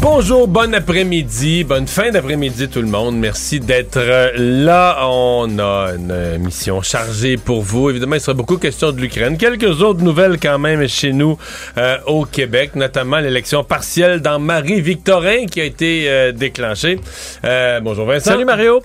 [0.00, 3.16] Bonjour, bon après-midi, bonne fin d'après-midi tout le monde.
[3.16, 3.98] Merci d'être
[4.36, 4.96] là.
[5.08, 7.90] On a une mission chargée pour vous.
[7.90, 9.36] Évidemment, il sera beaucoup question de l'Ukraine.
[9.36, 11.36] Quelques autres nouvelles quand même chez nous
[11.78, 17.00] euh, au Québec, notamment l'élection partielle dans Marie-Victorin qui a été euh, déclenchée.
[17.44, 18.30] Euh, bonjour Vincent.
[18.30, 18.82] Salut Mario.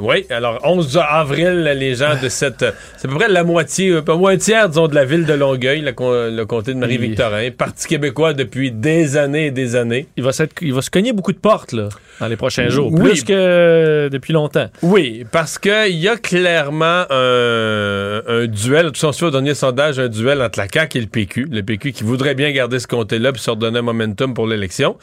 [0.00, 2.64] oui, alors 11 avril, les gens de cette...
[2.96, 5.26] C'est à peu près la moitié, un peu moins un tiers, disons, de la ville
[5.26, 7.50] de Longueuil, le, le comté de Marie-Victorin.
[7.50, 9.97] Parti québécois depuis des années et des années.
[10.16, 11.88] Il va, il va se cogner beaucoup de portes là,
[12.20, 13.00] dans les prochains jours, oui.
[13.00, 14.68] plus que depuis longtemps.
[14.82, 20.08] Oui, parce qu'il y a clairement un, un duel, tout ça, au dernier sondage, un
[20.08, 21.48] duel entre la CAQ et le PQ.
[21.50, 24.96] Le PQ qui voudrait bien garder ce comté-là puis se redonner un momentum pour l'élection.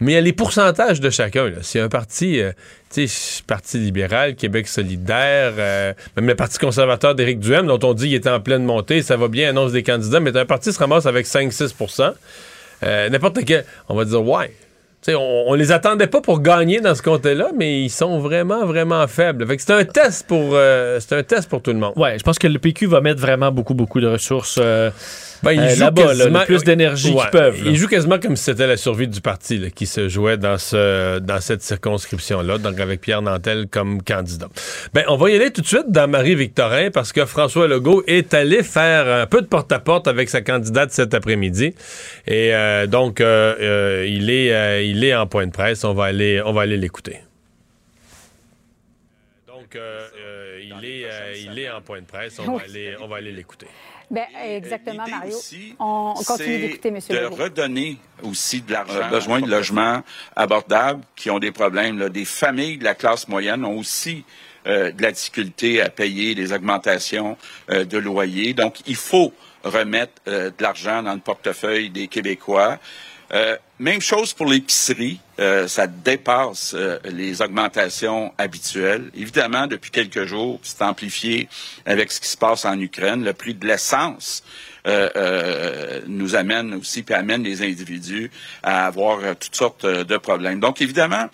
[0.00, 1.50] Mais il y a les pourcentages de chacun.
[1.62, 2.40] C'est un parti...
[2.40, 2.52] Euh,
[2.92, 7.94] tu sais, Parti libéral, Québec solidaire, euh, même le Parti conservateur d'Éric Duhem, dont on
[7.94, 10.72] dit qu'il était en pleine montée, ça va bien, annonce des candidats, mais un parti
[10.72, 11.72] se ramasse avec 5-6
[12.84, 14.52] euh, N'importe quel, on va dire, ouais,
[15.08, 19.06] on, on, les attendait pas pour gagner dans ce comté-là, mais ils sont vraiment, vraiment
[19.08, 19.46] faibles.
[19.46, 21.92] Fait c'est un test pour euh, un test pour tout le monde.
[21.96, 24.58] Ouais, je pense que le PQ va mettre vraiment beaucoup, beaucoup de ressources.
[24.60, 24.90] Euh,
[25.42, 27.60] ben, ils euh, là-bas, là, le plus d'énergie qu'ils peuvent.
[27.64, 30.58] Ils jouent quasiment comme si c'était la survie du parti là, qui se jouait dans,
[30.58, 34.48] ce, dans cette circonscription-là, donc avec Pierre Nantel comme candidat.
[34.94, 38.34] Ben, on va y aller tout de suite dans Marie-Victorin parce que François Legault est
[38.34, 41.74] allé faire un peu de porte-à-porte avec sa candidate cet après-midi.
[42.26, 45.84] Et euh, donc, euh, euh il, est, euh, il est en point de presse.
[45.84, 47.18] On va aller, on va aller l'écouter.
[49.46, 49.78] Donc,
[50.60, 51.06] il, est,
[51.44, 52.38] il est en point de presse.
[52.38, 53.68] On va aller, on va aller l'écouter.
[54.12, 55.38] Ben, exactement, Mario.
[55.78, 56.98] on continue d'écouter, M.
[57.08, 60.02] de redonner aussi de l'argent, besoin de logements
[60.36, 62.10] abordables qui ont des problèmes.
[62.10, 64.24] Des familles de la classe moyenne ont aussi
[64.66, 67.38] euh, de la difficulté à payer des augmentations
[67.70, 68.52] euh, de loyer.
[68.52, 69.32] Donc, il faut
[69.64, 72.78] remettre euh, de l'argent dans le portefeuille des Québécois.
[73.82, 79.10] Euh, même chose pour l'épicerie, euh, ça dépasse euh, les augmentations habituelles.
[79.14, 81.48] Évidemment, depuis quelques jours, c'est amplifié
[81.84, 83.24] avec ce qui se passe en Ukraine.
[83.24, 84.42] Le prix de l'essence
[86.08, 88.32] nous amène aussi, puis amène les individus
[88.64, 90.58] à avoir toutes sortes de problèmes.
[90.58, 91.28] Donc, évidemment,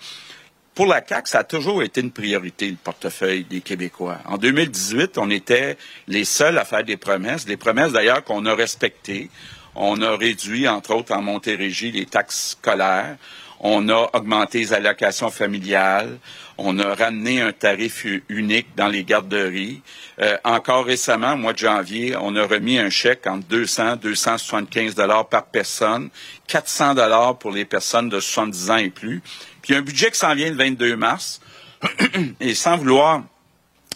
[0.75, 4.19] pour la CAQ, ça a toujours été une priorité, le portefeuille des Québécois.
[4.25, 5.77] En 2018, on était
[6.07, 9.31] les seuls à faire des promesses, des promesses d'ailleurs qu'on a respectées.
[9.81, 13.15] On a réduit, entre autres, en Montérégie, les taxes scolaires.
[13.61, 16.17] On a augmenté les allocations familiales.
[16.57, 19.81] On a ramené un tarif unique dans les garderies.
[20.19, 24.95] Euh, encore récemment, au mois de janvier, on a remis un chèque entre 200 275
[24.95, 26.09] dollars par personne,
[26.47, 29.21] 400 dollars pour les personnes de 70 ans et plus.
[29.61, 31.39] Puis un budget qui s'en vient le 22 mars.
[32.41, 33.23] et sans vouloir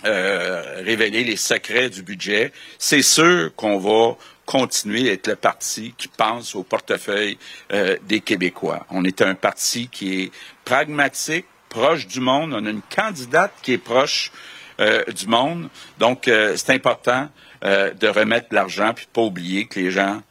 [0.05, 4.15] euh, révéler les secrets du budget, c'est sûr qu'on va
[4.45, 7.37] continuer à être le parti qui pense au portefeuille
[7.71, 8.85] euh, des Québécois.
[8.89, 10.31] On est un parti qui est
[10.65, 12.53] pragmatique, proche du monde.
[12.53, 14.31] On a une candidate qui est proche
[14.79, 15.69] euh, du monde.
[15.97, 17.29] Donc, euh, c'est important
[17.65, 20.21] de remettre l'argent, puis pas oublier que les gens,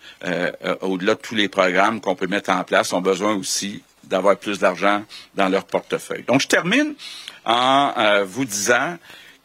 [0.82, 4.58] au-delà de tous les programmes qu'on peut mettre en place, ont besoin aussi d'avoir plus
[4.58, 5.02] d'argent
[5.34, 6.24] dans leur portefeuille.
[6.24, 6.94] Donc, je termine
[7.46, 8.98] en vous disant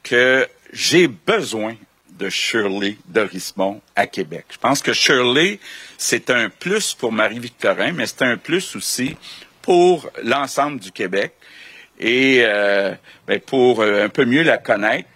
[0.04, 1.78] que j'ai besoin
[2.18, 4.46] de Shirley Dorismont à Québec.
[4.50, 5.60] Je pense que Shirley,
[5.98, 9.16] c'est un plus pour Marie-Victorin, mais c'est un plus aussi
[9.62, 11.34] pour l'ensemble du Québec
[12.00, 12.94] et euh,
[13.28, 15.10] ben, pour euh, un peu mieux la connaître.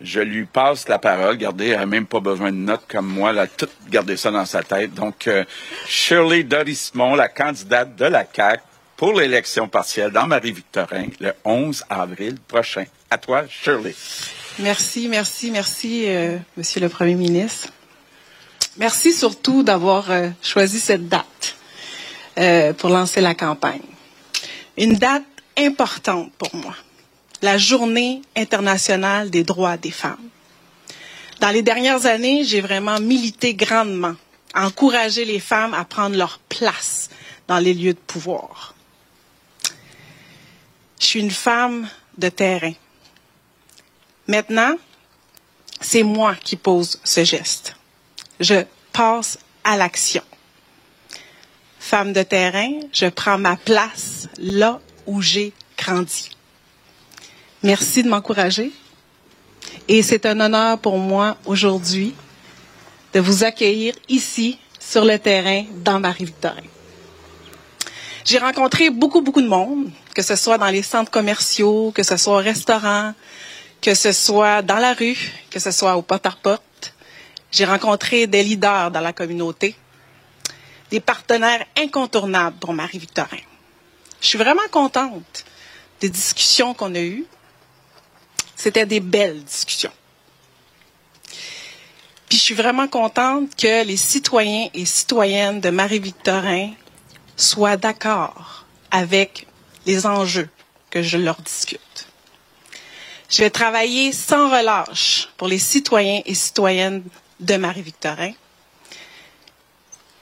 [0.00, 1.30] je lui passe la parole.
[1.30, 3.30] Regardez, elle n'a même pas besoin de notes comme moi.
[3.30, 4.92] Elle a tout gardé ça dans sa tête.
[4.94, 5.44] Donc, euh,
[5.86, 8.62] Shirley Dorismont, la candidate de la CAQ
[8.96, 12.84] pour l'élection partielle dans Marie-Victorin le 11 avril prochain.
[13.10, 13.94] À toi, Shirley.
[14.58, 17.68] Merci, merci, merci, euh, Monsieur le Premier ministre.
[18.76, 21.56] Merci surtout d'avoir euh, choisi cette date
[22.78, 23.80] pour lancer la campagne.
[24.76, 25.22] Une date
[25.56, 26.74] importante pour moi
[27.44, 30.30] la Journée internationale des droits des femmes.
[31.40, 34.14] Dans les dernières années, j'ai vraiment milité grandement,
[34.54, 37.10] encouragé les femmes à prendre leur place
[37.46, 38.74] dans les lieux de pouvoir.
[40.98, 41.86] Je suis une femme
[42.16, 42.72] de terrain.
[44.26, 44.76] Maintenant,
[45.80, 47.76] c'est moi qui pose ce geste.
[48.40, 50.22] Je passe à l'action.
[51.78, 56.30] Femme de terrain, je prends ma place là où j'ai grandi.
[57.62, 58.72] Merci de m'encourager.
[59.88, 62.14] Et c'est un honneur pour moi aujourd'hui
[63.12, 66.62] de vous accueillir ici sur le terrain dans Marie-Victorin.
[68.24, 72.16] J'ai rencontré beaucoup, beaucoup de monde, que ce soit dans les centres commerciaux, que ce
[72.16, 73.12] soit au restaurant,
[73.84, 75.18] que ce soit dans la rue,
[75.50, 76.94] que ce soit au porte-à-porte.
[77.52, 79.76] J'ai rencontré des leaders dans la communauté,
[80.90, 83.44] des partenaires incontournables pour Marie-Victorin.
[84.22, 85.44] Je suis vraiment contente
[86.00, 87.26] des discussions qu'on a eues,
[88.56, 89.92] c'était des belles discussions.
[92.30, 96.70] Puis je suis vraiment contente que les citoyens et citoyennes de Marie-Victorin
[97.36, 99.46] soient d'accord avec
[99.84, 100.48] les enjeux
[100.88, 101.93] que je leur discute.
[103.34, 107.02] Je vais travailler sans relâche pour les citoyens et citoyennes
[107.40, 108.30] de Marie-Victorin.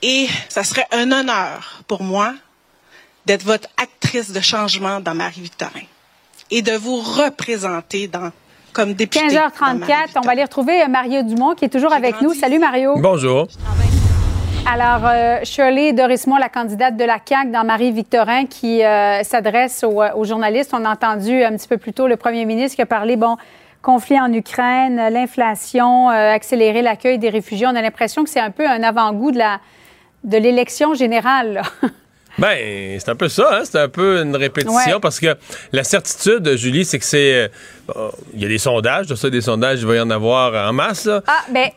[0.01, 2.33] Et ça serait un honneur pour moi
[3.27, 5.85] d'être votre actrice de changement dans Marie-Victorin
[6.51, 8.33] et de vous représenter dans
[8.73, 9.27] comme député.
[9.29, 12.33] 15h34, on va aller retrouver Mario Dumont qui est toujours avec nous.
[12.33, 12.95] Salut Mario.
[12.97, 13.47] Bonjour.
[14.67, 20.25] Alors, euh, Shirley Dorismont, la candidate de la CAQ dans Marie-Victorin, qui euh, s'adresse aux,
[20.25, 20.73] journalistes.
[20.73, 23.37] On a entendu un petit peu plus tôt le premier ministre qui a parlé, bon,
[23.83, 27.67] conflit en Ukraine, l'inflation, accélérer l'accueil des réfugiés.
[27.67, 29.61] On a l'impression que c'est un peu un avant-goût de la
[30.25, 31.63] de l'élection générale.
[32.39, 33.61] Ben, c'est un peu ça, hein?
[33.63, 35.37] c'est un peu une répétition parce que
[35.71, 37.51] la certitude, Julie, c'est que c'est.
[37.95, 40.67] Euh, il y a des sondages, de ça, des sondages, il va y en avoir
[40.67, 41.11] en masse.
[41.27, 41.69] Ah, ben.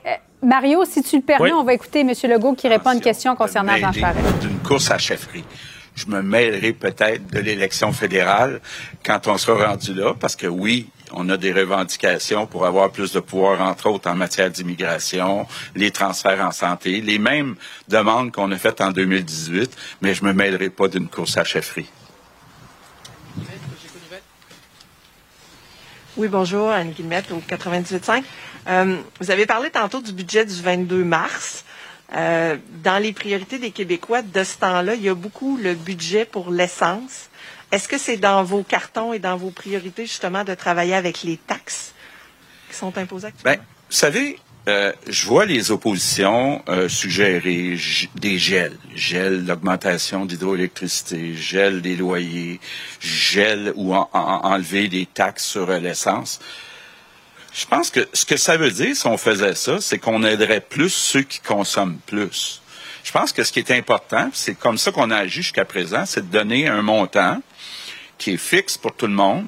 [0.41, 2.11] Mario, si tu le permets, on va écouter M.
[2.23, 4.39] Legault qui répond à une question concernant Jean Charest.
[4.41, 5.43] D'une course à chefferie
[5.95, 8.61] je me mêlerai peut-être de l'élection fédérale
[9.05, 13.13] quand on sera rendu là, parce que oui, on a des revendications pour avoir plus
[13.13, 17.55] de pouvoir, entre autres en matière d'immigration, les transferts en santé, les mêmes
[17.87, 21.89] demandes qu'on a faites en 2018, mais je me mêlerai pas d'une course à chefferie.
[26.17, 28.23] Oui, bonjour, Anne Guillemette au 98.5.
[28.67, 31.65] Euh, vous avez parlé tantôt du budget du 22 mars.
[32.15, 36.25] Euh, dans les priorités des Québécois de ce temps-là, il y a beaucoup le budget
[36.25, 37.29] pour l'essence.
[37.71, 41.37] Est-ce que c'est dans vos cartons et dans vos priorités, justement, de travailler avec les
[41.37, 41.93] taxes
[42.69, 43.57] qui sont imposées actuellement?
[43.57, 47.77] Ben, vous savez, euh, je vois les oppositions suggérer
[48.15, 52.59] des gels, gel d'augmentation d'hydroélectricité, gel des loyers,
[52.99, 56.39] gel ou enlever des taxes sur l'essence.
[57.55, 60.59] Je pense que ce que ça veut dire, si on faisait ça, c'est qu'on aiderait
[60.59, 62.61] plus ceux qui consomment plus.
[63.01, 66.05] Je pense que ce qui est important, c'est comme ça qu'on a agi jusqu'à présent,
[66.05, 67.41] c'est de donner un montant
[68.17, 69.45] qui est fixe pour tout le monde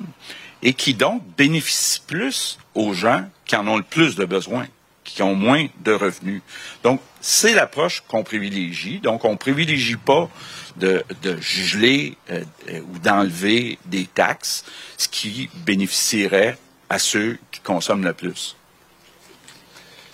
[0.63, 4.67] et qui donc bénéficie plus aux gens qui en ont le plus de besoins,
[5.03, 6.41] qui ont moins de revenus.
[6.83, 8.99] Donc, c'est l'approche qu'on privilégie.
[8.99, 10.29] Donc, on privilégie pas
[10.77, 11.03] de,
[11.41, 12.41] geler euh,
[12.89, 14.63] ou d'enlever des taxes,
[14.97, 16.57] ce qui bénéficierait
[16.89, 18.55] à ceux qui consomment le plus.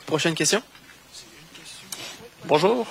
[0.05, 0.61] Prochaine question.
[2.45, 2.87] Bonjour.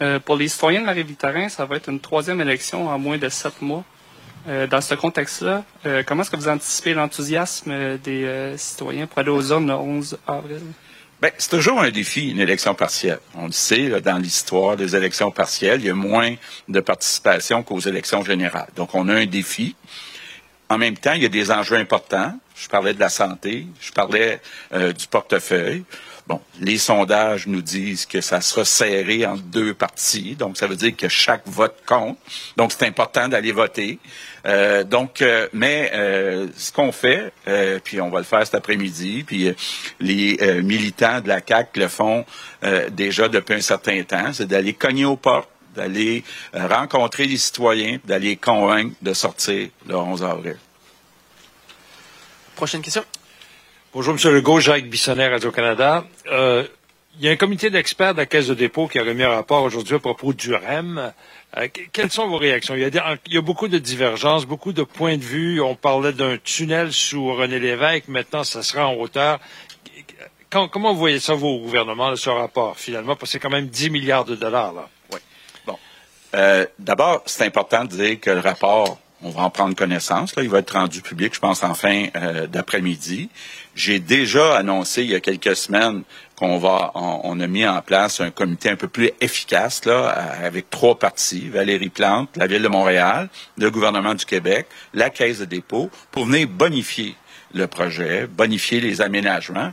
[0.00, 3.28] Euh, pour les citoyens de Marie-Victorin, ça va être une troisième élection en moins de
[3.28, 3.84] sept mois.
[4.48, 9.30] Euh, dans ce contexte-là, euh, comment est-ce que vous anticipez l'enthousiasme des citoyens pour aller
[9.30, 10.60] aux zones le 11 avril?
[11.20, 13.20] Ben, c'est toujours un défi, une élection partielle.
[13.34, 16.34] On le sait, dans l'histoire des élections partielles, il y a moins
[16.68, 18.68] de participation qu'aux élections générales.
[18.76, 19.74] Donc, on a un défi.
[20.68, 22.38] En même temps, il y a des enjeux importants.
[22.58, 24.40] Je parlais de la santé, je parlais
[24.72, 25.84] euh, du portefeuille.
[26.26, 30.74] Bon, les sondages nous disent que ça sera serré en deux parties, donc ça veut
[30.74, 32.18] dire que chaque vote compte.
[32.56, 33.98] Donc c'est important d'aller voter.
[34.46, 35.92] Euh, donc, euh, mais
[36.56, 37.32] ce qu'on fait,
[37.84, 39.54] puis on va le faire cet après-midi, puis
[40.00, 42.24] les militants de la CAC le font
[42.90, 48.36] déjà depuis un certain temps, c'est d'aller cogner aux portes d'aller rencontrer les citoyens, d'aller
[48.36, 50.56] convaincre de sortir le 11 avril.
[52.56, 53.04] Prochaine question.
[53.92, 54.32] Bonjour, M.
[54.32, 56.06] Legault, Jacques Bissonnet, Radio-Canada.
[56.32, 56.64] Euh,
[57.18, 59.28] il y a un comité d'experts de la Caisse de dépôt qui a remis un
[59.28, 61.12] rapport aujourd'hui à propos du REM.
[61.58, 62.74] Euh, quelles sont vos réactions?
[62.74, 65.60] Il y, a, beaucoup de divergences, beaucoup de points de vue.
[65.60, 68.08] On parlait d'un tunnel sous René Lévesque.
[68.08, 69.38] Maintenant, ça sera en hauteur.
[70.48, 73.16] comment vous voyez ça, vos gouvernements, ce rapport, finalement?
[73.16, 74.88] Parce que c'est quand même 10 milliards de dollars, là.
[75.12, 75.18] Oui.
[75.66, 75.76] Bon.
[76.34, 80.36] Euh, d'abord, c'est important de dire que le rapport on va en prendre connaissance.
[80.36, 80.42] Là.
[80.42, 83.30] Il va être rendu public, je pense, en fin euh, d'après-midi.
[83.74, 86.02] J'ai déjà annoncé il y a quelques semaines
[86.36, 90.98] qu'on va, on, a mis en place un comité un peu plus efficace avec trois
[90.98, 95.90] parties Valérie Plante, la ville de Montréal, le gouvernement du Québec, la Caisse de dépôt,
[96.10, 97.16] pour venir bonifier
[97.54, 99.72] le projet, bonifier les aménagements.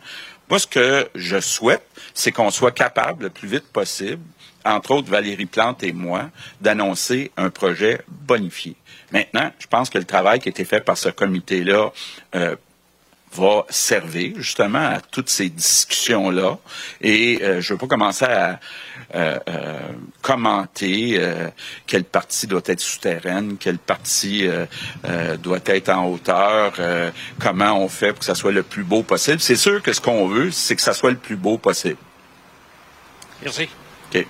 [0.49, 4.21] Moi, ce que je souhaite, c'est qu'on soit capable le plus vite possible,
[4.63, 6.29] entre autres Valérie Plante et moi,
[6.61, 8.75] d'annoncer un projet bonifié.
[9.13, 11.91] Maintenant, je pense que le travail qui a été fait par ce comité-là
[12.35, 12.55] euh,
[13.35, 16.57] va servir justement à toutes ces discussions-là.
[17.01, 18.59] Et euh, je ne veux pas commencer à
[19.13, 19.39] euh,
[20.23, 21.21] commenter
[21.85, 24.49] quelle partie doit être souterraine, quelle partie
[25.43, 26.73] doit être en hauteur,
[27.39, 29.39] comment on fait pour que ça soit le plus beau possible.
[29.39, 31.97] C'est sûr que ce qu'on veut, c'est que ça soit le plus beau possible.
[33.43, 33.69] Merci.
[34.11, 34.25] OK.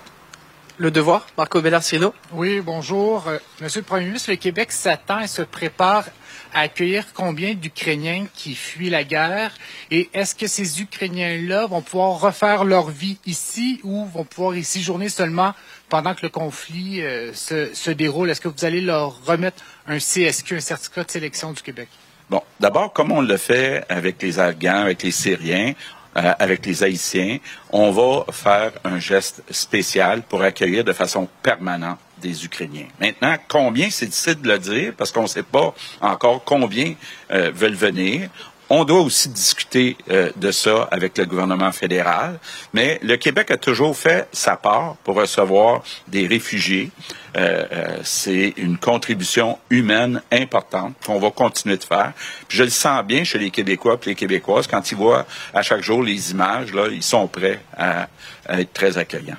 [0.78, 2.16] Le devoir, Marco Bellarcino.
[2.32, 3.28] Oui, bonjour.
[3.28, 6.06] Euh, Monsieur le Premier ministre, le Québec s'attend et se prépare
[6.52, 9.52] à accueillir combien d'Ukrainiens qui fuient la guerre?
[9.92, 14.64] Et est-ce que ces Ukrainiens-là vont pouvoir refaire leur vie ici ou vont pouvoir y
[14.64, 15.54] séjourner seulement
[15.90, 18.32] pendant que le conflit euh, se, déroule?
[18.32, 21.88] Est-ce que vous allez leur remettre un CSQ, un certificat de sélection du Québec?
[22.32, 25.74] Bon, d'abord, comme on le fait avec les Afghans, avec les Syriens,
[26.18, 27.38] euh, avec les Haïtiens,
[27.72, 32.88] on va faire un geste spécial pour accueillir de façon permanente des Ukrainiens.
[33.00, 36.96] Maintenant, combien, c'est difficile de le dire parce qu'on ne sait pas encore combien
[37.32, 38.30] euh, veulent venir.
[38.76, 42.40] On doit aussi discuter euh, de ça avec le gouvernement fédéral,
[42.74, 46.90] mais le Québec a toujours fait sa part pour recevoir des réfugiés.
[47.38, 52.14] Euh, euh, c'est une contribution humaine importante qu'on va continuer de faire.
[52.50, 55.84] je le sens bien chez les Québécois et les Québécoises quand ils voient à chaque
[55.84, 58.08] jour les images, là, ils sont prêts à
[58.50, 59.38] être très accueillants.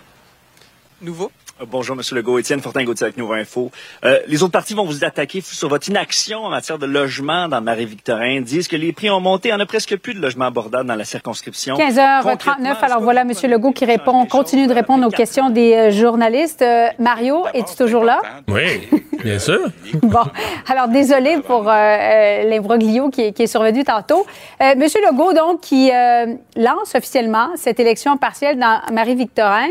[1.02, 1.32] Nouveau?
[1.64, 2.38] Euh, bonjour, Monsieur Legault.
[2.38, 3.70] Étienne Fortin-Gauthier avec Nouveau Info.
[4.04, 7.60] Euh, les autres partis vont vous attaquer sur votre inaction en matière de logement dans
[7.60, 8.40] Marie-Victorin.
[8.40, 9.52] Disent que les prix ont monté.
[9.52, 11.76] On n'a presque plus de logements abordables dans la circonscription.
[11.76, 12.76] 15h39.
[12.82, 16.64] Alors voilà Monsieur Legault qui répond, continue de répondre aux questions des euh, journalistes.
[16.98, 18.20] Mario, es-tu toujours là?
[18.48, 18.88] Oui,
[19.24, 19.60] bien sûr.
[20.02, 20.24] bon.
[20.68, 24.26] Alors désolé pour l'imbroglio qui, qui, est survenu tantôt.
[24.76, 25.90] Monsieur Legault, donc, qui
[26.56, 29.68] lance officiellement cette élection partielle dans Marie-Victorin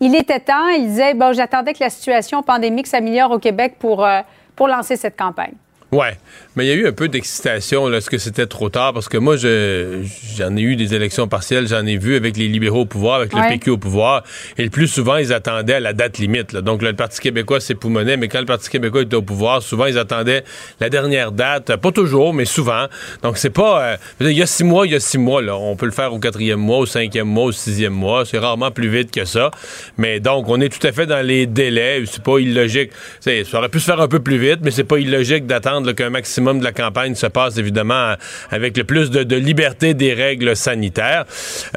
[0.00, 4.04] il était temps, il disait, bon, j'attendais que la situation pandémique s'améliore au Québec pour,
[4.04, 4.20] euh,
[4.54, 5.54] pour lancer cette campagne.
[5.96, 6.18] Ouais,
[6.56, 8.92] mais il y a eu un peu d'excitation est-ce que c'était trop tard?
[8.92, 12.82] Parce que moi j'en ai eu des élections partielles, j'en ai vu avec les libéraux
[12.82, 14.22] au pouvoir, avec le PQ au pouvoir
[14.58, 16.54] et le plus souvent ils attendaient à la date limite.
[16.54, 19.86] Donc le Parti québécois c'est poumonait, mais quand le Parti québécois était au pouvoir, souvent
[19.86, 20.44] ils attendaient
[20.78, 22.88] la dernière date, pas toujours, mais souvent.
[23.22, 25.56] Donc c'est pas euh, il y a six mois, il y a six mois là,
[25.56, 28.70] on peut le faire au quatrième mois, au cinquième mois, au sixième mois, c'est rarement
[28.70, 29.50] plus vite que ça.
[29.96, 32.90] Mais donc on est tout à fait dans les délais, c'est pas illogique.
[33.20, 36.10] Ça aurait pu se faire un peu plus vite, mais c'est pas illogique d'attendre qu'un
[36.10, 38.14] maximum de la campagne se passe évidemment
[38.50, 41.24] avec le plus de, liberté des règles sanitaires.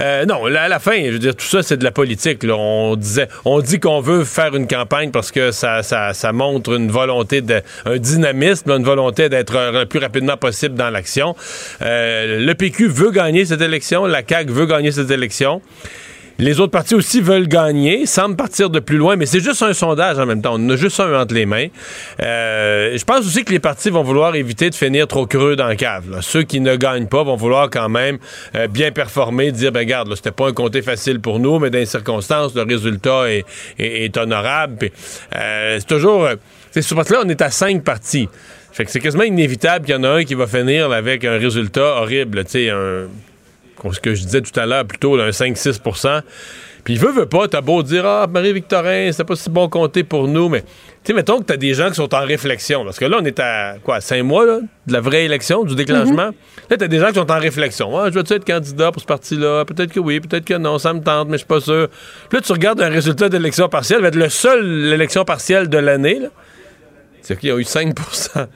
[0.02, 2.44] Euh, non, à la fin, je veux dire, tout ça, c'est de la politique.
[2.50, 6.92] On disait, on dit qu'on veut faire une campagne parce que ça, ça, montre une
[6.92, 11.36] volonté, de, un dynamisme, une volonté d'être le plus rapidement possible dans l'action.
[11.82, 15.62] Euh, le PQ veut gagner cette élection, la CAQ veut gagner cette élection.
[16.40, 19.74] Les autres partis aussi veulent gagner, semblent partir de plus loin, mais c'est juste un
[19.74, 20.56] sondage en même temps.
[20.58, 21.68] On a juste un entre les mains.
[22.22, 25.68] Euh, je pense aussi que les partis vont vouloir éviter de finir trop creux dans
[25.68, 26.20] le cave.
[26.22, 28.20] Ceux qui ne gagnent pas vont vouloir quand même
[28.56, 31.80] euh, bien performer, dire, ben regarde, c'était pas un comté facile pour nous, mais dans
[31.80, 33.26] les circonstances, le résultat
[33.78, 34.92] est, honorable.
[35.36, 36.26] Euh, c'est toujours...
[36.72, 38.30] c'est sur là, on est à cinq partis.
[38.72, 41.38] Fait que c'est quasiment inévitable qu'il y en a un qui va finir avec un
[41.38, 43.08] résultat horrible, tu sais, un
[43.92, 46.22] ce que je disais tout à l'heure, plutôt un 5-6%
[46.84, 50.04] Puis il veut, veut pas, t'as beau dire, ah, Marie-Victorin, c'est pas si bon compter
[50.04, 50.68] pour nous, mais tu
[51.04, 52.84] sais, mettons que t'as des gens qui sont en réflexion.
[52.84, 55.76] Parce que là, on est à, quoi, cinq mois, là, de la vraie élection, du
[55.76, 56.24] déclenchement?
[56.24, 56.72] Là, -hmm.
[56.72, 57.98] Là, t'as des gens qui sont en réflexion.
[57.98, 59.66] Ah, je veux-tu être candidat pour ce parti-là?
[59.66, 61.88] Peut-être que oui, peut-être que non, ça me tente, mais je suis pas sûr.
[62.30, 65.78] Puis là, tu regardes un résultat d'élection partielle, va être le seul élection partielle de
[65.78, 66.20] l'année,
[67.22, 68.48] C'est qu'il y a eu 5%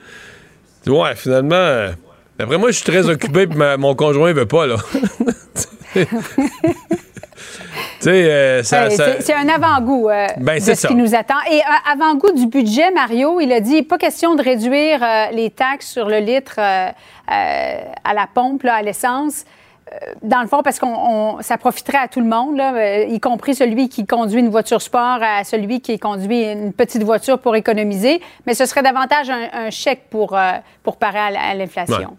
[0.86, 1.94] Ouais, finalement.
[2.34, 4.76] Euh, D'après moi, je suis très occupé et mon conjoint ne veut pas, là.
[8.06, 11.40] Euh, c'est un avant-goût euh, ben, de ce qui nous attend.
[11.50, 15.00] Et euh, avant-goût du budget, Mario, il a dit pas question de réduire
[15.32, 16.94] les taxes sur le litre à
[17.26, 19.44] la pompe, à l'essence.
[20.22, 23.88] Dans le fond, parce qu'on ça profiterait à tout le monde, là, y compris celui
[23.88, 28.54] qui conduit une voiture sport, à celui qui conduit une petite voiture pour économiser, mais
[28.54, 30.38] ce serait davantage un, chèque pour,
[30.82, 32.16] pour parer à, l'inflation.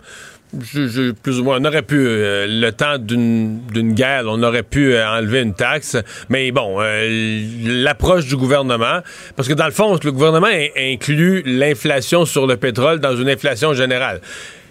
[1.24, 5.05] Plus ou moins, on aurait pu, euh, le temps d'une guerre, on aurait pu euh,
[5.08, 5.98] enlever une taxe,
[6.29, 7.41] mais bon, euh,
[7.84, 9.01] l'approche du gouvernement,
[9.36, 13.74] parce que dans le fond, le gouvernement inclut l'inflation sur le pétrole dans une inflation
[13.74, 14.22] générale.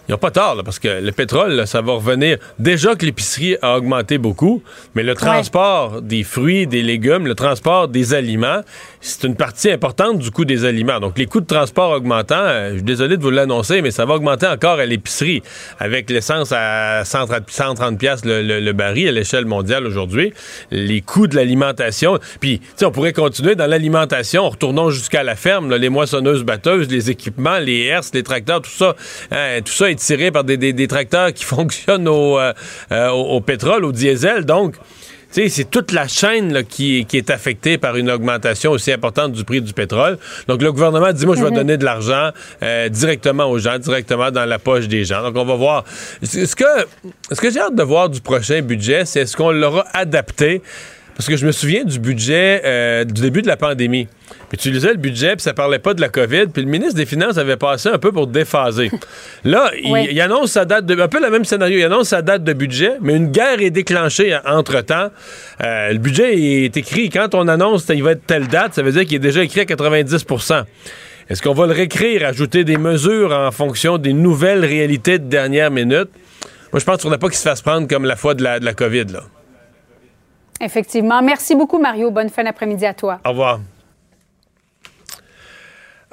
[0.07, 2.37] Ils n'ont pas tort, parce que le pétrole, ça va revenir.
[2.59, 4.63] Déjà que l'épicerie a augmenté beaucoup,
[4.95, 8.61] mais le transport des fruits, des légumes, le transport des aliments,
[9.05, 10.99] c'est une partie importante du coût des aliments.
[10.99, 14.07] Donc, les coûts de transport augmentant, euh, je suis désolé de vous l'annoncer, mais ça
[14.07, 15.43] va augmenter encore à l'épicerie,
[15.79, 20.33] avec l'essence à 130, 130 pièces le, baril à l'échelle mondiale aujourd'hui.
[20.71, 22.19] Les coûts de l'alimentation.
[22.41, 24.49] Puis, tu on pourrait continuer dans l'alimentation.
[24.49, 28.97] Retournons jusqu'à la ferme, les moissonneuses batteuses, les équipements, les herses, les tracteurs, tout ça.
[29.31, 32.53] Hein, tout ça tiré par des, tracteurs qui fonctionnent euh,
[32.93, 34.45] euh, au, pétrole, au diesel.
[34.45, 34.77] Donc,
[35.35, 39.73] c'est toute la chaîne qui, est affectée par une augmentation aussi importante du prix du
[39.73, 40.19] pétrole.
[40.47, 41.57] Donc, le gouvernement dit, moi, je vais mhm.
[41.57, 42.31] donner de l'argent
[42.63, 45.23] euh, directement aux gens, directement dans la poche des gens.
[45.23, 45.85] Donc, on va voir.
[46.23, 46.65] Ce que,
[47.31, 50.63] ce que j'ai hâte de voir du prochain budget, c'est est-ce qu'on l'aura adapté
[51.17, 54.09] parce que je me souviens du budget euh, du début de la pandémie.
[54.49, 56.97] Puis tu lisais le budget, puis ça parlait pas de la COVID, puis le ministre
[56.97, 58.91] des Finances avait passé un peu pour déphaser.
[59.45, 61.01] Là, il, annonce sa date de...
[61.01, 63.71] Un peu le même scénario, il annonce sa date de budget, mais une guerre est
[63.71, 65.11] déclenchée entre-temps.
[65.63, 68.93] Euh, le budget est écrit, quand on annonce qu'il va être telle date, ça veut
[68.93, 70.65] dire qu'il est déjà écrit à 90%
[71.29, 75.71] Est-ce qu'on va le réécrire, ajouter des mesures en fonction des nouvelles réalités de dernière
[75.71, 76.09] minute?
[76.73, 78.59] Moi, je pense ne faudrait pas qu'il se fasse prendre comme la fois de la,
[78.59, 79.25] de la COVID, là.
[80.61, 81.21] Effectivement.
[81.23, 82.11] Merci beaucoup, Mario.
[82.11, 83.21] Bonne fin d'après-midi à toi.
[83.25, 83.61] Au revoir.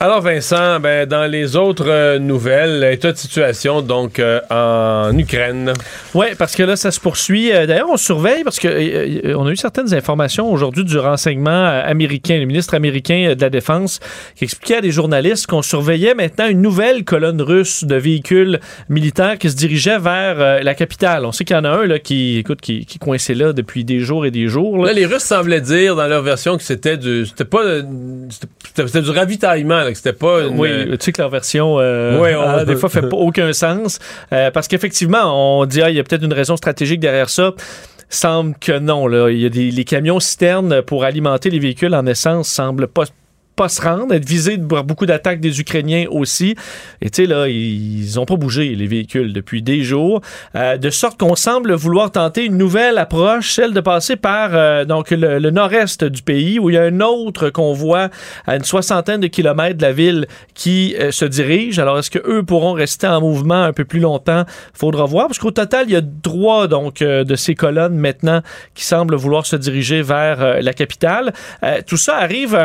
[0.03, 5.73] Alors Vincent, ben, dans les autres euh, nouvelles, état de situation donc euh, en Ukraine.
[6.15, 7.53] Oui, parce que là ça se poursuit.
[7.53, 12.39] Euh, d'ailleurs, on surveille parce que on a eu certaines informations aujourd'hui du renseignement américain,
[12.39, 13.99] le ministre américain de la Défense,
[14.35, 19.37] qui expliquait à des journalistes qu'on surveillait maintenant une nouvelle colonne russe de véhicules militaires
[19.37, 21.27] qui se dirigeait vers la capitale.
[21.27, 23.83] On sait qu'il y en a un là qui, écoute, qui, qui coincé là depuis
[23.83, 24.83] des jours et des jours.
[24.83, 27.61] Là, les Russes semblaient dire dans leur version que c'était du, c'était pas,
[28.75, 33.01] c'était du ravitaillement c'était pas Oui, tu sais que leur version, euh, des fois, fait
[33.01, 33.99] pas aucun sens.
[34.33, 37.53] Euh, parce qu'effectivement, on dit, ah, il y a peut-être une raison stratégique derrière ça
[38.13, 39.07] semble que non.
[39.07, 39.29] Là.
[39.29, 43.05] Il y a des, les camions citernes pour alimenter les véhicules en essence semblent pas
[43.55, 46.55] pas se rendre, être visé par beaucoup d'attaques des Ukrainiens aussi.
[47.01, 50.21] Et tu sais, là, ils ont pas bougé, les véhicules, depuis des jours.
[50.55, 54.85] Euh, de sorte qu'on semble vouloir tenter une nouvelle approche, celle de passer par euh,
[54.85, 58.09] donc le, nord-est du pays, où il y a un autre convoi
[58.47, 61.77] à une soixantaine de kilomètres de la ville qui euh, se dirige.
[61.79, 64.45] Alors, est-ce que eux pourront rester en mouvement un peu plus longtemps?
[64.73, 68.41] Faudra voir, parce qu'au total, il y a trois donc de ces colonnes maintenant
[68.73, 71.33] qui semblent vouloir se diriger vers la capitale.
[71.87, 72.55] tout ça arrive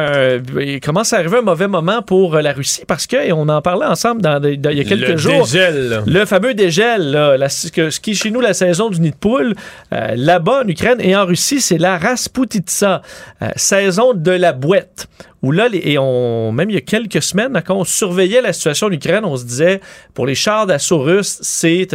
[0.76, 3.48] il commence à arriver un mauvais moment pour euh, la Russie parce que, et on
[3.48, 6.02] en parlait ensemble dans, il y a quelques le jours, dégel.
[6.06, 9.54] le fameux dégel, là, ce qui est chez nous la saison du nid de poule,
[9.92, 13.02] euh, là-bas en Ukraine et en Russie, c'est la Rasputitsa,
[13.42, 15.08] euh, saison de la boîte
[15.46, 18.88] où là, et on, même il y a quelques semaines, quand on surveillait la situation
[18.88, 19.80] en Ukraine, on se disait,
[20.12, 21.86] pour les chars d'assaut russes, c'est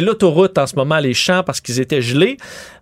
[0.00, 2.36] l'autoroute en ce moment, les champs, parce qu'ils étaient gelés.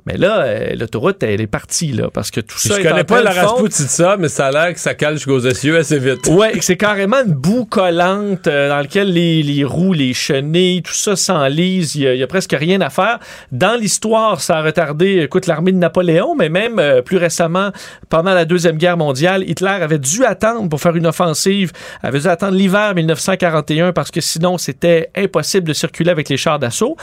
[0.06, 2.76] Mais là, euh, l'autoroute, elle est partie, là, parce que tout ça.
[2.76, 5.98] Je connais pas la de ça, mais ça a l'air que ça jusqu'aux essieux assez
[5.98, 6.26] vite.
[6.28, 10.92] Ouais, c'est carrément une boue collante euh, dans laquelle les, les, roues, les chenilles, tout
[10.92, 11.94] ça s'enlise.
[11.94, 13.18] Il y, a presque rien à faire.
[13.50, 17.70] Dans l'histoire, ça a retardé, écoute, l'armée de Napoléon, mais même euh, plus récemment,
[18.10, 21.72] pendant la Deuxième Guerre mondiale, Hitler avait dû attendre pour faire une offensive,
[22.02, 26.58] avait dû attendre l'hiver 1941 parce que sinon, c'était impossible de circuler avec les chars
[26.58, 26.96] d'assaut.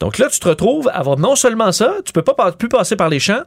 [0.00, 2.96] Donc là, tu te retrouves à avoir non seulement ça, tu peux pas plus passer
[2.96, 3.42] par les champs.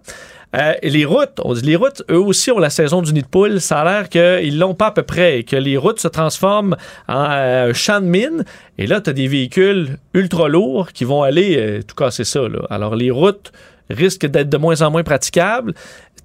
[0.56, 3.28] Euh, les routes, on dit les routes, eux aussi ont la saison du nid de
[3.28, 3.60] poule.
[3.60, 6.78] Ça a l'air qu'ils l'ont pas à peu près que les routes se transforment
[7.10, 8.46] en euh, champ de mine.
[8.78, 12.42] Et là, tu as des véhicules ultra lourds qui vont aller euh, tout casser ça.
[12.70, 13.52] Alors les routes
[13.90, 15.74] risquent d'être de moins en moins praticables.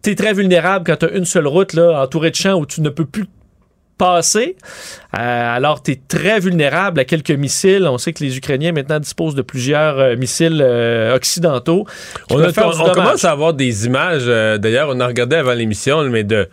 [0.02, 2.66] Tu es très vulnérable quand tu as une seule route là, entourée de champs où
[2.66, 3.26] tu ne peux plus
[3.98, 4.56] passer.
[5.16, 7.86] Euh, alors, tu es très vulnérable à quelques missiles.
[7.86, 11.86] On sait que les Ukrainiens maintenant disposent de plusieurs euh, missiles euh, occidentaux.
[12.30, 12.36] On,
[12.92, 14.26] commence à avoir des images.
[14.26, 16.48] D'ailleurs, on a regardé avant l'émission, mais de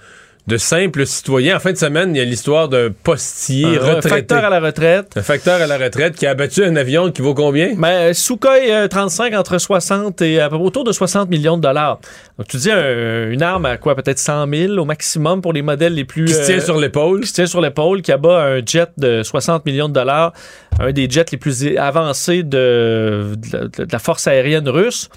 [0.50, 1.56] de simples citoyens.
[1.56, 4.10] En fin de semaine, il y a l'histoire d'un postier Un retraité.
[4.10, 5.14] facteur à la retraite.
[5.16, 7.74] Un facteur à la retraite qui a abattu un avion qui vaut combien?
[7.78, 11.62] Ben, Sukhoi euh, 35 entre 60 et à peu près autour de 60 millions de
[11.62, 12.00] dollars.
[12.38, 13.96] Donc, tu dis un- une arme à quoi?
[13.96, 16.26] Peut-être 100 000 au maximum pour les modèles les plus...
[16.26, 17.22] Qui se tient sur l'épaule.
[17.22, 20.34] Qui se tient sur l'épaule, qui abat un jet de 60 millions de dollars,
[20.80, 25.10] un des jets les plus avancés de, de la- de la force aérienne russe.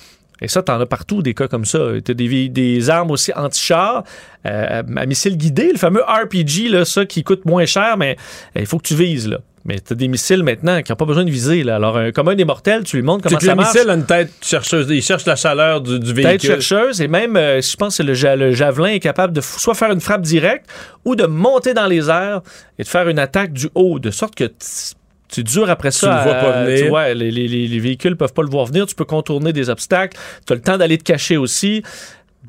[0.43, 1.79] Et ça, t'en as partout des cas comme ça.
[2.05, 4.03] T'as des, des armes aussi anti-chars,
[4.45, 8.17] euh, à missiles guidés, le fameux RPG, là, ça qui coûte moins cher, mais
[8.57, 9.29] euh, il faut que tu vises.
[9.29, 9.39] Là.
[9.65, 11.63] Mais t'as des missiles maintenant qui n'ont pas besoin de viser.
[11.63, 11.77] Là.
[11.77, 13.73] Alors, un commun des mortels, tu lui montres comment ça le marche.
[13.75, 14.89] missile a une tête chercheuse.
[14.91, 16.61] Il cherche la chaleur du, du Tête véhicule.
[16.61, 19.75] chercheuse et même, euh, je pense que le, ja- le javelin est capable de soit
[19.75, 20.67] faire une frappe directe
[21.05, 22.41] ou de monter dans les airs
[22.81, 24.51] et de faire une attaque du haut, de sorte que
[25.35, 26.07] c'est dur après ça.
[26.19, 26.79] le vois pas venir.
[26.85, 28.87] tu vois, les- les- les véhicules peuvent pas le voir venir.
[28.87, 30.17] Tu peux contourner des obstacles.
[30.47, 31.83] Tu as le temps d'aller te cacher aussi.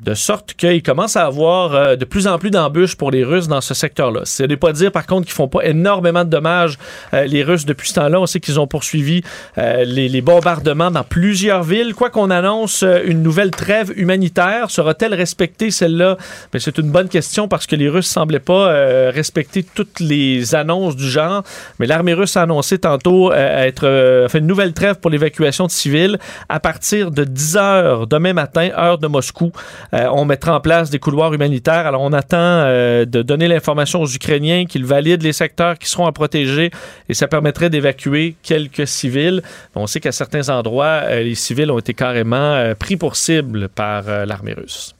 [0.02, 3.46] De sorte qu'il commence à avoir euh, de plus en plus d'embûches pour les Russes
[3.46, 4.22] dans ce secteur-là.
[4.24, 6.78] Ce n'est pas dire, par contre, qu'ils font pas énormément de dommages,
[7.14, 8.20] euh, les Russes, depuis ce temps-là.
[8.20, 9.22] On sait qu'ils ont poursuivi
[9.56, 11.94] euh, les, les bombardements dans plusieurs villes.
[11.94, 16.18] Quoi qu'on annonce euh, une nouvelle trêve humanitaire, sera-t-elle respectée, celle-là?
[16.52, 20.56] Mais c'est une bonne question parce que les Russes semblaient pas euh, respecter toutes les
[20.56, 21.44] annonces du genre.
[21.78, 26.18] Mais l'armée russe a annoncé tantôt être fait une nouvelle trêve pour l'évacuation de civils
[26.48, 29.52] à partir de 10 heures demain matin, heure de Moscou.
[29.92, 31.86] Euh, on mettra en place des couloirs humanitaires.
[31.86, 36.06] Alors, on attend euh, de donner l'information aux Ukrainiens qu'ils valident les secteurs qui seront
[36.06, 36.70] à protéger
[37.08, 39.42] et ça permettrait d'évacuer quelques civils.
[39.74, 43.68] On sait qu'à certains endroits, euh, les civils ont été carrément euh, pris pour cible
[43.68, 44.94] par euh, l'armée russe.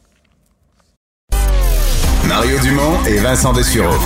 [2.26, 3.98] Mario Dumont et Vincent Dessureau.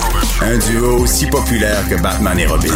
[0.42, 2.74] Un duo aussi populaire que Batman et Robin.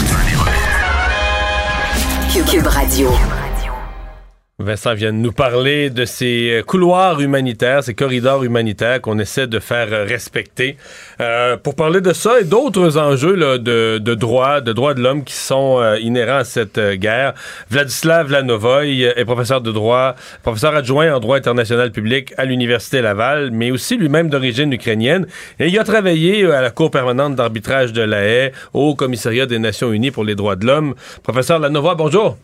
[2.33, 3.11] Cube Radio.
[4.63, 9.47] Vincent vient de nous parler de ces euh, couloirs humanitaires, ces corridors humanitaires qu'on essaie
[9.47, 10.77] de faire euh, respecter.
[11.21, 15.03] Euh, pour parler de ça et d'autres enjeux là, de, de droits, de droits de
[15.03, 17.35] l'homme qui sont euh, inhérents à cette guerre,
[17.71, 23.51] Vladislav Lanovoy est professeur de droit, professeur adjoint en droit international public à l'Université Laval,
[23.51, 25.27] mais aussi lui-même d'origine ukrainienne.
[25.59, 29.59] Et il a travaillé à la Cour permanente d'arbitrage de la haie, au Commissariat des
[29.59, 30.95] Nations Unies pour les droits de l'homme.
[31.23, 32.39] Professeur Lanovoy, bonjour.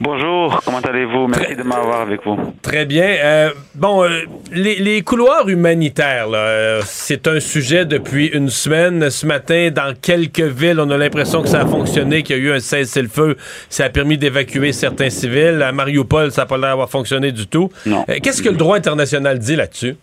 [0.00, 1.28] Bonjour, comment allez-vous?
[1.28, 2.36] Merci de m'avoir avec vous.
[2.62, 3.04] Très bien.
[3.22, 9.08] Euh, bon, euh, les, les couloirs humanitaires, euh, c'est un sujet depuis une semaine.
[9.08, 12.42] Ce matin, dans quelques villes, on a l'impression que ça a fonctionné, qu'il y a
[12.42, 13.36] eu un cessez-le-feu.
[13.68, 15.62] Ça a permis d'évacuer certains civils.
[15.62, 17.70] À Mariupol, ça n'a pas l'air d'avoir fonctionné du tout.
[18.22, 19.96] Qu'est-ce que le droit international dit là-dessus?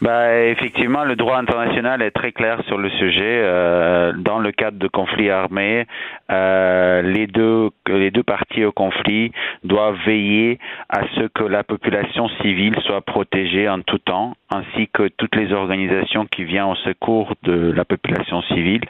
[0.00, 3.42] Bah, effectivement, le droit international est très clair sur le sujet.
[3.44, 5.86] Euh, dans le cadre de conflits armés,
[6.30, 9.32] euh, les deux les deux parties au conflit
[9.62, 10.58] doivent veiller
[10.88, 15.52] à ce que la population civile soit protégée en tout temps, ainsi que toutes les
[15.52, 18.82] organisations qui viennent au secours de la population civile.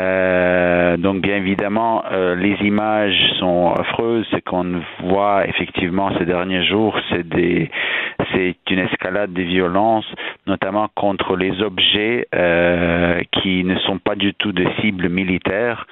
[0.00, 4.26] Euh, donc, bien évidemment, euh, les images sont affreuses.
[4.30, 7.70] Ce qu'on voit effectivement ces derniers jours, c'est des
[8.32, 10.06] c'est une escalade des violences,
[10.50, 15.86] notamment contre les objets euh, qui ne sont pas du tout des cibles militaires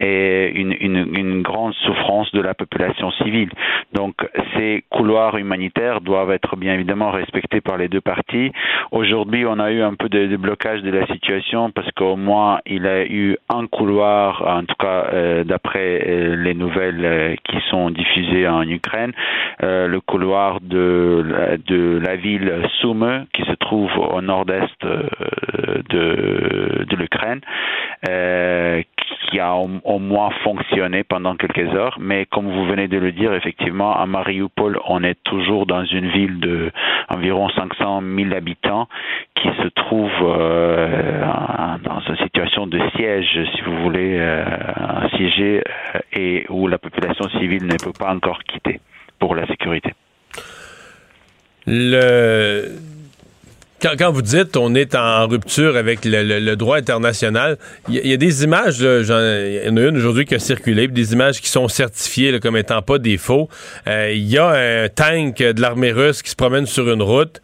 [0.00, 3.50] et une, une, une grande souffrance de la population civile.
[3.92, 4.14] Donc
[4.56, 8.52] ces couloirs humanitaires doivent être bien évidemment respectés par les deux parties.
[8.90, 12.86] Aujourd'hui, on a eu un peu de, blocage de la situation parce qu'au moins il
[12.86, 17.90] a eu un couloir, en tout cas euh, d'après euh, les nouvelles euh, qui sont
[17.90, 19.12] diffusées en Ukraine,
[19.62, 24.82] euh, le couloir de, de la ville Sumy qui se trouve au nord-est
[25.90, 27.40] de, de l'Ukraine,
[29.30, 31.96] qui a au, moins fonctionné pendant quelques heures.
[32.00, 36.08] Mais comme vous venez de le dire, effectivement, à Mariupol, on est toujours dans une
[36.08, 36.72] ville de
[37.08, 38.88] environ 500 000 habitants
[39.36, 41.22] qui se trouve euh,
[41.82, 44.44] dans une situation de siège, si vous voulez, euh,
[45.06, 45.62] assiégée
[45.94, 48.80] euh, et où la population civile ne peut pas encore quitter
[49.18, 49.94] pour la sécurité.
[51.66, 52.99] Le...
[53.82, 57.56] Quand, quand vous dites on est en rupture avec le, le- le droit international,
[57.88, 59.06] il y, a- des images, il
[59.64, 62.56] y en a une aujourd'hui qui a circulé, des images qui sont certifiées là, comme
[62.58, 63.48] étant pas des faux.
[63.88, 67.40] Euh, Il y a un tank de l'armée russe qui se promène sur une route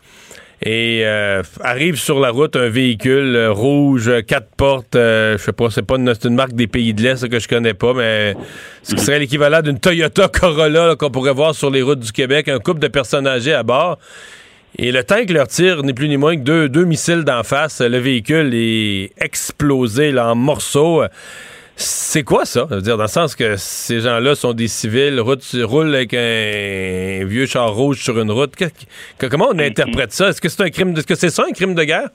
[0.63, 5.53] et euh, arrive sur la route un véhicule euh, rouge, quatre portes, euh, je sais
[5.53, 8.35] pas, c'est pas une, une marque des pays de l'Est que je connais pas, mais
[8.83, 12.49] ce qui serait l'équivalent d'une Toyota Corolla qu'on pourrait voir sur les routes du Québec,
[12.49, 13.99] un couple de personnes âgées à bord.
[14.79, 17.81] Et le tank leur tire ni plus ni moins que deux, deux missiles d'en face.
[17.81, 21.03] Le véhicule est explosé là, en morceaux.
[21.79, 22.67] C'est quoi ça?
[22.71, 26.15] Je veux dire, dans le sens que ces gens-là sont des civils, route, roulent avec
[26.15, 28.55] un vieux char rouge sur une route.
[28.57, 28.65] Que-
[29.19, 30.29] que- comment on interprète ça?
[30.29, 30.91] Est-ce que c'est un crime?
[30.97, 32.09] Est-ce que c'est ça un crime de guerre?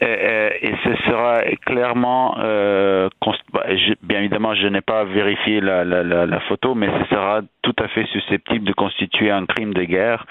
[0.00, 3.08] et ce sera clairement, euh,
[3.52, 3.64] bah,
[4.02, 7.84] bien évidemment, je n'ai pas vérifié la, la, la, la, photo, mais ce sera tout
[7.84, 10.24] à fait susceptible de constituer un crime de guerre.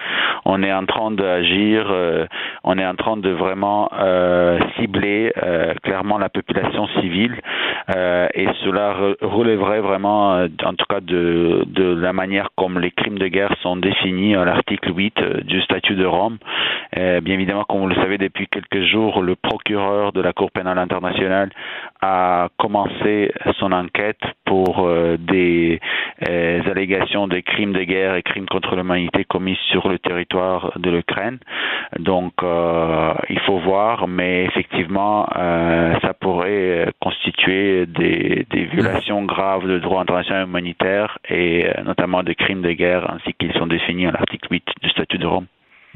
[0.45, 2.25] On est en train d'agir, euh,
[2.63, 7.35] on est en train de vraiment euh, cibler euh, clairement la population civile,
[8.33, 13.27] et cela relèverait vraiment, en tout cas, de, de la manière comme les crimes de
[13.27, 16.37] guerre sont définis à l'article 8 du statut de Rome.
[16.93, 20.77] bien évidemment, comme vous le savez, depuis quelques jours, le procureur de la Cour pénale
[20.77, 21.49] internationale
[22.01, 25.79] a commencé son enquête pour des
[26.21, 31.39] allégations des crimes de guerre et crimes contre l'humanité commis sur le territoire de l'Ukraine.
[31.99, 39.79] Donc, euh, il faut voir, mais effectivement, euh, ça pourrait constituer des, violations graves de
[39.79, 44.11] droit international humanitaire et euh, notamment des crimes de guerre ainsi qu'ils sont définis à
[44.11, 45.45] l'article 8 du statut de Rome.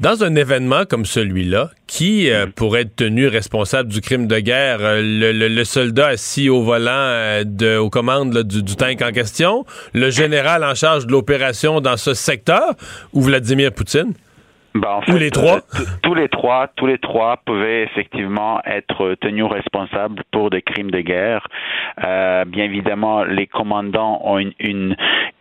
[0.02, 2.52] Dans un événement comme celui-là, qui euh, mm.
[2.54, 4.78] pourrait être tenu responsable du crime de guerre?
[4.80, 9.64] Euh, le, soldat assis au volant euh, de, aux commandes du, du, tank en question?
[9.94, 12.74] Le général en charge de l'opération dans ce secteur?
[13.12, 14.14] Ou Vladimir Poutine?
[14.74, 19.14] Ben, en fait, les trois euh, Tous les trois, tous les trois pouvaient effectivement être
[19.20, 21.46] tenus responsables pour des crimes de guerre.
[22.02, 24.96] Euh, bien évidemment, les commandants ont une, une,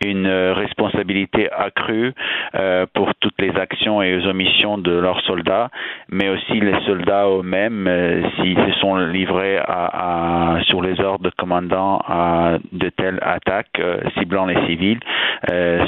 [0.06, 2.14] une responsabilité accrue
[2.56, 5.70] euh, pour toutes les actions et les omissions de leurs soldats,
[6.10, 11.24] mais aussi les soldats eux-mêmes, euh, s'ils se sont livrés à, à, sur les ordres
[11.24, 15.00] de commandants à de telles attaques euh, ciblant les civils,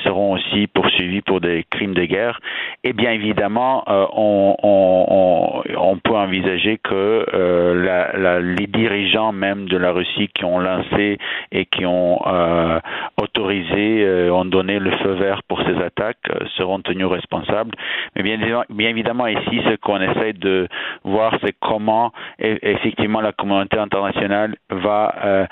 [0.04, 2.40] seront aussi poursuivis pour des crimes de guerre.
[2.84, 9.92] Et bien évidemment, évidemment, euh, on, peut envisager que euh, les dirigeants même de la
[9.92, 11.18] Russie qui ont lancé
[11.52, 12.80] et qui ont euh,
[13.22, 17.72] autorisé, ont donné le feu vert pour ces attaques, seront tenus responsables.
[18.16, 18.38] Mais bien,
[18.70, 20.68] bien évidemment, ici, ce qu'on essaie de
[21.04, 25.48] voir, c'est comment effectivement la communauté internationale va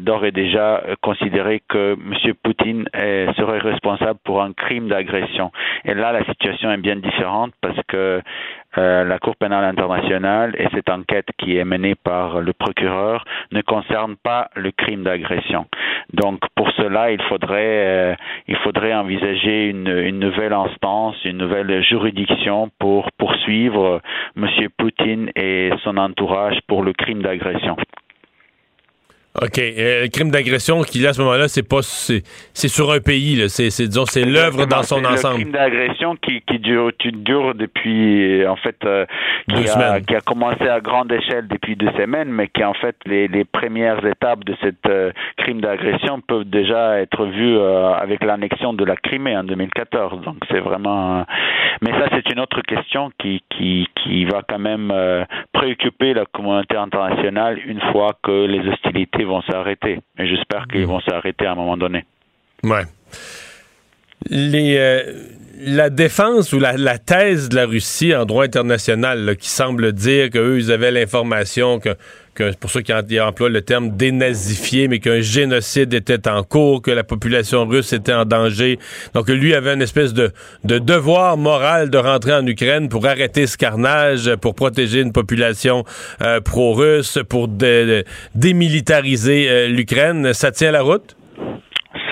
[0.00, 2.34] d'ores et déjà considérer que M.
[2.42, 5.50] Poutine serait responsable pour un crime d'agression.
[5.84, 8.22] Et là, la situation est bien différente parce que
[8.78, 13.60] euh, la Cour pénale internationale et cette enquête qui est menée par le procureur ne
[13.60, 15.66] concerne pas le crime d'agression.
[16.14, 18.14] Donc pour cela, il faudrait, euh,
[18.48, 24.00] il faudrait envisager une, une, nouvelle instance, une nouvelle juridiction pour poursuivre
[24.36, 24.48] M.
[24.78, 27.76] Poutine et son entourage pour le crime d'agression.
[29.40, 29.58] OK.
[29.58, 32.22] Euh, le crime d'agression qu'il a à ce moment-là, c'est pas c'est,
[32.68, 35.38] sur un pays, C'est, c'est disons c'est l'œuvre dans son ensemble.
[35.38, 39.06] Le crime d'agression qui, qui dure, dure depuis en fait euh,
[39.48, 42.94] qui, a, qui, a, commencé à grande échelle depuis deux semaines, mais qui en fait
[43.06, 48.74] les, les premières étapes de cette euh, crime d'agression peuvent déjà être vues avec l'annexion
[48.74, 50.20] de la Crimée en 2014.
[50.24, 51.24] Donc c'est vraiment
[51.80, 54.92] mais ça c'est une autre question qui qui qui va quand même
[55.52, 60.00] préoccuper la communauté internationale une fois que les hostilités vont s'arrêter.
[60.18, 62.04] Et j'espère qu'ils vont s'arrêter à un moment donné.
[62.62, 62.84] Ouais.
[64.28, 65.02] Les, euh,
[65.64, 70.58] la défense ou la, thèse de la Russie en droit international qui semble dire qu'eux,
[70.58, 71.90] ils avaient l'information que,
[72.34, 76.90] que pour ceux qui emploient le terme dénazifié, mais qu'un génocide était en cours, que
[76.90, 78.78] la population russe était en danger.
[79.14, 80.32] Donc lui avait une espèce de,
[80.64, 85.84] de devoir moral de rentrer en Ukraine pour arrêter ce carnage, pour protéger une population
[86.22, 87.48] euh, pro-russe, pour
[88.34, 90.32] démilitariser euh, l'Ukraine.
[90.32, 91.16] Ça tient la route?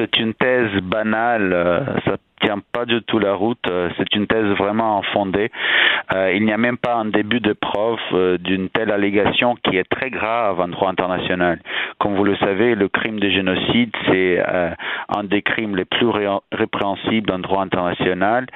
[0.01, 4.27] C'est une thèse banale, euh, ça tient pas du tout la route, euh, c'est une
[4.27, 5.51] thèse vraiment fondée.
[6.15, 9.85] Euh, il n'y a même pas un début de preuve d'une telle allégation qui est
[9.85, 11.61] très grave en droit international.
[11.99, 14.43] Comme vous le savez, le crime de génocide, c'est
[15.09, 16.09] un des crimes les plus
[16.51, 18.47] répréhensibles en droit international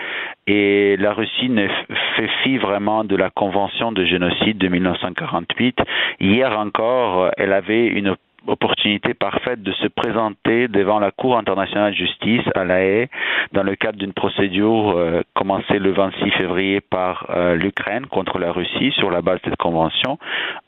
[0.47, 1.69] et la Russie ne
[2.17, 5.79] fait fi vraiment de la Convention de génocide de 1948.
[6.21, 11.97] Hier encore, elle avait une opportunité parfaite de se présenter devant la Cour internationale de
[11.97, 13.09] justice à La Haye
[13.53, 18.53] dans le cadre d'une procédure euh, commencée le 26 février par euh, l'Ukraine contre la
[18.53, 20.19] Russie sur la base de cette convention.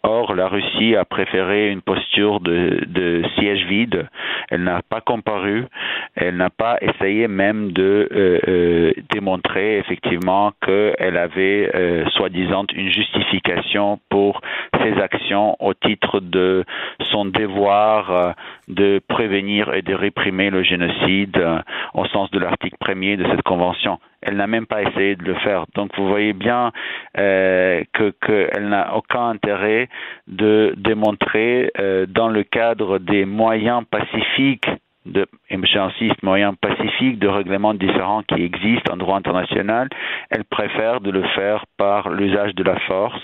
[0.02, 4.08] Or, la Russie a préféré une posture de, siège vide.
[4.50, 5.66] Elle n'a pas comparu.
[6.14, 11.70] Elle n'a pas essayé même de euh démontrer effectivement qu'elle avait
[12.12, 14.40] soi-disant une justification pour
[14.82, 16.64] ses actions au titre de
[17.10, 18.33] son devoir euh,
[18.68, 21.59] de prévenir et de réprimer le génocide euh,
[21.94, 23.98] au sens de l'article premier de cette convention.
[24.22, 25.66] Elle n'a même pas essayé de le faire.
[25.74, 26.72] Donc vous voyez bien
[27.18, 29.88] euh, qu'elle n'a aucun intérêt
[30.26, 31.70] de démontrer
[32.09, 34.68] dans le cadre des moyens pacifiques
[35.07, 39.88] de, et j'insiste, moyens pacifiques de règlements différents qui existent en droit international,
[40.31, 43.22] elle préfère de le faire par l'usage de la force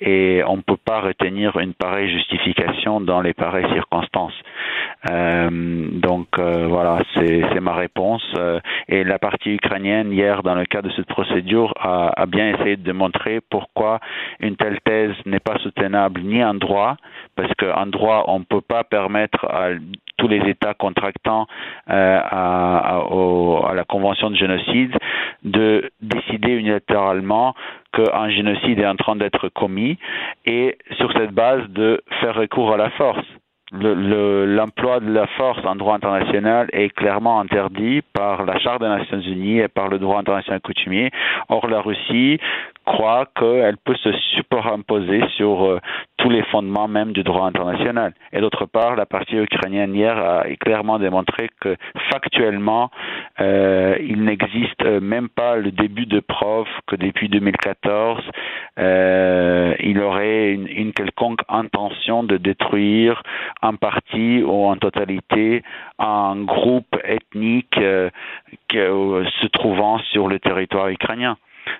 [0.00, 4.34] et, on ne peut pas retenir une pareille justification dans les pareilles circonstances.
[5.08, 5.48] Euh,
[5.92, 8.22] donc euh, voilà, c'est ma réponse.
[8.36, 12.76] Euh, et la partie ukrainienne, hier, dans le cadre de cette procédure, a, bien essayé
[12.76, 14.00] de démontrer pourquoi
[14.40, 16.96] une telle thèse n'est pas soutenable ni en droit,
[17.36, 19.70] parce qu'en droit, on ne peut pas permettre à
[20.16, 21.46] tous les États contractants
[21.86, 23.02] à,
[23.74, 24.96] la Convention de génocide
[25.44, 27.54] de décider unilatéralement
[27.92, 29.98] qu'un génocide est en train d'être commis
[30.44, 33.24] et sur cette base de faire recours à la force
[33.72, 38.88] l'emploi le, de la force en droit international est clairement interdit par la Charte des
[38.88, 41.10] Nations Unies et par le droit international coutumier.
[41.48, 42.38] Or, la Russie
[42.88, 45.80] croit qu'elle peut se superimposer sur euh,
[46.16, 48.14] tous les fondements même du droit international.
[48.32, 51.76] Et d'autre part, la partie ukrainienne hier a clairement démontré que
[52.10, 52.90] factuellement,
[53.40, 58.22] euh, il n'existe même pas le début de preuve que depuis 2014,
[58.78, 63.22] euh, il aurait une, une, quelconque intention de détruire
[63.62, 65.62] en partie ou en totalité
[65.98, 68.10] un groupe ethnique euh,
[68.68, 71.36] que, se trouvant sur le territoire ukrainien.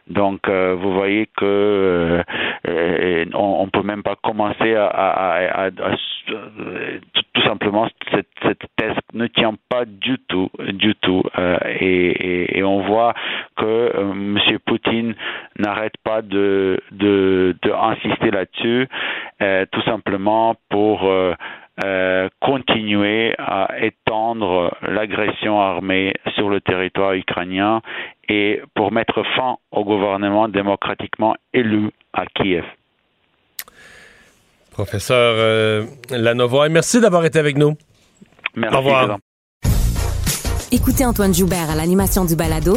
[0.09, 2.23] Donc, euh, vous voyez que euh,
[2.69, 5.71] euh on, on peut même pas commencer à, à, à, à
[7.35, 12.59] tout simplement cette, cette, thèse ne tient pas du tout, du tout, euh, et, et,
[12.59, 13.15] et, on voit
[13.57, 14.39] que euh, M.
[14.67, 15.15] Poutine
[15.59, 18.89] n'arrête pas de, de, de insister là-dessus,
[19.71, 21.09] tout simplement pour
[21.85, 27.81] euh, continuer à étendre l'agression armée sur le territoire ukrainien
[28.29, 32.65] et pour mettre fin au gouvernement démocratiquement élu à Kiev.
[34.73, 37.75] Professeur euh, Lanovoy, merci d'avoir été avec nous.
[38.55, 38.77] Merci.
[38.77, 39.19] Au revoir.
[40.71, 42.77] Écoutez Antoine Joubert à l'animation du balado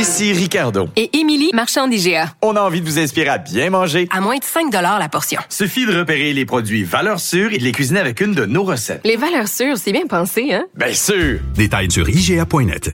[0.00, 0.88] Ici Ricardo.
[0.96, 2.32] Et Émilie, marchand d'IGA.
[2.40, 4.08] On a envie de vous inspirer à bien manger.
[4.10, 5.42] À moins de 5 la portion.
[5.50, 8.62] Suffit de repérer les produits valeurs sûres et de les cuisiner avec une de nos
[8.62, 9.02] recettes.
[9.04, 10.64] Les valeurs sûres, c'est bien pensé, hein?
[10.74, 11.40] Bien sûr!
[11.54, 12.92] Détails sur IGA.net.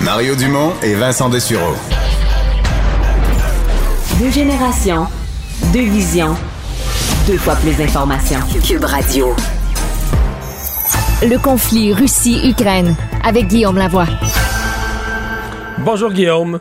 [0.00, 1.76] Mario Dumont et Vincent Dessureau.
[4.18, 5.06] Deux générations,
[5.72, 6.36] deux visions,
[7.28, 8.40] deux fois plus d'informations.
[8.66, 9.36] Cube Radio.
[11.22, 14.08] Le conflit Russie-Ukraine avec Guillaume Lavoie.
[15.84, 16.60] Bonjour Guillaume.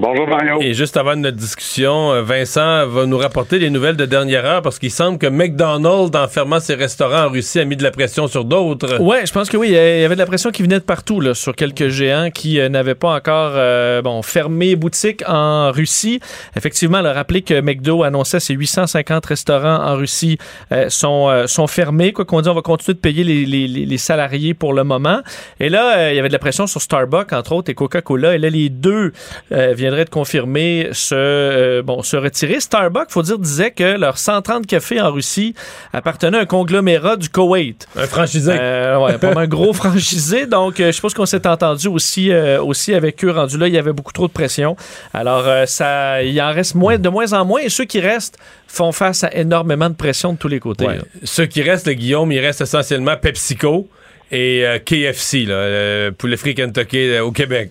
[0.00, 0.60] Bonjour Mario.
[0.60, 4.62] Et juste avant notre discussion, euh, Vincent va nous rapporter les nouvelles de dernière heure
[4.62, 7.90] parce qu'il semble que McDonald's, en fermant ses restaurants en Russie, a mis de la
[7.90, 9.02] pression sur d'autres.
[9.02, 9.70] Ouais, je pense que oui.
[9.70, 12.60] Il y avait de la pression qui venait de partout là, sur quelques géants qui
[12.60, 16.20] euh, n'avaient pas encore euh, bon, fermé boutique en Russie.
[16.54, 20.38] Effectivement, elle a rappelé que McDo annonçait ses 850 restaurants en Russie
[20.70, 22.12] euh, sont, euh, sont fermés.
[22.12, 25.22] Quoi qu'on dise, on va continuer de payer les, les, les, salariés pour le moment.
[25.58, 28.36] Et là, il y avait de la pression sur Starbucks, entre autres, et Coca-Cola.
[28.36, 29.12] Et là, les deux
[29.50, 32.60] viennent de confirmer se, euh, bon, se retirer.
[32.60, 35.54] Starbucks, faut dire, disait que leurs 130 cafés en Russie
[35.92, 37.86] appartenaient à un conglomérat du Koweït.
[37.96, 38.52] Un franchisé.
[38.54, 40.46] Euh, ouais, pas un gros franchisé.
[40.46, 43.30] Donc, euh, je pense qu'on s'est entendu aussi, euh, aussi avec eux.
[43.30, 44.76] Rendu là, il y avait beaucoup trop de pression.
[45.14, 47.60] Alors, euh, ça, il en reste moins, de moins en moins.
[47.60, 50.86] Et ceux qui restent font face à énormément de pression de tous les côtés.
[50.86, 50.98] Ouais.
[51.24, 53.88] Ceux qui restent, le Guillaume, il reste essentiellement PepsiCo
[54.30, 57.70] et euh, KFC, là, poulet frit Kentucky au Québec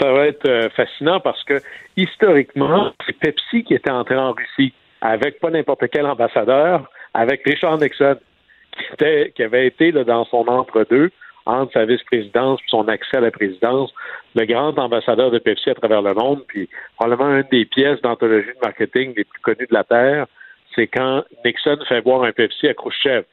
[0.00, 1.60] ça va être euh, fascinant parce que
[1.96, 7.78] historiquement, c'est Pepsi qui était entré en Russie avec pas n'importe quel ambassadeur, avec Richard
[7.78, 8.16] Nixon,
[8.72, 11.10] qui, était, qui avait été là, dans son entre-deux,
[11.46, 13.92] entre sa vice-présidence et son accès à la présidence,
[14.34, 18.48] le grand ambassadeur de Pepsi à travers le monde, puis probablement une des pièces d'anthologie
[18.48, 20.26] de marketing les plus connues de la Terre,
[20.74, 23.24] c'est quand Nixon fait boire un Pepsi à Khrushchev.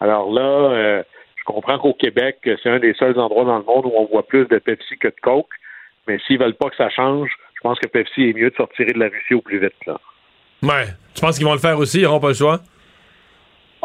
[0.00, 1.02] Alors là, euh,
[1.36, 4.26] je comprends qu'au Québec, c'est un des seuls endroits dans le monde où on voit
[4.26, 5.48] plus de Pepsi que de Coke.
[6.08, 8.86] Mais s'ils veulent pas que ça change, je pense que Pepsi est mieux de sortir
[8.86, 9.86] de la Russie au plus vite.
[9.86, 9.98] Là.
[10.62, 10.86] Ouais.
[11.14, 12.00] Tu penses qu'ils vont le faire aussi?
[12.00, 12.60] Ils n'auront pas le choix?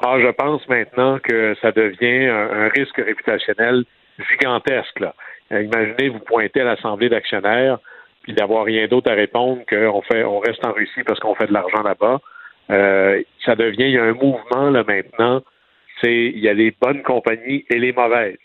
[0.03, 3.83] Ah, je pense maintenant que ça devient un, un risque réputationnel
[4.31, 4.99] gigantesque.
[4.99, 5.13] Là.
[5.51, 7.77] Imaginez vous pointer à l'Assemblée d'actionnaires
[8.23, 11.47] puis d'avoir rien d'autre à répondre qu'on fait on reste en Russie parce qu'on fait
[11.47, 12.21] de l'argent là-bas.
[12.71, 15.43] Euh, ça devient, il y a un mouvement là maintenant,
[16.01, 18.37] c'est il y a les bonnes compagnies et les mauvaises.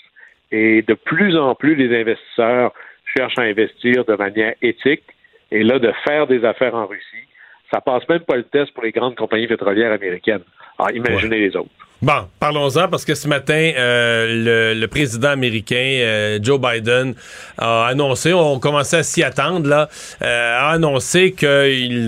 [0.51, 2.72] Et de plus en plus, les investisseurs
[3.18, 5.02] cherchent à investir de manière éthique.
[5.50, 7.26] Et là, de faire des affaires en Russie,
[7.72, 10.42] ça passe même pas le test pour les grandes compagnies pétrolières américaines.
[10.78, 11.70] Alors, imaginez les autres.
[12.00, 17.14] Bon, parlons-en parce que ce matin, euh, le, président américain euh, Joe Biden
[17.56, 19.88] a annoncé, on commençait à s'y attendre là,
[20.22, 22.06] euh, a annoncé qu'il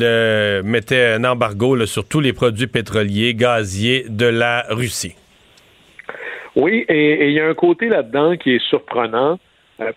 [0.64, 5.16] mettait un embargo là, sur tous les produits pétroliers, gaziers de la Russie.
[6.54, 9.40] Oui, et il y a un côté là-dedans qui est surprenant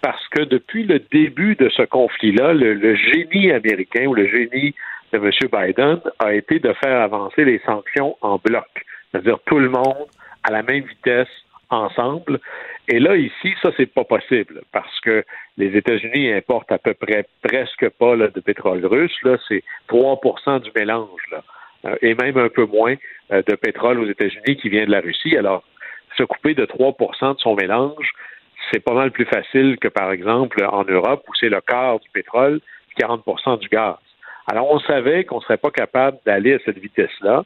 [0.02, 4.74] parce que depuis le début de ce conflit-là, le génie américain ou le génie
[5.14, 5.32] de M.
[5.52, 8.68] Biden a été de faire avancer les sanctions en bloc,
[9.12, 10.08] c'est-à-dire tout le monde
[10.44, 11.28] à la même vitesse
[11.70, 12.40] ensemble.
[12.88, 15.24] Et là, ici, ça, c'est pas possible parce que
[15.58, 19.16] les États-Unis importent à peu près presque pas de pétrole russe.
[19.24, 21.44] Là, c'est 3% du mélange, là,
[21.86, 22.96] euh, et même un peu moins
[23.32, 25.38] euh, de pétrole aux États-Unis qui vient de la Russie.
[25.38, 25.64] Alors,
[26.18, 28.12] se couper de 3% de son mélange,
[28.72, 32.09] c'est pas mal plus facile que, par exemple, en Europe, où c'est le quart du
[32.09, 32.59] pétrole,
[32.99, 33.95] 40% du gaz.
[34.51, 37.43] Alors, on savait qu'on ne serait pas capable d'aller à cette vitesse-là.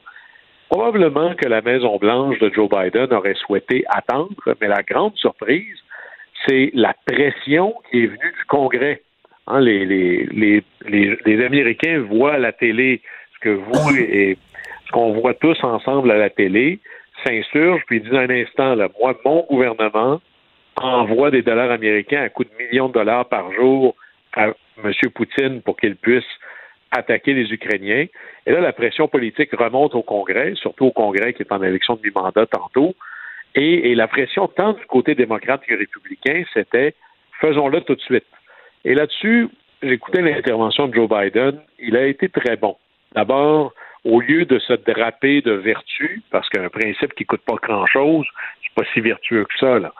[0.68, 5.78] Probablement que la Maison-Blanche de Joe Biden aurait souhaité attendre, mais la grande surprise,
[6.46, 9.02] c'est la pression qui est venue du Congrès.
[9.46, 13.00] Hein, les, les, Américains voient à la télé
[13.34, 14.36] ce que vous et
[14.86, 16.80] ce qu'on voit tous ensemble à la télé,
[17.24, 20.20] s'insurgent, puis disent un instant, là, moi, mon gouvernement
[20.84, 23.94] envoie des dollars américains à coût de millions de dollars par jour
[24.34, 24.48] à
[24.84, 24.92] M.
[25.14, 26.24] Poutine pour qu'il puisse
[26.90, 28.06] attaquer les Ukrainiens.
[28.46, 31.96] Et là, la pression politique remonte au Congrès, surtout au Congrès qui est en élection
[31.96, 32.94] de mi-mandat tantôt.
[33.54, 36.94] Et, la pression, tant du côté démocrate que républicain, c'était
[37.40, 38.26] faisons-le tout de suite.
[38.84, 39.48] Et là-dessus,
[39.82, 41.60] j'écoutais l'intervention de Joe Biden.
[41.78, 42.76] Il a été très bon.
[43.14, 43.72] D'abord,
[44.04, 48.26] au lieu de se draper de vertu, parce qu'un principe qui coûte pas grand-chose,
[48.62, 49.92] c'est pas si vertueux que ça, là.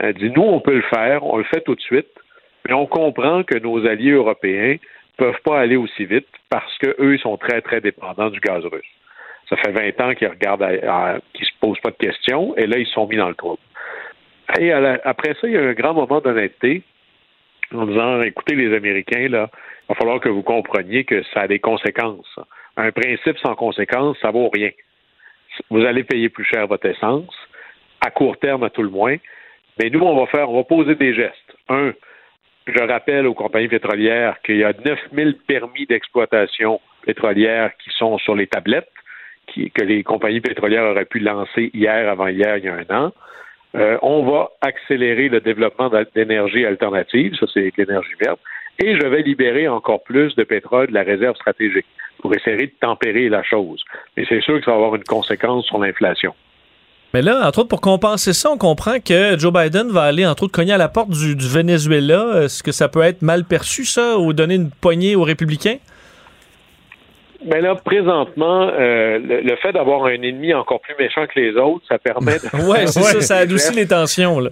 [0.00, 2.08] Il dit, nous, on peut le faire, on le fait tout de suite,
[2.66, 4.76] mais on comprend que nos alliés européens
[5.18, 8.84] peuvent pas aller aussi vite parce qu'eux, ils sont très, très dépendants du gaz russe.
[9.48, 10.66] Ça fait 20 ans qu'ils regardent,
[11.34, 13.60] qu'ils se posent pas de questions, et là, ils sont mis dans le trouble.
[14.58, 16.82] Et après ça, il y a un grand moment d'honnêteté
[17.74, 21.48] en disant, écoutez, les Américains, là, il va falloir que vous compreniez que ça a
[21.48, 22.38] des conséquences.
[22.76, 24.70] Un principe sans conséquence, ça vaut rien.
[25.70, 27.34] Vous allez payer plus cher votre essence,
[28.00, 29.16] à court terme à tout le moins,
[29.78, 31.56] mais nous, on va faire, on va poser des gestes.
[31.68, 31.92] Un,
[32.66, 38.34] je rappelle aux compagnies pétrolières qu'il y a 9000 permis d'exploitation pétrolière qui sont sur
[38.34, 38.88] les tablettes,
[39.46, 43.12] que les compagnies pétrolières auraient pu lancer hier, avant hier, il y a un an.
[43.74, 48.40] Euh, on va accélérer le développement d'énergie alternative, ça c'est l'énergie verte,
[48.82, 51.86] et je vais libérer encore plus de pétrole de la réserve stratégique
[52.20, 53.82] pour essayer de tempérer la chose.
[54.16, 56.34] Mais c'est sûr que ça va avoir une conséquence sur l'inflation.
[57.14, 60.44] Mais là, entre autres, pour compenser ça, on comprend que Joe Biden va aller, entre
[60.44, 62.44] autres, cogner à la porte du, Venezuela.
[62.44, 65.76] Est-ce que ça peut être mal perçu, ça, ou donner une poignée aux républicains?
[67.44, 71.84] Mais là, présentement, euh, le, fait d'avoir un ennemi encore plus méchant que les autres,
[71.88, 72.48] ça permet de...
[72.70, 74.40] oui, c'est ça, ça adoucit les tensions.
[74.40, 74.50] Là.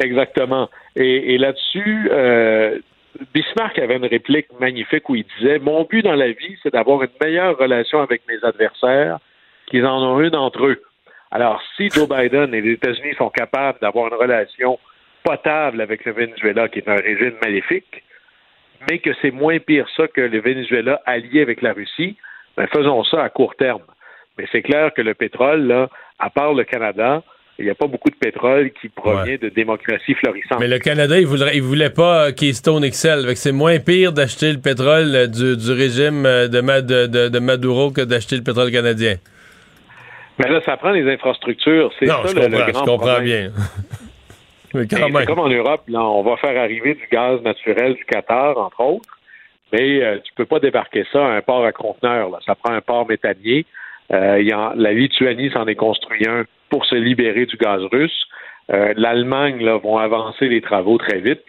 [0.00, 0.68] Exactement.
[0.96, 2.78] Et, là-dessus, euh,
[3.32, 7.02] Bismarck avait une réplique magnifique où il disait Mon but dans la vie, c'est d'avoir
[7.02, 9.18] une meilleure relation avec mes adversaires
[9.70, 10.82] qu'ils en ont une entre eux.
[11.30, 14.78] Alors, si Joe Biden et les États-Unis sont capables d'avoir une relation
[15.22, 18.02] potable avec le Venezuela, qui est un régime maléfique,
[18.88, 22.16] mais que c'est moins pire ça que le Venezuela allié avec la Russie,
[22.56, 23.82] ben faisons ça à court terme.
[24.38, 27.22] Mais c'est clair que le pétrole, là, à part le Canada,
[27.58, 30.60] il n'y a pas beaucoup de pétrole qui provient de démocratie florissante.
[30.60, 33.36] Mais le Canada, il voulait, il voulait pas Keystone XL.
[33.36, 38.42] C'est moins pire d'acheter le pétrole euh, du, régime de, de Maduro que d'acheter le
[38.42, 39.16] pétrole canadien.
[40.40, 41.92] Mais là, ça prend les infrastructures.
[41.98, 43.50] C'est ça le, comprends, grand je comprends bien.
[44.72, 48.80] C'est comme en Europe, là, on va faire arriver du gaz naturel du Qatar, entre
[48.80, 49.18] autres,
[49.72, 52.30] mais euh, tu peux pas débarquer ça à un port à conteneurs.
[52.30, 52.38] Là.
[52.46, 53.66] Ça prend un port métallier.
[54.12, 58.26] Euh, y la Lituanie s'en est construit un pour se libérer du gaz russe.
[58.72, 61.44] Euh, L'Allemagne là, vont avancer les travaux très vite,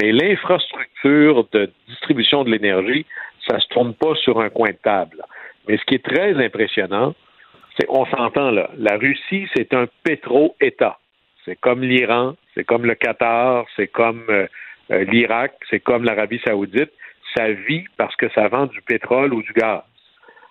[0.00, 3.06] mais l'infrastructure de distribution de l'énergie,
[3.48, 5.22] ça se tourne pas sur un coin de table.
[5.68, 7.14] Mais ce qui est très impressionnant,
[7.88, 8.70] on s'entend là.
[8.76, 10.98] La Russie, c'est un pétro-État.
[11.44, 14.46] C'est comme l'Iran, c'est comme le Qatar, c'est comme euh,
[14.90, 16.92] euh, l'Irak, c'est comme l'Arabie saoudite.
[17.36, 19.82] Ça vit parce que ça vend du pétrole ou du gaz.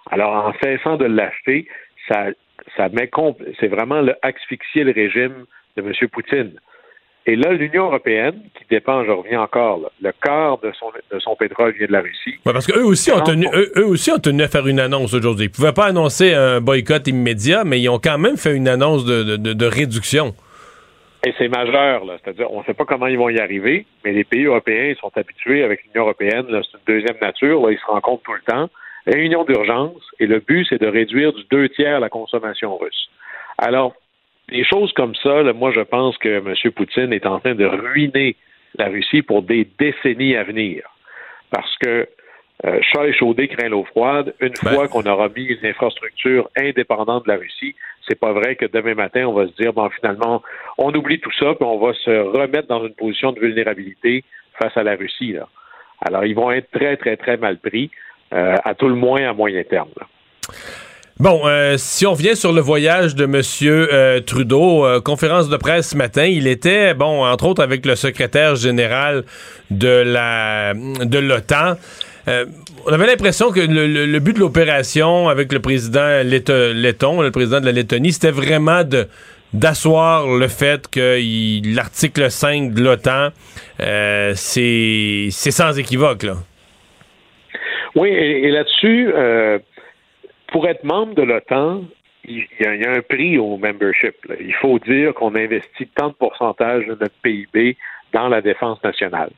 [0.10, 1.68] Alors, en cessant de l'acheter,
[2.08, 2.28] ça,
[2.76, 3.10] ça met
[3.60, 5.46] c'est vraiment le asphyxier le régime
[5.78, 5.94] de M.
[6.10, 6.60] Poutine.
[7.28, 11.20] Et là, l'Union européenne, qui dépend, je reviens encore, là, le quart de son, de
[11.20, 12.40] son pétrole vient de la Russie.
[12.46, 15.14] Ouais, parce qu'eux aussi, ont tenu, eux, eux aussi ont tenu à faire une annonce
[15.14, 15.46] aujourd'hui.
[15.46, 18.68] Ils ne pouvaient pas annoncer un boycott immédiat, mais ils ont quand même fait une
[18.68, 20.34] annonce de, de- de réduction.
[21.24, 22.18] Et c'est majeur, là.
[22.24, 24.96] C'est-à-dire, on ne sait pas comment ils vont y arriver, mais les pays européens ils
[24.98, 28.52] sont habitués avec l'Union européenne, c'est une deuxième nature, là, ils se rencontrent tout le
[28.52, 28.68] temps.
[29.06, 33.10] Réunion d'urgence, et le but, c'est de réduire du deux tiers la consommation russe.
[33.60, 33.94] Alors,
[34.50, 36.72] des choses comme ça, là, moi, je pense que M.
[36.74, 38.36] Poutine est en train de ruiner
[38.78, 40.84] la Russie pour des décennies à venir.
[41.52, 42.08] Parce que
[42.64, 44.36] euh, chat échaudé craint l'eau froide.
[44.40, 47.76] Une fois qu'on aura mis une infrastructure indépendante de la Russie,
[48.08, 50.44] c'est pas vrai que demain matin, on va se dire, bon, finalement,
[50.78, 54.24] on oublie tout ça, puis on va se remettre dans une position de vulnérabilité
[54.62, 55.34] face à la Russie.
[55.34, 55.48] Là.
[56.06, 57.90] Alors, ils vont être très, très, très mal pris,
[58.34, 59.90] euh, à tout le moins à moyen terme.
[60.00, 60.06] là.
[61.22, 64.24] Bon, euh, si on revient sur le voyage de M.
[64.26, 68.56] Trudeau, euh, conférence de presse ce matin, il était, bon, entre autres avec le secrétaire
[68.56, 69.24] général
[69.70, 71.76] de la de l'OTAN.
[72.28, 72.46] Euh,
[72.88, 77.22] on avait l'impression que le, le- le but de l'opération avec le président letto- letton,
[77.22, 79.08] le président de la Lettonie, c'était vraiment de
[79.54, 81.20] d'asseoir le fait que
[81.76, 83.30] l'article 5 de l'OTAN,
[83.80, 86.34] euh, c'est c'est sans équivoque, là.
[87.96, 89.60] Oui, et, et là-dessus, euh,
[90.52, 91.84] pour être membre de l'OTAN,
[92.26, 94.16] il y, a, un prix au membership.
[94.40, 97.78] Il faut dire qu'on investit tant de pourcentage de notre PIB
[98.14, 99.32] dans la défense nationale.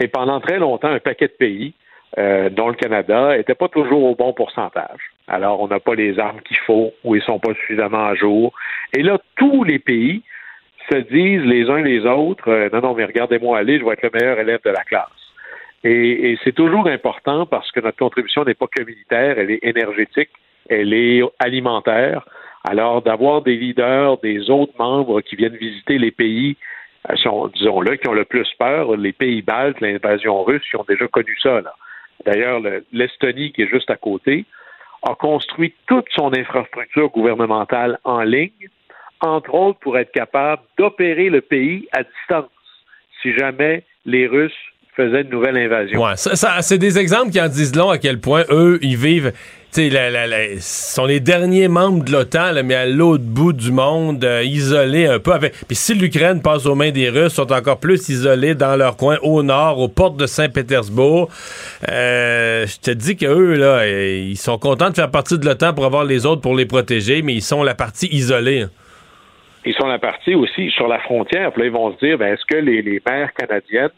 [0.00, 1.72] Et pendant très longtemps, un paquet de pays,
[2.18, 5.00] euh, dont le Canada, n'était pas toujours au bon pourcentage.
[5.26, 8.52] Alors, on n'a pas les armes qu'il faut ou ils sont pas suffisamment à jour.
[8.96, 10.22] Et là, tous les pays
[10.90, 14.02] se disent les uns les autres, euh, non, non, mais regardez-moi aller, je vais être
[14.02, 15.08] le meilleur élève de la classe.
[15.84, 19.62] Et, et c'est toujours important parce que notre contribution n'est pas que militaire, elle est
[19.62, 20.30] énergétique,
[20.68, 22.24] elle est alimentaire.
[22.64, 26.56] Alors, d'avoir des leaders, des autres membres qui viennent visiter les pays,
[27.10, 27.14] euh,
[27.54, 31.36] disons-le, qui ont le plus peur, les pays baltes, l'invasion russe, qui ont déjà connu
[31.42, 31.60] ça.
[32.26, 34.44] D'ailleurs, le- l'Estonie, qui est juste à côté,
[35.08, 38.50] a construit toute son infrastructure gouvernementale en ligne,
[39.20, 42.50] entre autres pour être capable d'opérer le pays à distance
[43.22, 44.52] si jamais les Russes
[44.96, 46.02] faisaient une nouvelle invasion.
[46.02, 48.96] Ouais, ça, ça- c'est des exemples qui en disent long à quel point eux, ils
[48.96, 49.32] vivent.
[49.76, 54.24] La- la- la- sont les derniers membres de l'OTAN, mais à l'autre bout du monde,
[54.24, 55.32] euh, isolés un peu.
[55.32, 55.52] Avec...
[55.68, 59.18] Puis si l'Ukraine passe aux mains des Russes, sont encore plus isolés dans leur coin
[59.22, 61.28] au nord, aux portes de Saint-Pétersbourg.
[61.88, 65.84] Euh, je te dis qu'eux, là, ils sont contents de faire partie de l'OTAN pour
[65.84, 68.64] avoir les autres pour les protéger, mais ils sont la partie isolée.
[69.64, 71.52] Ils sont la partie aussi sur la frontière.
[71.52, 73.90] Puis là, ils vont se dire, ben, est-ce que les, les mères canadiennes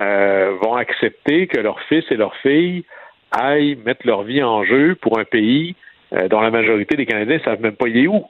[0.00, 2.84] euh, vont accepter que leurs fils et leurs filles
[3.30, 5.74] aillent mettre leur vie en jeu pour un pays
[6.12, 8.24] euh, dont la majorité des Canadiens ne savent même pas y est où?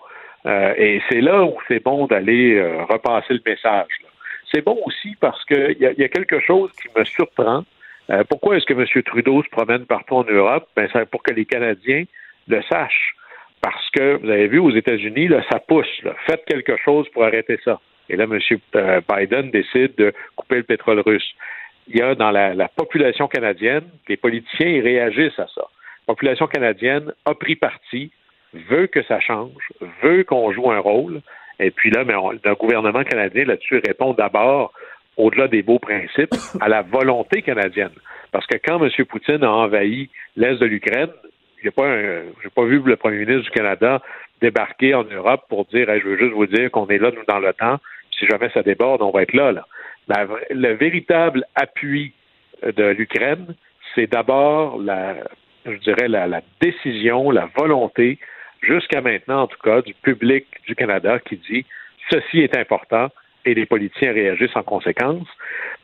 [0.47, 3.89] Euh, et c'est là où c'est bon d'aller euh, repasser le message.
[4.53, 7.65] C'est bon aussi parce qu'il y, il y a quelque chose qui me surprend.
[8.11, 9.03] Euh, pourquoi est-ce que M.
[9.03, 10.69] Trudeau se promène partout en Europe?
[10.77, 12.05] Ben, c'est pour que les Canadiens
[12.47, 13.15] le sachent.
[13.61, 16.03] Parce que, vous avez vu, aux États-Unis, ça pousse.
[16.05, 16.15] là.
[16.27, 17.81] Faites quelque chose pour arrêter ça.
[18.09, 18.39] Et là, M.
[18.77, 21.35] euh, Biden décide de couper le pétrole russe.
[21.89, 25.63] Il y a dans la, la population canadienne, les politiciens réagissent à ça.
[26.07, 28.11] La population canadienne a pris parti,
[28.53, 29.73] veut que ça change,
[30.03, 31.21] veut qu'on joue un rôle.
[31.61, 34.73] Et puis là, mais le gouvernement canadien là-dessus répond d'abord,
[35.17, 37.93] au-delà des beaux principes, à la volonté canadienne.
[38.31, 38.91] Parce que quand M.
[39.07, 41.11] Poutine a envahi l'Est de l'Ukraine,
[41.63, 41.97] j'ai pas
[42.55, 44.01] pas vu le premier ministre du Canada
[44.41, 47.53] débarquer en Europe pour dire je veux juste vous dire qu'on est là, nous, dans
[47.53, 47.79] temps.
[48.19, 49.53] Si jamais ça déborde, on va être là.
[49.53, 49.67] là.
[50.09, 52.13] La le véritable appui
[52.65, 53.55] euh, de l'Ukraine,
[53.95, 55.17] c'est d'abord la,
[55.65, 58.19] je dirais, la, la décision, la volonté,
[58.63, 61.65] jusqu'à maintenant en tout cas, du public du Canada qui dit
[62.11, 63.11] ceci est important
[63.45, 65.27] et les politiciens réagissent en conséquence.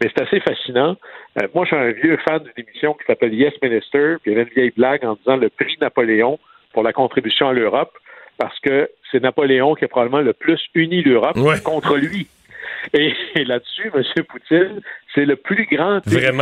[0.01, 0.97] Mais c'est assez fascinant.
[1.41, 4.37] Euh, moi, je suis un vieux fan d'une émission qui s'appelle Yes Minister, puis il
[4.37, 6.39] y avait une vieille blague en disant le prix Napoléon
[6.72, 7.93] pour la contribution à l'Europe,
[8.39, 12.27] parce que c'est Napoléon qui a probablement le plus uni l'Europe contre lui.
[12.92, 14.02] Et, et là-dessus, M.
[14.28, 14.80] Poutine,
[15.14, 16.00] c'est le plus grand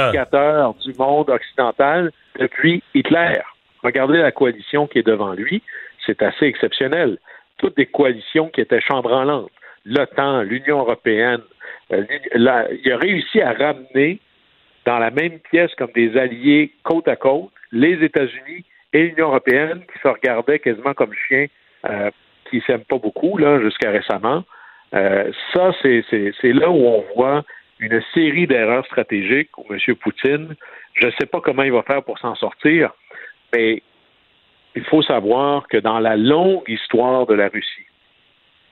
[0.09, 3.39] éducateur du monde occidental depuis Hitler.
[3.83, 5.63] Regardez la coalition qui est devant lui,
[6.07, 7.19] c'est assez exceptionnel.
[7.59, 9.51] Toutes des coalitions qui étaient chambranlantes.
[9.85, 11.41] L'OTAN, l'Union européenne,
[11.93, 12.05] euh,
[12.35, 14.19] la- il a réussi à ramener
[14.85, 19.81] dans la même pièce comme des alliés côte à côte les États-Unis et l'Union européenne
[19.93, 21.47] qui se regardaient quasiment comme chiens
[21.89, 22.11] euh,
[22.51, 24.45] qui s'aiment pas beaucoup là jusqu'à récemment.
[24.95, 27.45] Euh, ça, c'est là où on voit
[27.79, 29.79] une série d'erreurs stratégiques où M.
[29.97, 30.55] Poutine,
[30.95, 32.93] je ne sais pas comment il va faire pour s'en sortir,
[33.55, 33.83] mais
[34.75, 37.87] il faut savoir que dans la longue histoire de la Russie,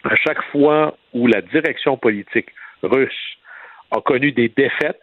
[0.04, 2.48] à chaque fois où la direction politique
[2.82, 3.36] russe
[3.90, 5.00] a connu des défaites,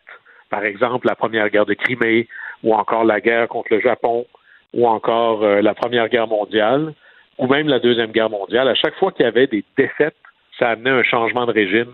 [0.49, 2.27] par exemple la première guerre de Crimée,
[2.63, 4.25] ou encore la guerre contre le Japon,
[4.73, 6.93] ou encore euh, la première guerre mondiale,
[7.37, 10.15] ou même la deuxième guerre mondiale, à chaque fois qu'il y avait des défaites,
[10.59, 11.91] ça amenait un changement de régime.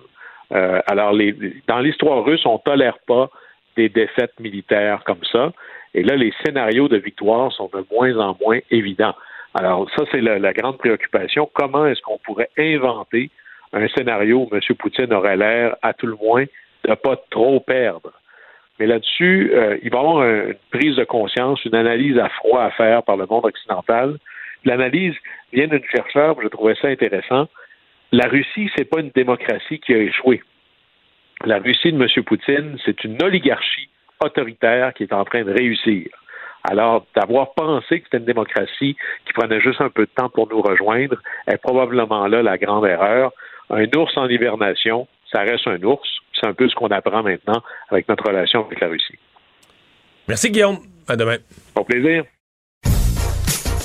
[0.54, 1.36] Euh, alors, les,
[1.68, 3.30] dans l'histoire russe, on ne tolère pas
[3.76, 5.52] des défaites militaires comme ça.
[5.94, 9.16] Et là, les scénarios de victoire sont de moins en moins évidents.
[9.54, 11.50] Alors, ça, c'est la, grande préoccupation.
[11.54, 13.30] Comment est-ce qu'on pourrait inventer
[13.72, 14.62] un scénario où M.
[14.78, 18.12] Poutine aurait l'air, à tout le moins, de ne pas trop perdre?
[18.80, 22.64] Mais là-dessus, euh, il va y avoir une prise de conscience, une analyse à froid
[22.64, 24.18] à faire par le monde occidental.
[24.66, 25.14] L'analyse
[25.52, 27.48] vient d'une chercheur, je trouvais ça intéressant.
[28.14, 30.44] La Russie, c'est pas une démocratie qui a échoué.
[31.46, 32.24] La Russie de M.
[32.24, 33.90] Poutine, c'est une oligarchie
[34.24, 36.10] autoritaire qui est en train de réussir.
[36.64, 38.96] Alors, d'avoir pensé que c'était une démocratie
[39.26, 42.86] qui prenait juste un peu de temps pour nous rejoindre est probablement là la grande
[42.86, 43.32] erreur.
[43.72, 46.08] Un ours en hibernation, ça reste un ours.
[46.40, 49.18] C'est un peu ce qu'on apprend maintenant avec notre relation avec la Russie.
[50.28, 50.78] Merci Guillaume.
[51.08, 51.38] À demain.
[51.76, 52.26] Au plaisir.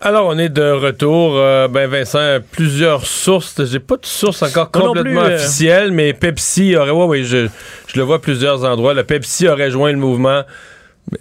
[0.00, 1.32] Alors, on est de retour.
[1.36, 3.64] Euh, ben, Vincent, plusieurs sources.
[3.64, 5.34] J'ai pas de source encore complètement plus, euh.
[5.36, 6.92] officielle, mais Pepsi aurait.
[6.92, 7.48] Ouais, oui, je,
[7.88, 8.94] je le vois à plusieurs endroits.
[8.94, 10.42] Le Pepsi aurait joint le mouvement.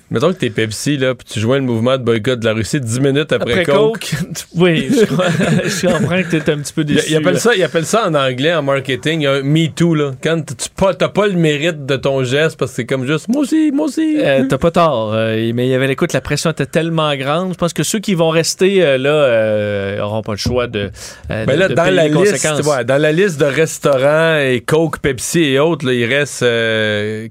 [0.10, 2.80] Mettons que t'es Pepsi, là, puis tu joins le mouvement de boycott de la Russie
[2.80, 4.00] dix minutes après, Après Coke.
[4.00, 4.16] Coke,
[4.56, 5.26] oui, je, crois-
[5.66, 7.12] je comprends que t'es un petit peu déçu.
[7.12, 7.40] il appelle là.
[7.40, 9.96] ça, il appelle ça en anglais, en marketing, un Me Too.
[9.96, 10.12] Là.
[10.24, 13.28] Quand tu pas, t'as pas le mérite de ton geste parce que c'est comme juste
[13.28, 14.18] moi aussi, moi aussi.
[14.22, 17.54] Euh, T'as pas tort, euh, mais il y avait l'écoute, la pression était tellement grande.
[17.54, 20.90] Je pense que ceux qui vont rester euh, là auront pas le choix de,
[21.30, 22.48] Ben de- là, de dans payer la, les liste,
[22.86, 26.46] dans la liste de restaurants et Coke, Pepsi et autres, là, il reste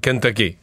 [0.01, 0.57] Kentucky.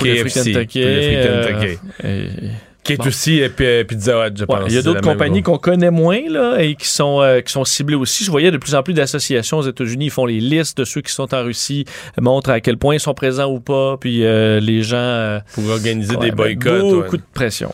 [0.00, 1.74] KFC, Kentucky, euh,
[2.04, 2.50] et-
[2.84, 3.06] qui est bon.
[3.06, 4.64] aussi euh, Pizza Hut, je Ouais, pense.
[4.68, 7.64] il y a d'autres compagnies qu'on connaît moins là, et qui sont, euh, qui sont
[7.64, 8.24] ciblées aussi.
[8.24, 10.06] Je voyais de plus en plus d'associations aux États-Unis.
[10.06, 11.84] Ils font les listes de ceux qui sont en Russie,
[12.20, 13.96] montrent à quel point ils sont présents ou pas.
[14.00, 14.96] Puis euh, les gens.
[14.96, 16.80] euh, Pour organiser ouais, des ben, boycotts.
[16.80, 17.18] Beaucoup ouais.
[17.18, 17.72] de pression.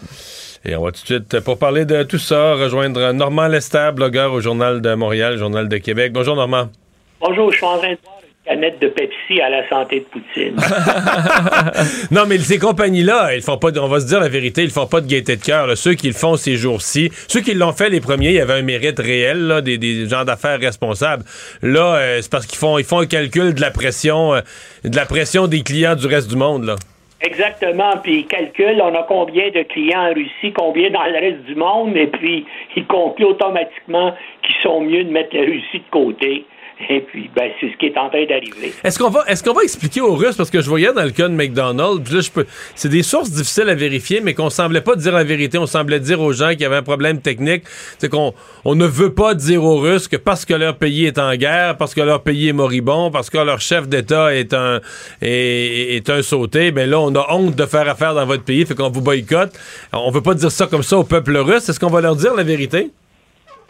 [0.67, 4.33] Et on va tout de suite, pour parler de tout ça, rejoindre Normand Lester, blogueur
[4.35, 6.13] au Journal de Montréal, Journal de Québec.
[6.13, 6.69] Bonjour Normand.
[7.21, 7.99] Bonjour, je suis en train de
[8.49, 10.57] canette de Pepsi à la santé de Poutine.
[12.11, 14.71] Non, mais ces compagnies-là, ils font pas, de- on va se dire la vérité, ils
[14.71, 15.77] font pas de gaieté de cœur.
[15.77, 18.55] Ceux qui le font ces jours-ci, ceux qui l'ont fait les premiers, il y avait
[18.55, 21.25] un mérite réel, là, des, des gens d'affaires responsables.
[21.63, 24.41] Là, euh, c'est parce qu'ils font, ils font un calcul de la pression, euh,
[24.85, 26.77] de la pression des clients du reste du monde, là.
[27.21, 31.43] Exactement, puis ils calculent, on a combien de clients en Russie, combien dans le reste
[31.47, 32.47] du monde, et puis
[32.77, 36.45] ils concluent automatiquement qu'ils sont mieux de mettre la Russie de côté.
[36.91, 38.73] Et puis, ben, c'est ce qui est en train d'arriver.
[38.85, 41.29] Est-ce qu'on va, qu'on va expliquer aux Russes, parce que je voyais dans le cas
[41.29, 44.95] de McDonald's, là, je peux, c'est des sources difficiles à vérifier, mais qu'on semblait pas
[44.95, 47.65] dire la vérité, on semblait dire aux gens qu'il y avait un problème technique,
[47.99, 48.33] c'est qu'on
[48.65, 51.77] on ne veut pas dire aux Russes que parce que leur pays est en guerre,
[51.77, 54.81] parce que leur pays est moribond, parce que leur chef d'État est un
[55.21, 58.65] est, est un sauté, ben là, on a honte de faire affaire dans votre pays,
[58.65, 59.53] fait qu'on vous boycotte.
[59.93, 61.69] On veut pas dire ça comme ça au peuple russe.
[61.69, 62.91] Est-ce qu'on va leur dire la vérité?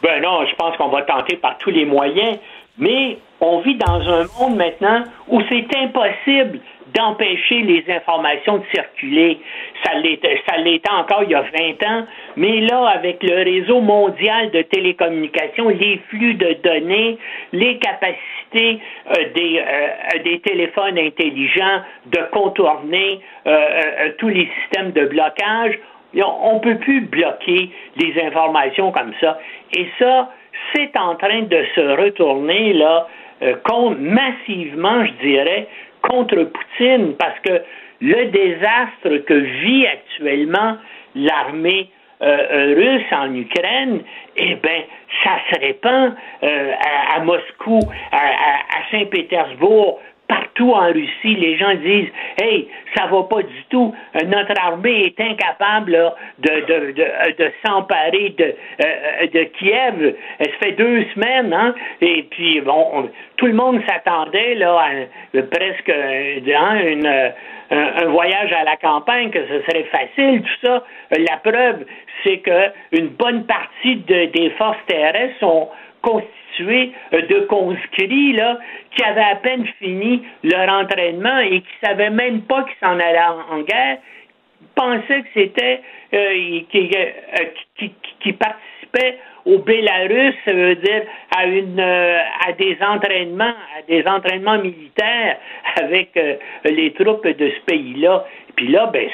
[0.03, 2.39] Ben non, je pense qu'on va tenter par tous les moyens,
[2.79, 6.61] mais on vit dans un monde maintenant où c'est impossible
[6.95, 9.39] d'empêcher les informations de circuler.
[9.85, 10.55] Ça l'était, ça
[10.95, 12.07] encore il y a 20 ans,
[12.37, 17.19] mais là, avec le réseau mondial de télécommunications, les flux de données,
[17.53, 24.93] les capacités euh, des, euh, des téléphones intelligents de contourner euh, euh, tous les systèmes
[24.93, 25.79] de blocage,
[26.15, 29.39] on ne peut plus bloquer des informations comme ça.
[29.77, 30.31] Et ça,
[30.73, 33.07] c'est en train de se retourner là
[33.43, 33.55] euh,
[33.99, 35.69] massivement, je dirais,
[36.03, 37.63] contre Poutine, parce que
[38.01, 40.77] le désastre que vit actuellement
[41.15, 41.91] l'armée
[42.21, 44.01] euh, russe en Ukraine,
[44.37, 44.83] eh bien,
[45.25, 46.73] ça se répand euh,
[47.15, 47.81] à, Moscou,
[48.13, 52.11] à Saint-Pétersbourg, partout en Russie, les gens disent
[52.41, 53.95] Hey, ça va pas du tout.
[54.15, 58.55] Euh, notre armée est incapable de, de, de, de s'emparer de,
[58.85, 60.15] euh, de Kiev.
[60.39, 61.75] Ça fait deux semaines, hein?
[62.01, 67.33] Et puis, bon, tout le monde s'attendait là à presque hein, une,
[67.71, 70.85] un, voyage à la campagne, que ce serait facile, tout ça.
[71.11, 71.85] La preuve,
[72.23, 75.69] c'est que une bonne partie des forces terrestres sont
[76.03, 78.59] constituées euh, de conscrits là,
[78.91, 82.99] qui avaient à peine fini leur entraînement et qui ne savaient même pas qu'ils s'en
[82.99, 83.19] allaient
[83.51, 83.99] en, guerre,
[84.75, 85.81] pensaient que c'était
[86.15, 87.45] euh, qui, euh,
[89.49, 91.03] au Bélarus, ça veut dire
[91.37, 95.39] à une à des entraînements, à des entraînements militaires
[95.83, 96.19] avec
[96.65, 98.25] les troupes de ce pays-là.
[98.59, 99.09] Puis là, ben,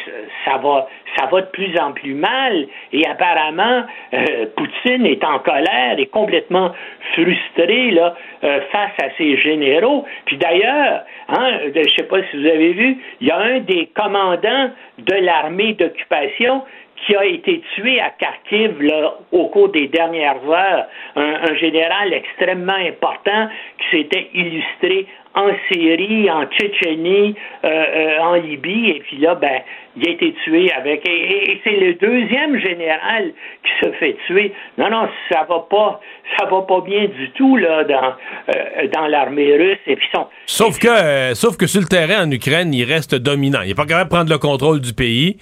[0.47, 2.66] ça va, ça va de plus en plus mal.
[2.95, 6.72] Et apparemment, euh, Poutine est en colère et complètement
[7.12, 10.07] frustré là, euh, face à ses généraux.
[10.24, 13.61] Puis d'ailleurs, hein, je ne sais pas si vous avez vu, il y a un
[13.61, 16.62] des commandants de l'armée d'occupation
[17.07, 20.86] qui a été tué à Kharkiv là, au cours des dernières heures,
[21.16, 23.48] un, général extrêmement important
[23.78, 27.34] qui s'était illustré en Syrie, en Tchétchénie,
[27.64, 29.62] euh, euh, en Libye, et puis là, ben,
[29.96, 31.07] il a été tué avec.
[31.09, 33.32] Et, c'est le deuxième général
[33.64, 34.52] qui se fait tuer.
[34.78, 36.00] Non, non, ça va pas,
[36.38, 38.14] ça va pas bien du tout là dans
[38.55, 39.78] euh, dans l'armée russe.
[39.88, 40.26] Et puis son...
[40.46, 43.62] Sauf que, sauf que sur le terrain en Ukraine, il reste dominant.
[43.64, 45.36] Il est pas capable de prendre le contrôle du pays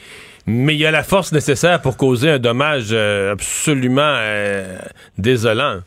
[0.46, 4.78] mais il y a la force nécessaire pour causer un dommage euh, absolument euh,
[5.18, 5.78] désolant.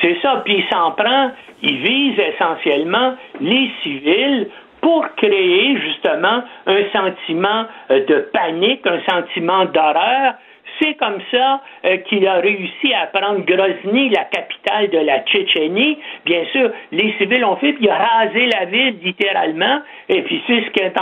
[0.00, 1.32] C'est ça, puis il s'en prend,
[1.62, 4.48] il vise essentiellement les civils
[4.80, 10.34] pour créer justement un sentiment euh, de panique, un sentiment d'horreur.
[10.82, 11.60] C'est comme ça
[12.08, 15.98] qu'il a réussi à prendre Grozny, la capitale de la Tchétchénie.
[16.24, 20.42] Bien sûr, les civils ont fait, puis il a rasé la ville littéralement, et puis
[20.48, 20.94] c'est ce qu'il est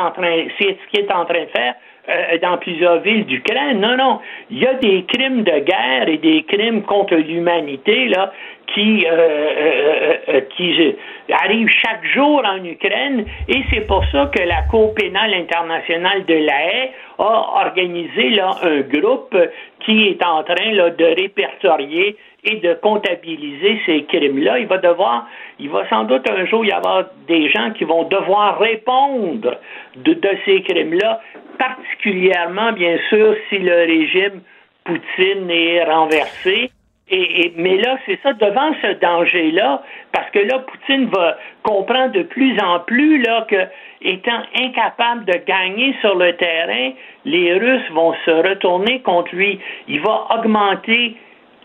[0.58, 1.74] c'est ce qu'il est en train de faire
[2.08, 3.78] euh, dans plusieurs villes d'Ukraine.
[3.78, 4.18] Non, non.
[4.50, 8.32] Il y a des crimes de guerre et des crimes contre l'humanité là
[8.74, 10.96] qui euh, euh, qui
[11.30, 16.34] arrivent chaque jour en Ukraine et c'est pour ça que la Cour pénale internationale de
[16.34, 19.36] la Haye a organisé là un groupe
[19.84, 24.58] qui est en train là, de répertorier et de comptabiliser ces crimes-là.
[24.58, 25.28] Il va devoir,
[25.60, 29.58] il va sans doute un jour y avoir des gens qui vont devoir répondre
[29.96, 31.20] de, ces crimes-là,
[31.58, 34.40] particulièrement, bien sûr, si le régime
[34.84, 36.70] Poutine est renversé.
[37.14, 39.82] Et, mais là, c'est ça, devant ce danger-là,
[40.12, 43.66] parce que là, Poutine va comprendre de plus en plus là, que,
[44.00, 46.92] étant incapable de gagner sur le terrain,
[47.24, 49.60] les Russes vont se retourner contre lui.
[49.88, 51.16] Il va augmenter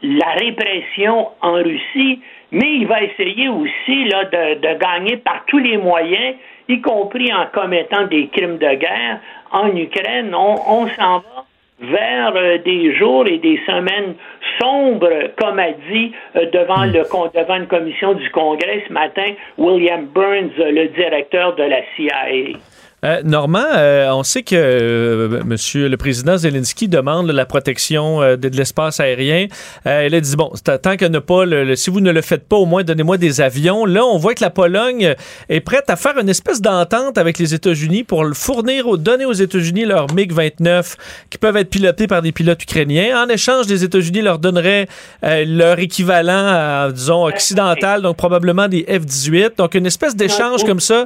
[0.03, 2.21] la répression en Russie,
[2.51, 6.35] mais il va essayer aussi là, de, gagner par tous les moyens,
[6.67, 9.19] y compris en commettant des crimes de guerre
[9.51, 10.33] en Ukraine.
[10.35, 11.45] On, s'en va
[11.79, 14.15] vers euh, des jours et des semaines
[14.59, 20.05] sombres, comme a dit euh, devant, le, devant une commission du Congrès ce matin William
[20.05, 22.57] Burns, le directeur de la CIA.
[23.05, 28.47] Euh, Normand, euh, on sait que euh, Monsieur le président Zelensky demande la protection de,
[28.47, 29.47] l'espace aérien.
[29.85, 32.55] il a dit bon, tant que ne pas, le, si vous ne le faites pas,
[32.55, 33.85] au moins donnez-moi des avions.
[33.85, 35.13] Là, on voit que la Pologne
[35.47, 39.85] est prête à faire une espèce d'entente avec les États-Unis pour fournir, donner aux États-Unis
[39.85, 40.95] leurs MiG-29
[41.29, 43.23] qui peuvent être pilotés par des pilotes ukrainiens.
[43.23, 44.87] En échange, les États-Unis leur donneraient
[45.21, 49.57] leur équivalent, disons, occidental, donc probablement des F-18.
[49.57, 51.05] Donc une espèce d'échange comme ça.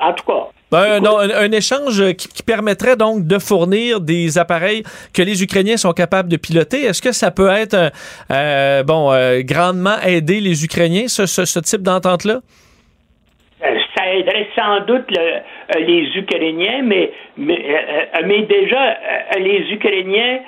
[0.00, 0.50] En tout cas.
[0.72, 4.82] Ben, un, échange qui, permettrait donc de fournir des appareils
[5.14, 6.82] que les Ukrainiens sont capables de piloter.
[6.82, 7.92] Est-ce que ça peut être,
[8.32, 12.40] euh, bon, euh, grandement aider les Ukrainiens, ce, type d'entente-là?
[13.64, 15.06] Euh, ça aiderait sans doute
[15.78, 18.98] les Ukrainiens, mais, mais, déjà,
[19.38, 20.40] les Ukrainiens,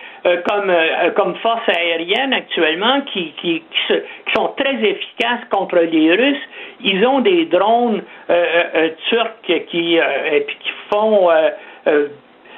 [0.49, 0.73] comme,
[1.15, 3.95] comme force aérienne actuellement, qui, qui, qui,
[4.35, 6.45] sont très efficaces contre les Russes,
[6.81, 11.29] ils ont des drones euh, euh, euh, turcs qui, qui font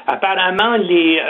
[0.07, 1.21] apparemment les,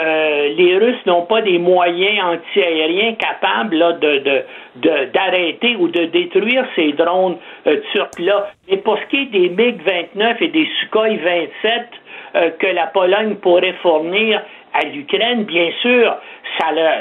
[0.57, 4.43] les Russes n'ont pas des moyens antiaériens capables de,
[5.13, 7.37] d'arrêter ou de détruire ces drones
[7.91, 8.47] turcs-là.
[8.69, 13.75] Mais pour ce qui est des MiG-29 et des Sukhoi 27 que la Pologne pourrait
[13.83, 14.41] fournir
[14.73, 16.15] à l'Ukraine, bien sûr,
[16.57, 16.93] ça leur,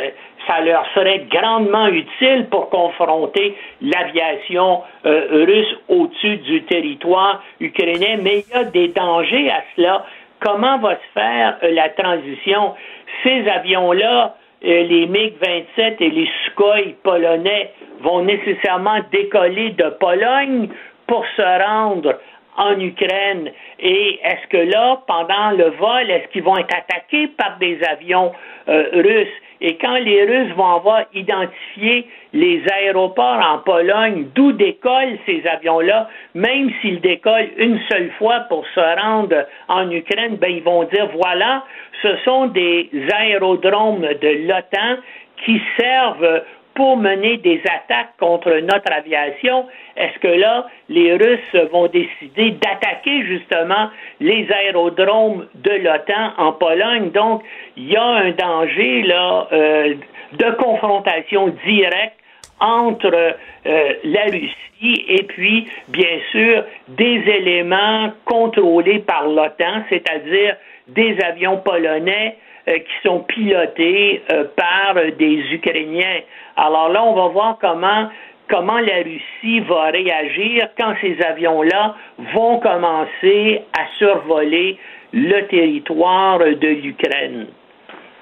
[0.46, 8.40] ça leur serait grandement utile pour confronter l'aviation euh, russe au-dessus du territoire ukrainien, mais
[8.40, 10.04] il y a des dangers à cela.
[10.40, 12.74] Comment va se faire euh, la transition?
[13.22, 20.68] Ces avions-là, euh, les MiG-27 et les Sukhoi polonais vont nécessairement décoller de Pologne
[21.06, 22.18] pour se rendre
[22.56, 23.50] en Ukraine.
[23.78, 28.32] Et est-ce que là, pendant le vol, est-ce qu'ils vont être attaqués par des avions
[28.68, 29.28] euh, russes?
[29.60, 36.08] Et quand les Russes vont avoir identifié les aéroports en Pologne, d'où décollent ces avions-là,
[36.34, 41.08] même s'ils décollent une seule fois pour se rendre en Ukraine, ben ils vont dire
[41.14, 41.64] voilà,
[42.02, 44.96] ce sont des aérodromes de l'OTAN
[45.44, 46.42] qui servent
[46.74, 49.66] pour mener des attaques contre notre aviation,
[49.96, 53.90] est-ce que là, les Russes vont décider d'attaquer justement
[54.20, 57.10] les aérodromes de l'OTAN en Pologne?
[57.10, 57.42] Donc,
[57.76, 59.94] il y a un danger là euh,
[60.32, 62.16] de confrontation directe
[62.60, 63.34] entre
[63.66, 70.56] euh, la Russie et puis, bien sûr, des éléments contrôlés par l'OTAN, c'est-à-dire
[70.88, 76.20] des avions polonais qui sont pilotés euh, par des Ukrainiens.
[76.56, 78.08] Alors là, on va voir comment
[78.48, 81.94] comment la Russie va réagir quand ces avions-là
[82.34, 84.76] vont commencer à survoler
[85.12, 87.46] le territoire de l'Ukraine.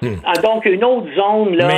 [0.01, 0.15] Hmm.
[0.23, 1.69] Ah, donc, une autre zone là,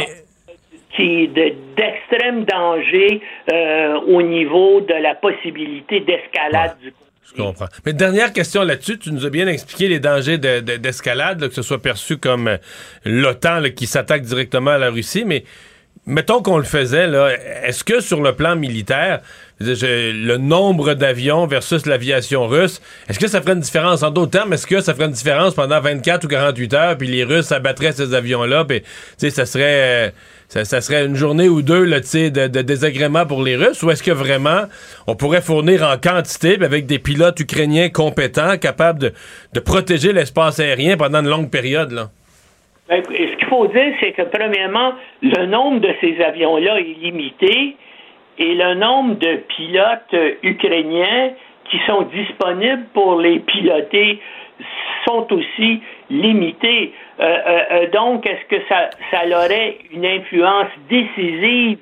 [0.95, 3.21] qui est de- d'extrême danger
[3.53, 6.91] euh, au niveau de la possibilité d'escalade du
[7.29, 7.67] Je comprends.
[7.85, 11.53] Mais dernière question là-dessus, tu nous as bien expliqué les dangers de- de- d'escalade, que
[11.55, 12.57] ce soit perçu comme euh,
[13.05, 15.45] l'OTAN qui s'attaque directement à la Russie, mais
[16.05, 17.09] mettons qu'on le faisait,
[17.63, 19.21] est-ce que sur le plan militaire,
[19.61, 24.03] le nombre d'avions versus l'aviation russe, est-ce que ça ferait une différence?
[24.03, 27.07] En d'autres termes, est-ce que ça ferait une différence pendant 24 ou 48 heures, puis
[27.07, 28.81] les Russes abattraient ces avions-là, puis
[29.17, 30.07] ça serait...
[30.07, 30.09] euh,
[30.47, 34.03] ça, serait une journée ou deux là, de, de désagréments pour les Russes, ou est-ce
[34.03, 34.63] que vraiment
[35.07, 39.13] on pourrait fournir en quantité, puis avec des pilotes ukrainiens compétents, capables de,
[39.53, 41.91] de protéger l'espace aérien pendant une longue période?
[41.91, 42.09] Là?
[42.89, 47.77] Ben, Ce qu'il faut dire, c'est que premièrement, le nombre de ces avions-là est limité
[48.41, 51.29] et le nombre de pilotes euh, ukrainiens
[51.69, 54.19] qui sont disponibles pour les piloter
[55.07, 56.91] sont aussi limités.
[57.19, 57.37] Euh,
[57.71, 58.89] euh, donc, est-ce que ça,
[59.37, 61.77] aurait une influence décisive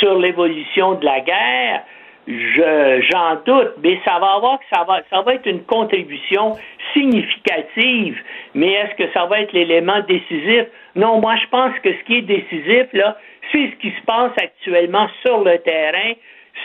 [0.00, 1.82] sur l'évolution de la guerre?
[2.26, 6.56] Je, j'en doute, mais ça va avoir ça va être une contribution
[6.92, 8.20] significative.
[8.54, 10.64] Mais est-ce que ça va être l'élément décisif?
[10.96, 13.16] Non, moi je pense que ce qui est décisif, là,
[13.52, 16.12] c'est ce qui se passe actuellement sur le terrain.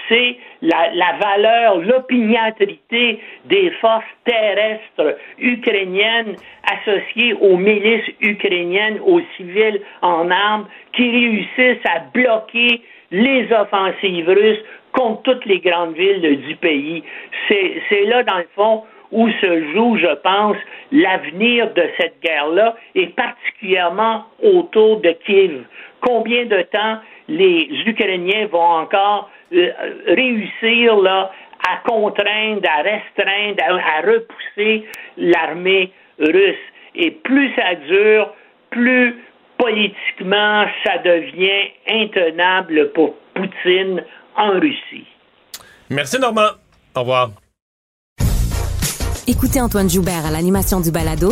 [0.07, 9.81] C'est la, la valeur, l'opiniâtrité des forces terrestres ukrainiennes associées aux milices ukrainiennes, aux civils
[10.01, 14.63] en armes, qui réussissent à bloquer les offensives russes
[14.93, 17.03] contre toutes les grandes villes du pays.
[17.47, 20.57] C'est c'est là, dans le fond, où se joue, je pense,
[20.91, 25.63] l'avenir de cette guerre-là, et particulièrement autour de Kiev.
[26.01, 29.69] Combien de temps les Ukrainiens vont encore euh,
[30.07, 31.31] réussir là,
[31.67, 34.85] à contraindre, à restreindre, à, à repousser
[35.17, 36.55] l'armée russe?
[36.95, 38.33] Et plus ça dure,
[38.71, 39.15] plus
[39.57, 44.03] politiquement ça devient intenable pour Poutine
[44.35, 45.05] en Russie.
[45.89, 46.51] Merci, Normand.
[46.95, 47.29] Au revoir.
[49.27, 51.31] Écoutez Antoine Joubert à l'animation du balado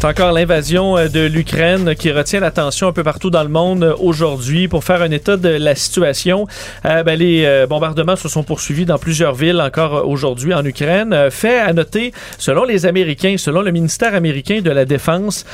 [0.00, 3.82] C'est encore l'invasion euh, de l'Ukraine qui retient l'attention un peu partout dans le monde
[3.82, 4.68] euh, aujourd'hui.
[4.68, 6.46] Pour faire un état de la situation,
[6.84, 11.30] euh, ben, les bombardements se sont poursuivis dans plusieurs villes encore aujourd'hui en Ukraine.
[11.30, 15.44] Fait à noter, selon les Américains, selon le ministère américain de la Défense,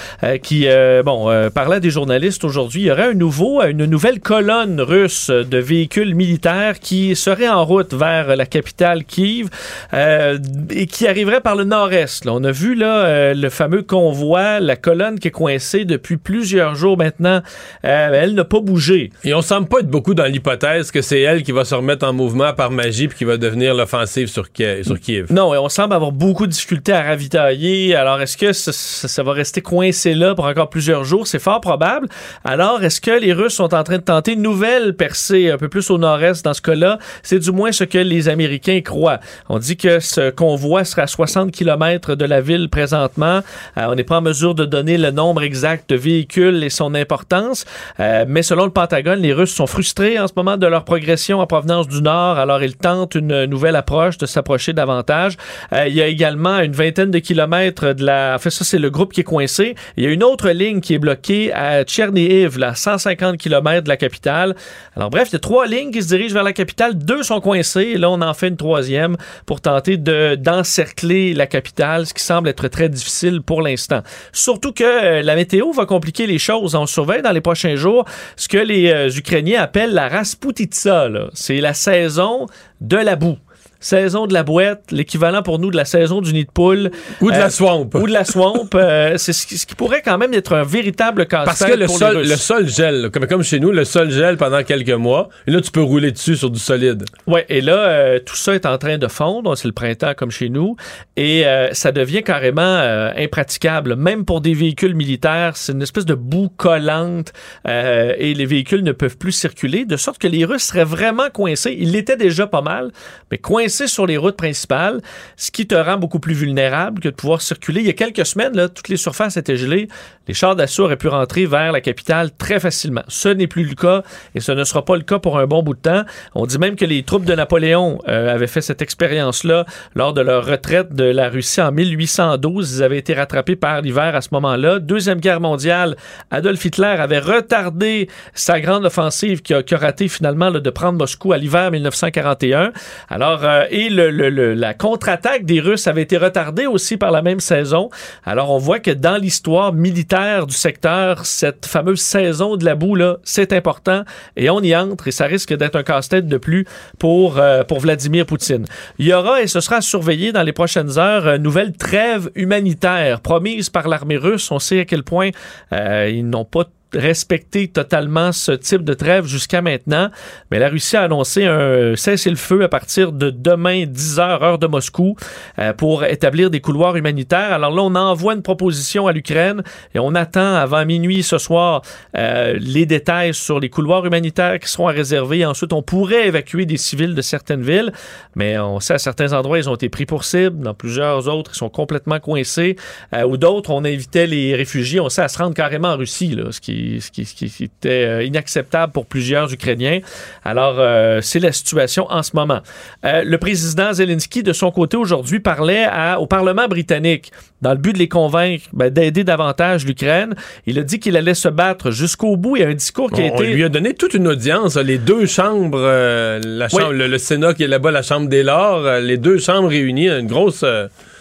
[0.43, 0.67] qui
[1.05, 5.59] bon parlait des journalistes aujourd'hui, il y aurait un nouveau, une nouvelle colonne russe de
[5.59, 9.49] véhicules militaires qui serait en route vers la capitale Kiev
[9.93, 12.27] et qui arriverait par le nord-est.
[12.29, 16.97] On a vu là le fameux convoi, la colonne qui est coincée depuis plusieurs jours
[16.97, 17.41] maintenant.
[17.85, 19.11] Euh, elle n'a pas bougé.
[19.25, 22.07] Et on semble pas être beaucoup dans l'hypothèse que c'est elle qui va se remettre
[22.07, 24.47] en mouvement par magie puis qui va devenir l'offensive sur,
[24.83, 25.33] sur Kiev.
[25.33, 27.95] Non, et on semble avoir beaucoup de difficultés à ravitailler.
[27.95, 31.27] Alors, est-ce que ça, ça- ça va rester coincé là pour encore plusieurs jours?
[31.27, 32.09] C'est fort probable.
[32.45, 35.69] Alors, est-ce que les Russes sont en train de tenter une nouvelle percée un peu
[35.69, 36.99] plus au nord-est dans ce cas-là?
[37.23, 39.21] C'est du moins ce que les Américains croient.
[39.49, 43.41] On dit que ce convoi sera à 60 km de la ville présentement.
[43.79, 46.95] Euh, on n'est pas en mesure de donner le nombre exact de véhicules et son
[46.95, 47.65] importance.
[48.01, 51.41] Euh, mais selon le Pentagone, les Russes sont frustrés en ce moment de leur progression
[51.41, 52.39] en provenance du nord.
[52.39, 55.37] Alors, ils tentent une nouvelle approche, de s'approcher davantage.
[55.73, 58.35] Euh, il y a également une vingtaine de kilomètres de la...
[58.35, 59.75] En fait, ça, c'est le groupe qui est coincé.
[59.97, 63.89] Il y a une autre ligne qui est bloquée à Tchernihiv, là, 150 kilomètres de
[63.89, 64.57] la capitale.
[64.97, 66.97] Alors, bref, il y a trois lignes qui se dirigent vers la capitale.
[66.97, 67.97] Deux sont coincées.
[67.97, 69.17] Là, on en fait une troisième
[69.47, 74.03] pour tenter de, d'encercler la capitale, ce qui semble être très difficile pour l'instant.
[74.33, 76.75] Surtout que euh, la météo va compliquer les choses.
[76.75, 78.05] On surveille dans les prochains jours
[78.37, 81.09] ce que les euh, Ukrainiens appellent la Rasputitsa.
[81.35, 82.47] C'est la saison
[82.81, 83.39] de la boue.
[83.85, 86.91] Saison de la boîte, l'équivalent pour nous de la saison du nid de poule.
[87.21, 87.91] Ou de Euh, la swamp.
[87.93, 88.67] Ou de la swamp.
[88.77, 91.77] euh, c'est ce qui, ce qui pourrait quand même être un véritable casse-tête Parce que
[91.79, 94.89] le pour sol, le sol gèle, comme, comme chez nous, le sol gèle pendant quelques
[94.89, 95.29] mois.
[95.47, 97.05] Et là, tu peux rouler dessus sur du solide.
[97.27, 99.55] Ouais, et là, euh, tout ça est en train de fondre.
[99.55, 100.77] C'est le printemps comme chez nous.
[101.17, 103.97] Et euh, ça devient carrément euh, impraticable.
[103.97, 107.35] Même pour des véhicules militaires, c'est une espèce de boue collante
[107.69, 109.85] euh, et les véhicules ne peuvent plus circuler.
[109.85, 111.77] De sorte que les Russes seraient vraiment coincés.
[111.79, 112.91] Ils l'étaient déjà pas mal,
[113.31, 115.01] mais coincés sur les routes principales,
[115.37, 117.81] ce qui te rend beaucoup plus vulnérable que de pouvoir circuler.
[117.81, 119.89] Il y a quelques semaines, toutes les surfaces étaient gelées.
[120.27, 123.03] Les chars d'assaut auraient pu rentrer vers la capitale très facilement.
[123.09, 124.03] Ce n'est plus le cas
[124.35, 126.03] et ce ne sera pas le cas pour un bon bout de temps.
[126.35, 130.23] On dit même que les troupes de Napoléon euh, avaient fait cette expérience-là lors de
[130.23, 132.77] leur retraite de la Russie en 1812.
[132.79, 134.79] Ils avaient été rattrapés par l'hiver à ce moment-là.
[134.79, 135.95] Deuxième guerre mondiale,
[136.31, 140.71] Adolf Hitler avait retardé sa grande offensive qui a, qui a raté finalement là, de
[140.71, 142.73] prendre Moscou à l'hiver 1941.
[143.11, 147.11] Alors, euh, et le, le- le- la contre-attaque des Russes avait été retardée aussi par
[147.11, 147.91] la même saison.
[148.25, 152.95] Alors, on voit que dans l'histoire militaire du secteur, cette fameuse saison de la boue,
[152.95, 154.05] là, c'est important
[154.37, 156.67] et on y entre et ça risque d'être un casse-tête de plus
[157.01, 158.65] pour, euh, pour Vladimir Poutine.
[158.99, 163.21] Il y aura, et ce sera surveillé dans les prochaines heures, une nouvelle trêve humanitaire
[163.23, 164.51] promise par l'armée russe.
[164.53, 165.31] On sait à quel point
[165.73, 166.65] euh, ils n'ont pas
[166.95, 170.11] respecter totalement ce type de trêve jusqu'à maintenant.
[170.51, 174.67] Mais la Russie a annoncé un cessez-le-feu à partir de demain 10 heures heure de
[174.67, 175.17] Moscou
[175.59, 177.53] euh, pour établir des couloirs humanitaires.
[177.53, 179.63] Alors là, on envoie une proposition à l'Ukraine
[179.95, 181.83] et on attend avant minuit ce soir
[182.17, 185.45] euh, les détails sur les couloirs humanitaires qui seront à réserver.
[185.45, 187.93] Ensuite, on pourrait évacuer des civils de certaines villes,
[188.35, 190.63] mais on sait à certains endroits, ils ont été pris pour cible.
[190.63, 192.77] Dans plusieurs autres, ils sont complètement coincés.
[193.13, 196.35] Euh, ou d'autres, on invitait les réfugiés, on sait, à se rendre carrément en Russie,
[196.35, 196.45] là,
[196.85, 200.01] qui, ce qui- ce qui était euh, inacceptable pour plusieurs Ukrainiens.
[200.45, 202.61] Alors, euh, c'est la situation en ce moment.
[203.05, 207.33] Euh, le président Zelensky, de son côté, aujourd'hui, parlait à- au Parlement britannique
[207.63, 210.35] dans le but de les convaincre ben, d'aider davantage l'Ukraine.
[210.67, 212.57] Il a dit qu'il allait se battre jusqu'au bout.
[212.57, 213.53] Il y a un discours qui a On été...
[213.55, 216.99] lui a donné toute une audience, les deux chambres, euh, la chambre, Oui.
[216.99, 220.27] le, le Sénat qui est là-bas, la Chambre des Lords, les deux chambres réunies, une
[220.27, 220.65] grosse...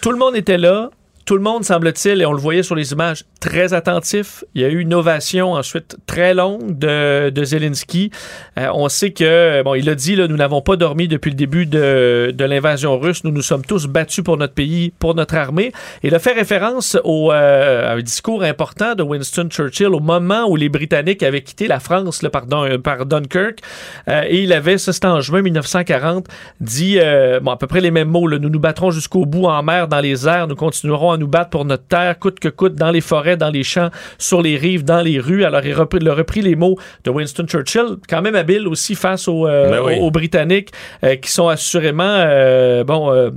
[0.02, 0.90] Tout le monde était là.
[1.26, 4.46] Tout le monde, semble-t-il, et on le voyait sur les images, très attentif.
[4.56, 8.10] Il y a eu une ovation ensuite très longue de, de Zelensky.
[8.58, 11.66] Euh, on sait que, bon, il a dit, nous n'avons pas dormi depuis le début
[11.66, 13.26] de, de l'invasion russe.
[13.26, 15.74] Nous nous sommes tous battus pour notre pays, pour notre armée.
[16.04, 20.46] Il a fait référence au, euh, à un discours important de Winston Churchill au moment
[20.48, 22.46] où les Britanniques avaient quitté la France là, par,
[22.82, 23.60] par Dunkirk.
[24.08, 26.28] Euh, et il avait, ça c'était en juin 1940,
[26.62, 26.98] dit
[27.42, 28.30] bon, à peu près les mêmes mots.
[28.30, 30.48] nous nous battrons jusqu'au bout en mer, dans les airs.
[30.48, 33.38] Nous continuerons à nous battre pour notre terre, coûte que coûte, dans les forêts, forêts,
[33.38, 35.44] dans les champs, sur les rives, dans les rues.
[35.44, 38.96] Alors, il, repris, il a repris les mots de Winston Churchill, quand même habile aussi
[38.96, 39.96] face aux, euh, Ben oui.
[40.00, 40.70] aux, aux Britanniques,
[41.04, 43.32] euh, qui sont assurément, euh, bon, euh,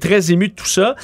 [0.00, 0.94] très émus de tout ça,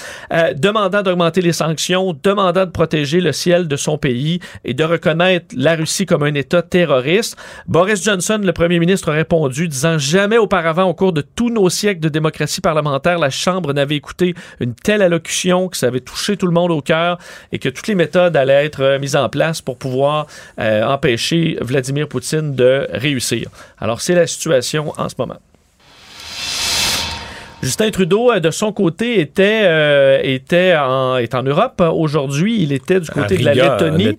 [0.56, 5.54] demandant d'augmenter les sanctions, demandant de protéger le ciel de son pays et de reconnaître
[5.56, 7.36] la Russie comme un État terroriste.
[7.66, 11.68] Boris Johnson, le premier ministre, a répondu, disant jamais auparavant, au cours de tous nos
[11.70, 16.36] siècles de démocratie parlementaire, la Chambre n'avait écouté une telle allocution, que ça avait touché
[16.36, 17.18] tout le monde au cœur
[17.52, 20.26] et que toutes les méthodes allaient être euh, mises en place pour pouvoir
[20.58, 23.48] euh, empêcher Vladimir Poutine de réussir.
[23.78, 25.38] Alors, c'est la situation en ce moment.
[27.62, 31.82] Justin Trudeau, euh, de son côté, était, euh, était en, est en Europe.
[31.92, 34.16] Aujourd'hui, il était du côté de la Lettonie.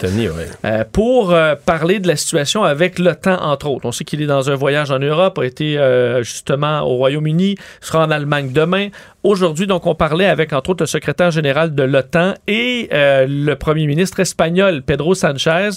[0.63, 3.85] Euh, pour euh, parler de la situation avec l'OTAN, entre autres.
[3.87, 5.79] On sait qu'il est dans un voyage en Europe, a été
[6.21, 8.89] justement au Royaume-Uni, sera en Allemagne demain.
[9.23, 13.55] Aujourd'hui, donc, on parlait avec, entre autres, le secrétaire général de l'OTAN et euh, le
[13.55, 15.69] premier ministre espagnol, Pedro Sanchez,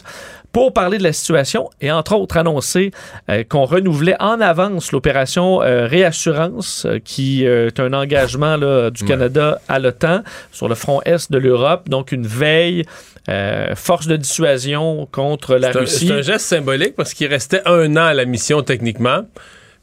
[0.52, 2.92] pour parler de la situation et, entre autres, annoncer
[3.28, 9.60] euh, qu'on renouvelait en avance l'opération euh, Réassurance, qui est un engagement là, du Canada
[9.68, 10.22] à l'OTAN
[10.52, 11.88] sur le front est de l'Europe.
[11.88, 12.84] Donc, une veille,
[13.30, 16.08] euh, force de dissuasion contre la Russie.
[16.08, 19.22] C'est un geste symbolique parce qu'il restait un an à la mission techniquement.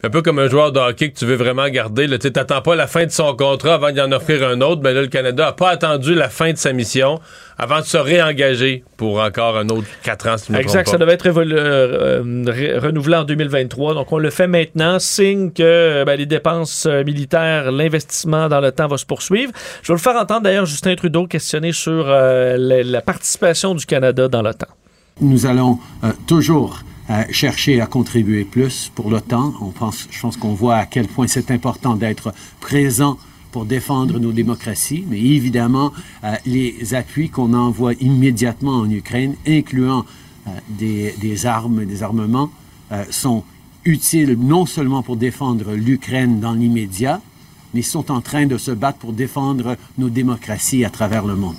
[0.04, 2.08] Un peu comme un joueur de hockey que tu veux vraiment garder.
[2.20, 4.82] Tu n'attends pas la fin de son contrat avant d'y en offrir un autre.
[4.84, 7.20] Mais là, le Canada n'a pas attendu la fin de sa mission
[7.58, 11.14] avant de se réengager pour encore un autre quatre ans, si me Exact, ça devait
[11.14, 13.94] être euh, euh, renouvelé en 2023.
[13.94, 18.72] Donc, on le fait maintenant, signe que euh, ben, les dépenses militaires, l'investissement dans le
[18.72, 19.52] temps va se poursuivre.
[19.84, 23.86] Je vais le faire entendre d'ailleurs Justin Trudeau questionner sur euh, la, la participation du
[23.86, 24.68] Canada dans l'OTAN.
[25.20, 26.80] Nous allons euh, toujours
[27.30, 29.54] chercher à contribuer plus pour l'OTAN.
[29.62, 33.18] On pense, je pense qu'on voit à quel point c'est important d'être présent
[33.52, 35.92] pour défendre nos démocraties, mais évidemment,
[36.24, 40.06] euh, les appuis qu'on envoie immédiatement en Ukraine, incluant
[40.48, 42.50] euh, des, des armes, des armements,
[42.92, 43.44] euh, sont
[43.84, 47.22] utiles non seulement pour défendre l'Ukraine dans l'immédiat,
[47.74, 51.56] mais sont en train de se battre pour défendre nos démocraties à travers le monde.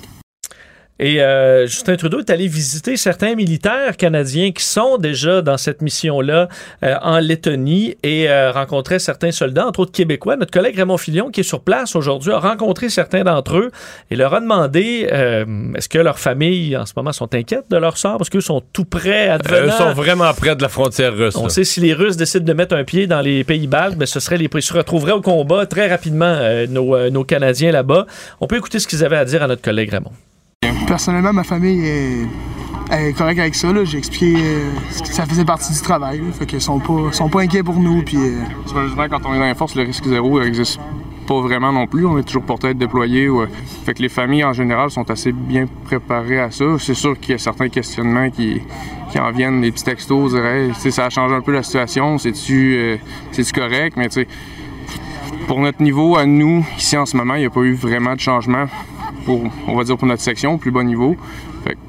[0.99, 5.81] Et euh, Justin Trudeau est allé visiter certains militaires canadiens qui sont déjà dans cette
[5.81, 6.47] mission-là
[6.83, 10.35] euh, en Lettonie et euh, rencontrait certains soldats, entre autres québécois.
[10.35, 13.71] Notre collègue Raymond Filion, qui est sur place aujourd'hui, a rencontré certains d'entre eux
[14.11, 17.77] et leur a demandé euh, est-ce que leurs familles en ce moment sont inquiètes de
[17.77, 18.17] leur sort?
[18.17, 19.37] Parce qu'eux sont tout prêts à.
[19.37, 21.35] Eux sont vraiment près de la frontière russe.
[21.35, 21.49] On là.
[21.49, 24.19] sait si les Russes décident de mettre un pied dans les pays baltes, ben, ce
[24.19, 28.05] serait les ils se retrouveraient au combat très rapidement euh, nos, euh, nos Canadiens là-bas.
[28.39, 30.11] On peut écouter ce qu'ils avaient à dire à notre collègue Raymond.
[30.87, 33.69] Personnellement, ma famille est, correcte avec ça.
[33.83, 34.69] J'ai expliqué euh,
[35.01, 36.19] que ça faisait partie du travail.
[36.19, 36.31] là.
[36.31, 38.03] Fait qu'ils sont pas, sont pas inquiets pour nous.
[38.03, 40.79] Puis, euh, quand on est dans les forces, le risque zéro n'existe
[41.27, 42.05] pas vraiment non plus.
[42.05, 43.27] On est toujours porté à être déployé.
[43.27, 43.47] euh,
[43.85, 46.65] Fait que les familles, en général, sont assez bien préparées à ça.
[46.79, 48.61] C'est sûr qu'il y a certains questionnements qui,
[49.11, 52.17] qui en viennent, des petits textos, Tu sais, ça change un peu la situation.
[52.17, 52.97] C'est-tu euh,
[53.53, 53.95] correct?
[53.97, 54.27] Mais tu
[55.47, 58.15] pour notre niveau, à nous, ici en ce moment, il n'y a pas eu vraiment
[58.15, 58.67] de changement
[59.25, 61.15] pour, on va dire, pour notre section, au plus bas niveau.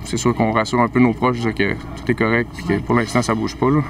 [0.04, 2.94] C'est sûr qu'on rassure un peu nos proches que tout est correct et que pour
[2.94, 3.70] l'instant, ça bouge pas.
[3.70, 3.82] Là.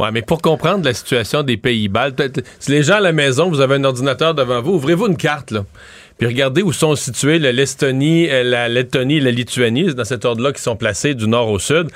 [0.00, 3.12] Ouais, mais pour comprendre la situation des pays baltes, peut-être- si les gens à la
[3.12, 5.64] maison, vous avez un ordinateur devant vous, ouvrez-vous une carte, là.
[6.18, 10.24] Puis regardez où sont situés le l'Estonie, euh, la Lettonie et la Lituanie, dans cet
[10.24, 11.88] ordre-là qui sont placés du nord au sud.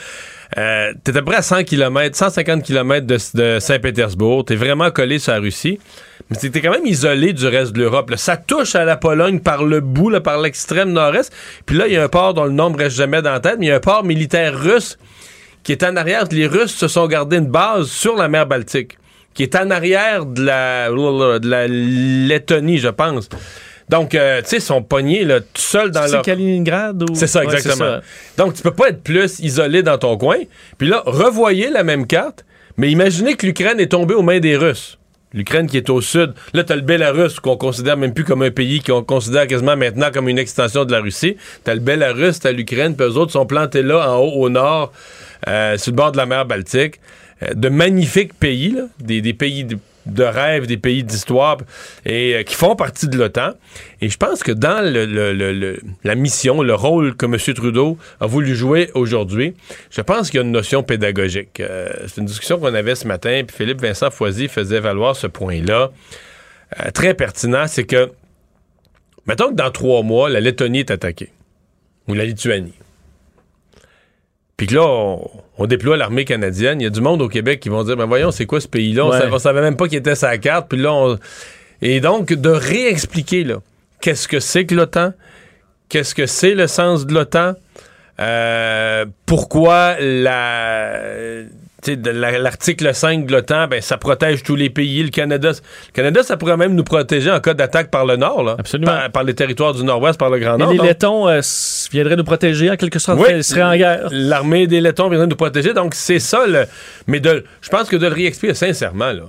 [0.56, 4.44] Euh, t'es à peu près à 100 km, 150 km de, Saint-Pétersbourg.
[4.44, 5.78] T'es vraiment collé sur la Russie.
[6.30, 8.12] Mais t'es quand même isolé du reste de l'Europe.
[8.16, 11.32] Ça touche à la Pologne par le bout, là, par l'extrême nord-est.
[11.66, 13.40] Puis là, il y a un port dont le nom ne reste jamais dans la
[13.40, 14.98] tête, mais il y a un port militaire russe
[15.62, 16.24] qui est en arrière.
[16.30, 18.98] Les Russes se sont gardés une base sur la mer Baltique,
[19.34, 23.28] qui est en arrière de la, de la Lettonie, je pense.
[23.88, 26.22] Donc, euh, tu sais, ils sont pognés là, tout seuls dans C'est leur...
[26.22, 27.14] Kaliningrad ou...
[27.14, 28.00] C'est ça, Ouais, exactement.
[28.00, 28.02] ça.
[28.36, 30.38] Donc, tu peux pas être plus isolé dans ton coin.
[30.78, 32.44] Puis là, revoyez la même carte,
[32.76, 34.98] mais imaginez que l'Ukraine est tombée aux mains des Russes.
[35.32, 36.32] L'Ukraine qui est au sud.
[36.54, 40.10] Là, t'as le Bélarus, qu'on considère même plus comme un pays, qu'on considère quasiment maintenant
[40.12, 41.36] comme une extension de la Russie.
[41.64, 44.92] T'as le Bélarus, t'as l'Ukraine, puis eux autres sont plantés là, en haut, au nord,
[45.48, 47.00] euh, sur le bord de la mer Baltique.
[47.42, 49.76] Euh, de magnifiques pays, là, des, des pays de,
[50.06, 51.58] de rêve, des pays d'histoire,
[52.04, 53.52] et euh, qui font partie de l'OTAN.
[54.00, 54.82] Et je pense que dans
[56.04, 57.36] la mission, le rôle que M.
[57.54, 59.54] Trudeau a voulu jouer aujourd'hui,
[59.90, 61.60] je pense qu'il y a une notion pédagogique.
[61.60, 65.26] Euh, C'est une discussion qu'on avait ce matin, puis Philippe Vincent Foisy faisait valoir ce
[65.26, 65.90] point-là.
[66.80, 68.10] Euh, très pertinent, c'est que,
[69.26, 71.30] mettons que dans trois mois, la Lettonie est attaquée,
[72.08, 72.74] ou la Lituanie.
[74.56, 75.28] Puis que là, on,
[75.58, 76.80] on déploie l'armée canadienne.
[76.80, 78.68] Il y a du monde au Québec qui vont dire, ben voyons, c'est quoi ce
[78.68, 79.04] pays-là?
[79.06, 79.28] On, Ouais.
[79.30, 80.68] on savait même pas qu'il était sa carte.
[80.68, 81.18] Puis là, on...
[81.82, 83.58] Et donc, de réexpliquer, là,
[84.00, 85.12] qu'est-ce que c'est que l'OTAN?
[85.90, 87.52] Qu'est-ce que c'est le sens de l'OTAN?
[88.18, 91.00] Euh, pourquoi la
[91.86, 95.02] l'article 5 de l'OTAN, ben, ça protège tous les pays.
[95.02, 98.42] Le Canada, le Canada, ça pourrait même nous protéger en cas d'attaque par le Nord,
[98.42, 98.56] là.
[98.58, 98.92] Absolument.
[98.92, 100.72] Par, par les territoires du Nord-Ouest, par le Grand Et Nord.
[100.72, 101.40] les donc- Lettons euh,
[101.92, 103.20] viendraient nous protéger en quelque sorte.
[103.20, 103.28] Oui.
[103.36, 104.08] Ils seraient en guerre.
[104.10, 105.74] L'armée des Lettons viendrait nous protéger.
[105.74, 106.46] Donc, c'est ça.
[106.46, 106.64] Le...
[107.06, 107.44] Mais de...
[107.60, 109.22] je pense que de le réexpliquer sincèrement, là.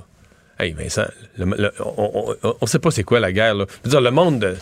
[0.60, 1.06] Hey, Vincent,
[1.38, 3.54] le- le- on ne sait pas c'est quoi la guerre.
[3.54, 3.66] Là.
[3.84, 4.56] Je veux dire, le monde, de-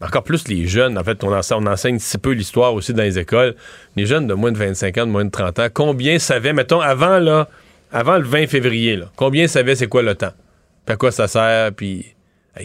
[0.00, 3.02] encore plus les jeunes, en fait, on enseigne, on enseigne si peu l'histoire aussi dans
[3.02, 3.54] les écoles.
[3.96, 6.80] Les jeunes de moins de 25 ans, de moins de 30 ans, combien savaient, mettons,
[6.80, 7.48] avant, là,
[7.92, 10.32] avant le 20 février, là, combien savaient c'est quoi le temps?
[10.86, 11.72] Puis à quoi ça sert?
[11.74, 12.06] Puis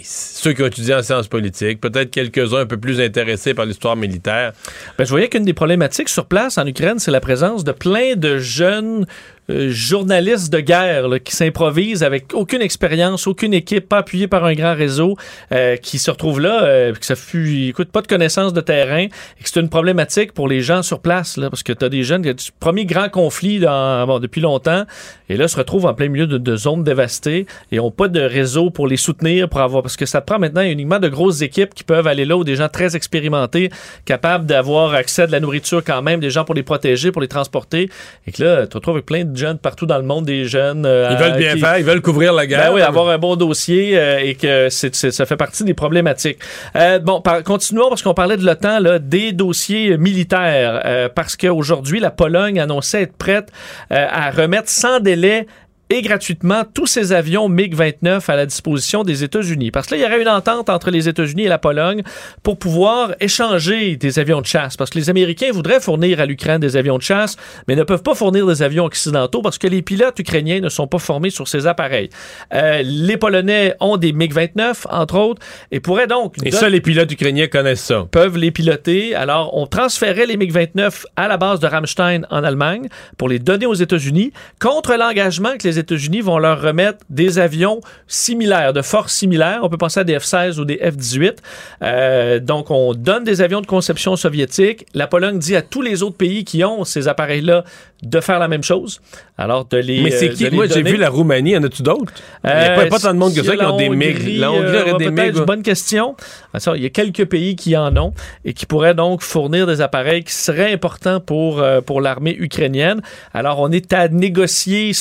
[0.03, 3.95] ceux qui ont étudié en sciences politiques, peut-être quelques-uns un peu plus intéressés par l'histoire
[3.95, 4.53] militaire.
[4.97, 8.15] Ben, je voyais qu'une des problématiques sur place en Ukraine, c'est la présence de plein
[8.15, 9.05] de jeunes
[9.49, 14.43] euh, journalistes de guerre là, qui s'improvisent avec aucune expérience, aucune équipe, pas appuyés par
[14.43, 15.17] un grand réseau,
[15.51, 19.03] euh, qui se retrouvent là, euh, que ça fut, écoute, pas de connaissance de terrain,
[19.03, 21.89] et que c'est une problématique pour les gens sur place, là, parce que tu as
[21.89, 24.85] des jeunes, du premier grand conflit dans, bon, depuis longtemps,
[25.29, 28.69] et là se retrouvent en plein milieu de, zones dévastées et ont pas de réseau
[28.69, 31.73] pour les soutenir, pour avoir, parce que ça te prend maintenant uniquement de grosses équipes
[31.75, 33.69] qui peuvent aller là, ou des gens très expérimentés,
[34.05, 37.21] capables d'avoir accès à de la nourriture quand même, des gens pour les protéger, pour
[37.21, 37.89] les transporter,
[38.25, 40.45] et que là, tu te retrouves avec plein de jeunes partout dans le monde, des
[40.45, 40.85] jeunes.
[40.85, 42.67] euh, Ils veulent bien qui- faire, ils veulent couvrir la guerre.
[42.69, 46.39] ben oui, avoir un bon dossier euh, et que ça fait partie des problématiques.
[46.75, 51.99] Euh, bon, par- continuons parce qu'on parlait de l'OTAN, là, des dossiers militaires, parce qu'aujourd'hui,
[51.99, 53.49] la Pologne annonçait être prête
[53.89, 55.47] à remettre sans délai
[55.89, 59.71] et gratuitement tous ces avions MiG-29 à la disposition des États-Unis.
[59.71, 62.01] Parce que là, il y aurait une entente entre les États-Unis et la Pologne
[62.43, 64.77] pour pouvoir échanger des avions de chasse.
[64.77, 67.35] Parce que les Américains voudraient fournir à l'Ukraine des avions de chasse,
[67.67, 70.87] mais ne peuvent pas fournir des avions occidentaux parce que les pilotes ukrainiens ne sont
[70.87, 72.09] pas formés sur ces appareils.
[72.53, 75.41] Euh, les Polonais ont des MiG-29, entre autres,
[75.71, 76.35] et pourraient donc...
[76.43, 78.05] Et ça, les pilotes ukrainiens connaissent ça.
[78.09, 79.15] peuvent les piloter.
[79.15, 82.87] Alors, on transférait les MiG-29 à la base de Ramstein en Allemagne
[83.17, 87.81] pour les donner aux États-Unis contre l'engagement que les États-Unis vont leur remettre des avions
[88.07, 89.59] similaires, de force similaires.
[89.63, 91.37] On peut penser à des F-16 ou des F-18.
[91.83, 94.85] Euh, donc, on donne des avions de conception soviétique.
[94.93, 97.63] La Pologne dit à tous les autres pays qui ont ces appareils-là
[98.03, 99.01] de faire la même chose.
[99.37, 100.49] Alors, de les Mais c'est euh, qui?
[100.51, 101.57] Moi, j'ai vu la Roumanie.
[101.57, 102.13] En as-tu d'autres?
[102.43, 103.89] Il n'y a Euh, pas, pas tant de monde que si ça qui ont des
[103.89, 104.37] MiG.
[104.37, 105.33] La Hongrie euh, aurait des MiG.
[105.45, 106.15] bonne question.
[106.53, 109.81] Ah, Il y a quelques pays qui en ont et qui pourraient donc fournir des
[109.81, 113.01] appareils qui seraient importants pour, euh, pour l'armée ukrainienne.
[113.33, 114.91] Alors, on est à négocier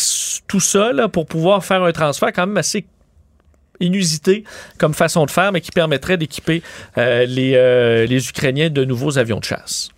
[0.47, 2.87] tout ça pour pouvoir faire un transfert quand même assez
[3.81, 4.45] inusité
[4.79, 6.63] comme façon de faire, mais qui permettrait d'équiper
[6.99, 9.94] euh, les, euh, les Ukrainiens de nouveaux avions de chasse.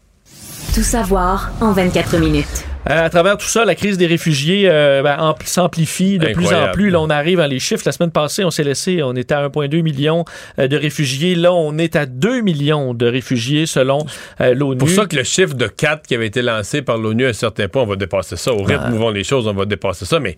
[0.74, 2.64] Tout savoir en 24 minutes.
[2.88, 6.52] Euh, à travers tout ça, la crise des réfugiés euh, ben, ampli- s'amplifie de plus
[6.52, 6.90] en plus.
[6.90, 7.82] Là, on arrive à les chiffres.
[7.86, 10.24] La semaine passée, on s'est laissé, on était à 1,2 million
[10.58, 11.34] euh, de réfugiés.
[11.34, 14.04] Là, on est à 2 millions de réfugiés selon
[14.40, 14.78] euh, l'ONU.
[14.78, 17.32] pour ça que le chiffre de 4 qui avait été lancé par l'ONU à un
[17.32, 18.52] certain point, on va dépasser ça.
[18.52, 18.92] Au rythme Ah.
[18.92, 20.20] où vont les choses, on va dépasser ça.
[20.20, 20.36] Mais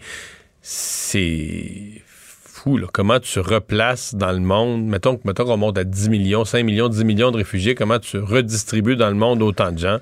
[0.63, 2.03] c'est
[2.45, 2.87] fou, là.
[2.93, 6.63] Comment tu replaces dans le monde, mettons, que- mettons qu'on monte à 10 millions, 5
[6.65, 9.99] millions, 10 millions de réfugiés, comment tu redistribues dans le monde autant de gens?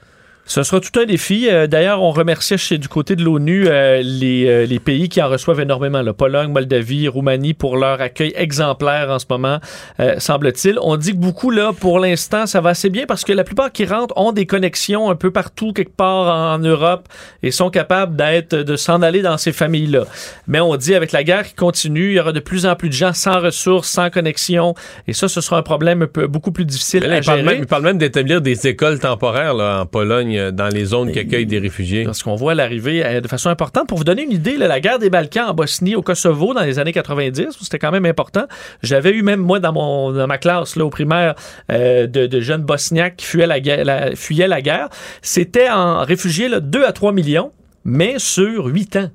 [0.46, 1.48] Ce sera tout un défi.
[1.50, 5.20] Euh, D'ailleurs, on remerciait chez du côté de l'ONU euh, les, euh, les pays qui
[5.20, 9.58] en reçoivent énormément, la Pologne, Moldavie, Roumanie, pour leur accueil exemplaire en ce moment,
[9.98, 10.78] euh, semble-t-il.
[10.80, 13.72] On dit que beaucoup, là, pour l'instant, ça va assez bien parce que la plupart
[13.72, 17.08] qui rentrent ont des connexions un peu partout, quelque part en, en Europe,
[17.42, 20.04] et sont capables d'être, de s'en aller dans ces familles-là.
[20.46, 22.88] Mais on dit, avec la guerre qui continue, il y aura de plus en plus
[22.88, 24.74] de gens sans ressources, sans connexion,
[25.08, 27.38] et ça, ce sera un problème un peu, beaucoup plus difficile là, à il, parle
[27.40, 27.50] gérer.
[27.50, 31.12] même, il parle même d'établir des écoles temporaires là, en Pologne, euh, dans les zones
[31.12, 32.04] qui accueillent des réfugiés.
[32.04, 33.88] Parce qu'on voit l'arrivée euh, de façon importante.
[33.88, 36.62] Pour vous donner une idée, là, la guerre des Balkans en Bosnie, au Kosovo, dans
[36.62, 38.44] les années 90, c'était quand même important.
[38.82, 41.34] J'avais eu même, moi, dans, mon, dans ma classe, là, au primaire,
[41.72, 43.84] euh, de, de jeunes bosniaques qui fuyaient la guerre.
[43.84, 44.88] la- fuyaient la guerre.
[45.22, 47.52] C'était en réfugiés là, 2 à 3 millions,
[47.84, 49.10] mais sur 8 ans.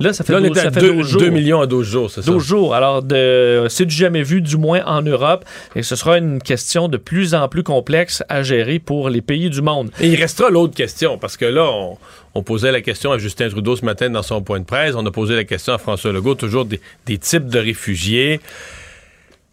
[0.00, 1.22] Là, ça fait, Là, on 12, est à ça fait 2, 12 jours.
[1.30, 2.30] millions à 12 jours, c'est ça?
[2.30, 2.74] 12 jours.
[2.74, 5.44] Alors, de, c'est du jamais vu, du moins en Europe.
[5.76, 9.50] Et ce sera une question de plus en plus complexe à gérer pour les pays
[9.50, 9.90] du monde.
[10.00, 11.98] Et il restera l'autre question, parce que là, on,
[12.34, 14.94] on posait la question à Justin Trudeau ce matin dans son point de presse.
[14.96, 18.40] On a posé la question à François Legault, toujours des, des types de réfugiés.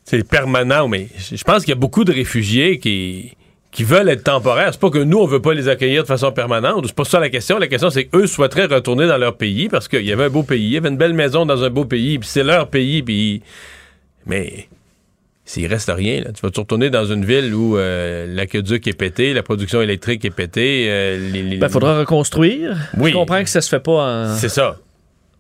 [0.06, 3.34] C'est permanent, mais je pense qu'il y a beaucoup de réfugiés qui,
[3.78, 4.70] qui veulent être temporaires.
[4.72, 6.86] C'est pas que nous, on veut pas les accueillir de façon permanente.
[6.88, 7.60] C'est pas ça la question.
[7.60, 10.42] La question, c'est qu'eux souhaiteraient retourner dans leur pays parce qu'il y avait un beau
[10.42, 13.04] pays, il y avait une belle maison dans un beau pays, puis c'est leur pays,
[13.04, 13.44] puis...
[14.26, 14.68] Mais
[15.46, 18.98] s'il reste rien, là, tu vas te retourner dans une ville où euh, l'aqueduc est
[18.98, 20.88] pété, la production électrique est pétée.
[20.90, 22.76] euh, les- les- Ben, faudra reconstruire.
[22.98, 23.12] Oui.
[23.12, 23.92] Je comprends que ça se fait pas
[24.32, 24.36] en.
[24.38, 24.78] C'est ça.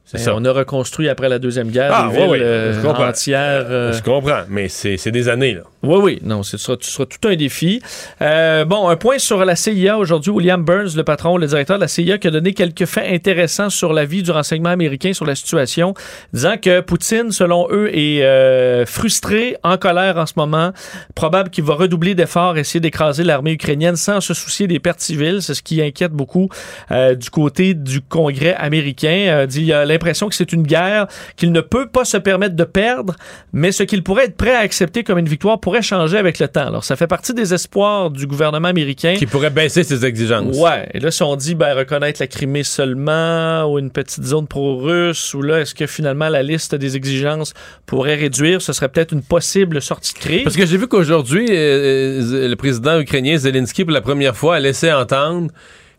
[0.05, 0.35] C'est Ben, ça.
[0.35, 3.07] On a reconstruit après la Deuxième Guerre Ah, des villes ouais, euh, je comprends.
[3.09, 3.65] entières.
[3.69, 5.63] euh, Je comprends, mais c'est des années, là.
[5.83, 7.81] Oui, oui, non, ce sera, ce sera tout un défi.
[8.21, 10.31] Euh, bon, un point sur la CIA aujourd'hui.
[10.31, 13.69] William Burns, le patron, le directeur de la CIA, qui a donné quelques faits intéressants
[13.69, 15.93] sur la vie du renseignement américain, sur la situation,
[16.33, 20.71] disant que Poutine, selon eux, est euh, frustré, en colère en ce moment.
[21.13, 25.43] Probable qu'il va redoubler d'efforts, essayer d'écraser l'armée ukrainienne sans se soucier des pertes civiles.
[25.43, 26.49] C'est ce qui inquiète beaucoup
[26.89, 29.25] euh, du côté du Congrès américain.
[29.27, 31.05] Euh, dit, il a l'impression que c'est une guerre
[31.35, 33.13] qu'il ne peut pas se permettre de perdre,
[33.53, 36.47] mais ce qu'il pourrait être prêt à accepter comme une victoire pourrait changer avec le
[36.47, 36.67] temps.
[36.67, 39.15] Alors, ça fait partie des espoirs du gouvernement américain.
[39.17, 40.57] Qui pourrait baisser ses exigences.
[40.57, 40.89] Ouais.
[40.93, 45.33] Et là, si on dit ben, reconnaître la Crimée seulement ou une petite zone pro-russe,
[45.33, 47.53] ou là, est-ce que finalement la liste des exigences
[47.85, 50.43] pourrait réduire, ce serait peut-être une possible sortie de crise.
[50.43, 54.59] Parce que j'ai vu qu'aujourd'hui, euh, le président ukrainien Zelensky, pour la première fois, a
[54.59, 55.51] laissé entendre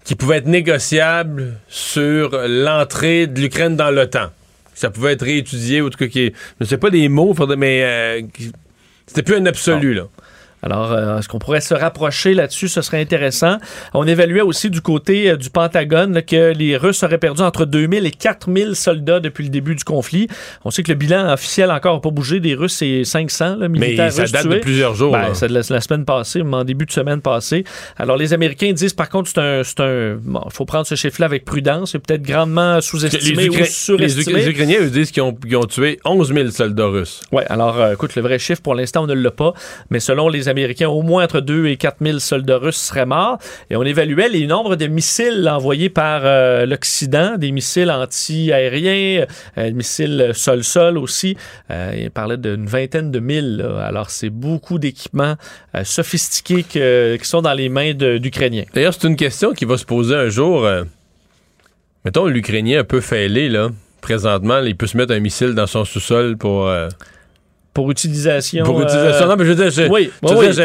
[0.05, 4.29] qu'il pouvait être négociable sur l'entrée de l'Ukraine dans l'OTAN.
[4.75, 7.35] Ça pouvait être réétudié, ou en tout cas, qui, je ne sais pas des mots,
[7.57, 8.23] mais euh,
[9.09, 10.07] c'était plus un absolu, là.
[10.63, 12.69] Alors, euh, est-ce qu'on pourrait se rapprocher là-dessus?
[12.69, 13.59] Ce serait intéressant.
[13.95, 17.65] On évaluait aussi du côté euh, du Pentagone là, que les Russes auraient perdu entre
[17.65, 20.29] 2000 et 4000 soldats depuis le début du conflit.
[20.65, 23.69] On sait que le bilan officiel encore n'a pas bougé des Russes, c'est 500 là,
[23.69, 24.55] militaires Mais ça russes date tués.
[24.57, 25.13] de plusieurs jours.
[25.13, 27.65] Ben, c'est de la, la semaine passée, en début de semaine passée.
[27.97, 30.15] Alors, les Américains disent, par contre, c'est un...
[30.21, 31.93] bon, il faut prendre ce chiffre-là avec prudence.
[31.93, 34.41] C'est peut-être grandement sous-estimé ou les, surestimé.
[34.41, 37.23] Les Ukrainiens, eux, disent qu'ils ont, qu'ils ont tué 11 000 soldats russes.
[37.33, 39.55] Oui, alors euh, écoute, le vrai chiffre, pour l'instant, on ne l'a pas,
[39.91, 43.39] mais selon les Américains, au moins entre 2 et 4 000 soldats russes seraient morts.
[43.71, 49.27] Et on évaluait les nombres de missiles envoyés par euh, l'Occident, des missiles anti-aériens,
[49.59, 51.37] euh, missiles sol-sol aussi.
[51.71, 53.67] Euh, il parlait d'une vingtaine de mille.
[53.81, 55.37] Alors, c'est beaucoup d'équipements
[55.85, 58.65] sophistiqués qui sont dans les mains d'Ukrainiens.
[58.75, 60.69] D'ailleurs, c'est une question qui va se poser un jour.
[62.05, 63.69] mettons, l'Ukrainien un peu fêlé, là.
[64.01, 66.71] Présentement, il peut se mettre un missile dans son sous-sol pour.
[67.79, 68.65] Pour utilisation.
[68.65, 69.25] pour utilisation.
[69.25, 70.11] euh, Non, mais je veux dire, oui,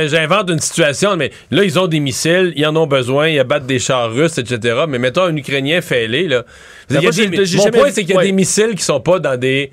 [0.07, 3.68] j'invente une situation, mais là, ils ont des missiles, ils en ont besoin, ils abattent
[3.68, 4.57] des chars russes, etc.
[4.90, 6.44] Mais mettons un Ukrainien fêlé, là.
[6.90, 7.27] Il y a des-
[7.57, 8.26] mon point, c'est qu'il y a ouais.
[8.26, 9.69] des missiles qui sont pas dans des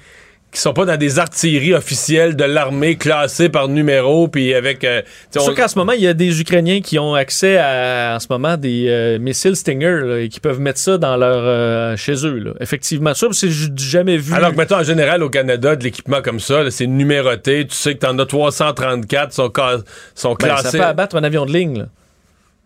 [0.53, 5.03] qui sont pas dans des artilleries officielles de l'armée classées par numéro puis avec euh,
[5.31, 8.15] C'est on- sûr qu'en ce moment, il y a des Ukrainiens qui ont accès à,
[8.17, 11.39] en ce moment, des euh, missiles Stinger là, et qui peuvent mettre ça dans leur
[11.45, 12.39] euh, chez eux.
[12.39, 12.51] là.
[12.61, 14.35] Effectivement, ça, c'est jamais vu.
[14.35, 17.67] Alors que, mettons, en général, au Canada, de l'équipement comme ça, c'est numéroté.
[17.69, 19.79] Tu sais que t'en as 334 sont, ca-
[20.15, 20.71] sont Ben, classés.
[20.71, 21.79] ça peut abattre un avion de ligne.
[21.79, 21.87] là.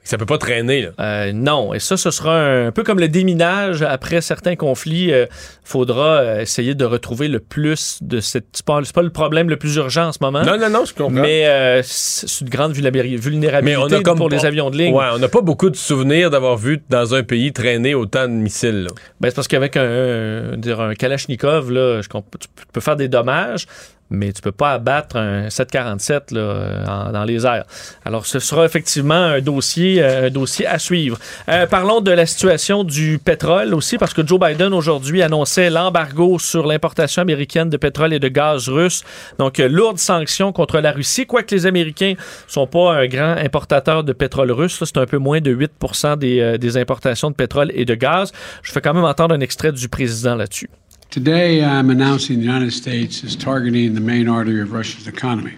[0.05, 0.82] Ça peut pas traîner.
[0.82, 0.89] Là.
[1.01, 5.06] Euh, non, et ça, ce sera un, peu comme le déminage après certains conflits.
[5.09, 5.28] Il
[5.64, 8.44] faudra euh, essayer de retrouver le plus de cette.
[8.52, 10.43] C'est pas, pas le problème le plus urgent en ce moment.
[10.43, 11.10] Non, non, non, je comprends.
[11.22, 14.44] Mais euh, c'est c'est une grande vulnérabil- vulnérabilité Mais on a comme pour pas- les
[14.44, 14.94] avions de ligne.
[14.94, 18.32] Ouais, on n'a pas beaucoup de souvenirs d'avoir vu dans un pays traîner autant de
[18.32, 18.89] missiles.
[19.20, 23.66] Ben, c'est parce qu'avec un, un, un Kalachnikov, là, je tu peux faire des dommages,
[24.15, 27.65] mais tu peux pas abattre un 747 là, dans les airs.
[28.05, 31.19] Alors, ce sera effectivement un dossier, euh, un dossier à suivre.
[31.49, 36.39] Euh, parlons de la situation du pétrole aussi, parce que Joe Biden aujourd'hui annonçait l'embargo
[36.39, 39.03] sur l'importation américaine de pétrole et de gaz russe.
[39.39, 42.15] Donc, euh, lourdes sanctions contre la Russie, quoique les Américains
[42.47, 44.82] sont pas un grand importateur de pétrole russe.
[44.85, 45.73] C'est un peu moins de 8
[46.19, 48.32] des, des importations de pétrole et de gaz.
[48.62, 50.69] Je fais quand même entendre un extrait du président là-dessus.
[51.10, 55.55] Today, I'm announcing the United States is targeting the main artery of Russia's economy.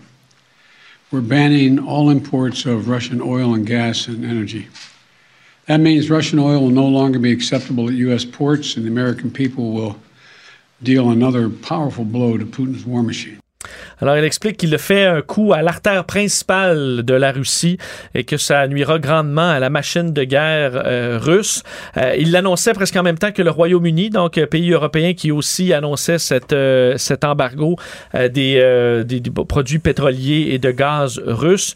[1.10, 4.68] We're banning all imports of Russian oil and gas and energy.
[5.66, 8.24] That means Russian oil will no longer be acceptable at U.S.
[8.24, 9.98] ports, and the American people will
[10.82, 13.40] deal another powerful blow to Putin's war machine.
[14.00, 17.78] Alors, il explique qu'il fait un coup à l'artère principale de la Russie
[18.14, 21.62] et que ça nuira grandement à la machine de guerre euh, russe.
[21.96, 25.32] Euh, il l'annonçait presque en même temps que le Royaume-Uni, donc euh, pays européen qui
[25.32, 27.76] aussi annonçait cet embargo
[28.14, 31.74] des, des, produits pétroliers et de gaz russes.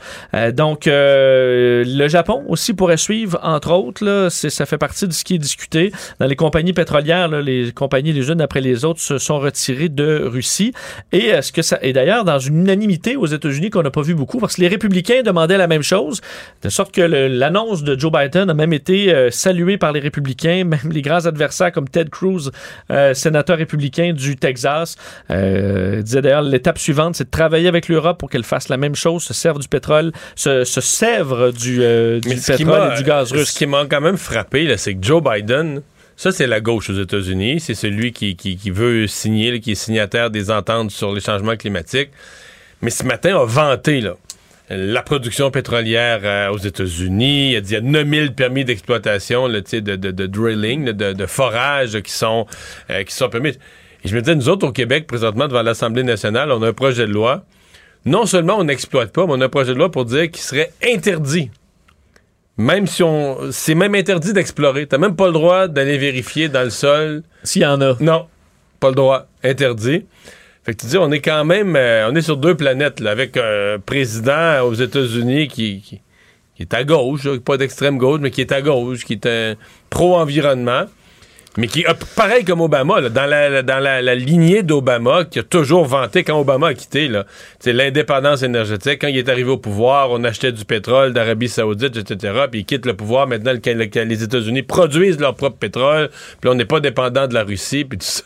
[0.55, 4.05] Donc, le Japon aussi pourrait suivre, entre autres.
[4.05, 5.92] Là, ça fait partie de ce qui est discuté.
[6.18, 9.88] Dans les compagnies pétrolières, là, les compagnies les unes après les autres se sont retirées
[9.88, 10.72] de Russie.
[11.12, 14.15] Et est-ce que ça et d'ailleurs dans une unanimité aux États-Unis qu'on n'a pas vu
[14.15, 16.20] beaucoup parce que les républicains demandaient la même chose
[16.62, 20.65] de sorte que l'annonce de Joe Biden a même été euh, saluée par les républicains
[20.66, 22.51] même les grands adversaires comme Ted Cruz
[22.91, 24.97] euh, sénateur républicain du Texas
[25.31, 28.95] euh, disait d'ailleurs l'étape suivante c'est de travailler avec l'Europe pour qu'elle fasse la même
[28.95, 31.78] chose se serve du pétrole se, se sèvre du,
[32.20, 33.51] du pétrole et du gaz russe.
[33.51, 35.82] Ce qui m'a quand même frappé, c'est que Joe Biden,
[36.20, 37.60] ça, c'est la gauche aux États-Unis.
[37.60, 42.10] C'est celui qui, veut signer, qui est signataire des ententes sur les changements climatiques.
[42.82, 44.02] Mais ce matin, a vanté
[44.68, 47.52] la production pétrolière euh, aux États-Unis.
[47.52, 52.12] Il a dit qu'il y a 9000 permis d'exploitation de, de, drilling, de, forage qui,
[52.12, 52.47] sont,
[52.90, 53.56] euh, qui sont permis.
[54.05, 56.74] Et je me disais, nous autres, au Québec, présentement, devant l'Assemblée nationale, on a un
[56.74, 57.47] projet de loi
[58.05, 60.42] non seulement on n'exploite pas, mais on a un projet de loi pour dire qu'il
[60.42, 61.51] serait interdit.
[62.61, 63.51] Même si on.
[63.53, 64.87] C'est même interdit d'explorer.
[64.87, 67.23] T'as même pas le droit d'aller vérifier dans le sol.
[67.43, 67.97] S'il y en a.
[68.01, 68.27] Non.
[68.78, 69.27] Pas le droit.
[69.43, 70.05] Interdit.
[70.62, 71.74] Fait que tu dis, on est quand même.
[71.74, 76.03] euh, on est sur deux planètes, là, avec un président aux États-Unis qui, qui,
[76.55, 79.24] qui est à gauche, là, pas d'extrême gauche, mais qui est à gauche, qui est
[79.24, 79.55] un
[79.89, 80.85] pro-environnement.
[81.56, 81.85] Mais qui,
[82.16, 87.10] pareil comme Obama, dans, la, lignée d'Obama, qui a toujours vanté quand Obama a quitté,
[87.66, 89.01] l'indépendance énergétique.
[89.01, 92.44] Quand il est arrivé au pouvoir, on achetait du pétrole d'Arabie Saoudite, etc.
[92.51, 93.27] Puis il quitte le pouvoir.
[93.27, 96.10] Maintenant, le- le- les États-Unis produisent leur propre pétrole.
[96.40, 98.22] Puis on n'est pas dépendant de la Russie, puis tout ça.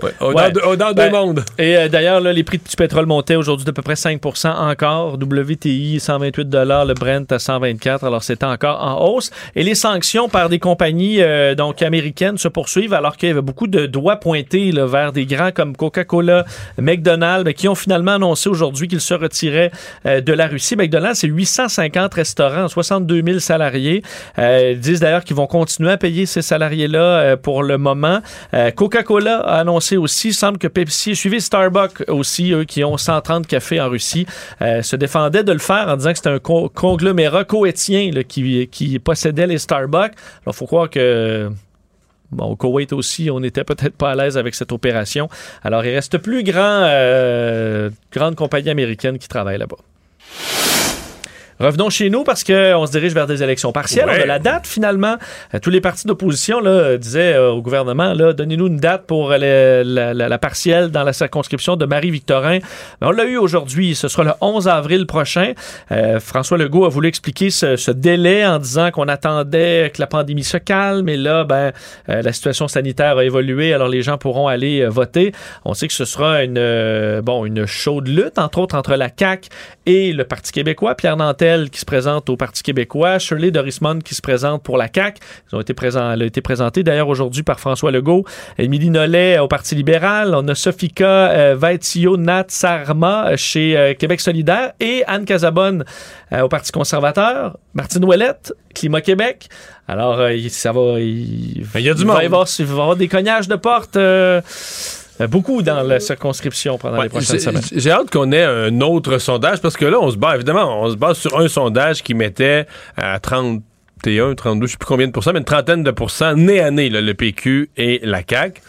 [0.00, 0.12] Ouais.
[0.20, 1.44] Dans, dans Ben, deux mondes.
[1.58, 5.18] Et euh, d'ailleurs, les prix du pétrole montaient aujourd'hui d'à peu près 5% encore.
[5.20, 9.30] WTI 128 le Brent à 124 alors c'était encore en hausse.
[9.54, 13.42] Et les sanctions par des compagnies euh, donc américaines se poursuivent alors qu'il y avait
[13.42, 16.46] beaucoup de doigts pointés là, vers des grands comme Coca-Cola,
[16.78, 19.70] McDonald's, qui ont finalement annoncé aujourd'hui qu'ils se retiraient
[20.06, 20.74] euh, de la Russie.
[20.74, 24.02] McDonald's, c'est 850 restaurants, 62 000 salariés.
[24.38, 28.20] Ils disent d'ailleurs qu'ils vont continuer à payer ces salariés-là pour le moment.
[28.74, 33.46] Coca-Cola a annoncé aussi, il semble que Pepsi, suivi Starbucks aussi, eux qui ont 130
[33.46, 34.26] cafés en Russie,
[34.60, 38.98] euh, se défendaient de le faire en disant que c'était un co- conglomérat coétien qui,
[38.98, 40.12] possédait les Starbucks.
[40.44, 41.50] Alors, faut croire que
[42.38, 45.28] au Koweït aussi, on n'était peut-être pas à l'aise avec cette opération.
[45.62, 49.76] Alors, il reste plus grand, euh, grande compagnie américaine qui travaille là-bas.
[51.62, 54.06] Revenons chez nous parce qu'on se dirige vers des élections partielles.
[54.06, 54.18] Ouais.
[54.18, 55.16] On a la date finalement.
[55.54, 59.84] Euh, tous les partis d'opposition euh, disaient euh, au gouvernement donnez-nous une date pour la,
[59.84, 62.58] la- la- la partielle dans la circonscription de Marie-Victorin.
[63.00, 63.94] On l'a eu aujourd'hui.
[63.94, 65.52] Ce sera le 11 avril prochain.
[65.92, 70.08] Euh, François Legault a voulu expliquer ce, ce délai en disant qu'on attendait que la
[70.08, 71.08] pandémie se calme.
[71.08, 71.70] Et là, ben,
[72.08, 73.72] euh, la situation sanitaire a évolué.
[73.72, 75.32] Alors les gens pourront aller voter.
[75.64, 79.48] On sait que ce sera une, bon, une chaude lutte, entre autres, entre la CAQ
[79.86, 80.94] et le Parti québécois.
[80.96, 83.18] Pierre Nantel qui se présente au Parti québécois.
[83.18, 85.20] Shirley Dorismond qui se présente pour la CAQ.
[85.52, 88.24] Ils ont été présents, elle a été présentée d'ailleurs aujourd'hui par François Legault.
[88.58, 90.34] Émilie Nollet au Parti libéral.
[90.34, 95.84] On a Sofika euh, Vaitio Nat Sarma chez euh, Québec solidaire et Anne Casabonne
[96.32, 97.58] euh, au Parti conservateur.
[97.74, 99.48] Martine Ouellette, Climat Québec.
[99.88, 101.00] Alors, euh, il- ça va...
[101.00, 102.16] Il, Il y a du il monde.
[102.16, 103.96] Va y avoir, il va y avoir des cognages de porte...
[105.20, 107.62] euh, beaucoup dans la circonscription pendant Ouais, les prochaines semaines.
[107.74, 110.90] J'ai hâte qu'on ait un autre sondage parce que là, on se base, évidemment, on
[110.90, 112.66] se base sur un sondage qui mettait
[112.96, 116.60] à 31, 32, je sais plus combien de pourcents, mais une trentaine de pourcents nez
[116.60, 118.60] à nez, là, le PQ et la CAQ.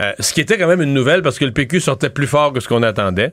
[0.00, 2.52] Euh, ce qui était quand même une nouvelle parce que le PQ sortait plus fort
[2.52, 3.32] que ce qu'on attendait.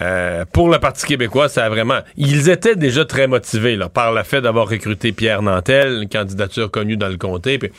[0.00, 2.00] Euh, pour le Parti québécois, ça a vraiment.
[2.18, 6.70] Ils étaient déjà très motivés là, par le fait d'avoir recruté Pierre Nantel, une candidature
[6.70, 7.58] connue dans le comté.
[7.58, 7.70] puis-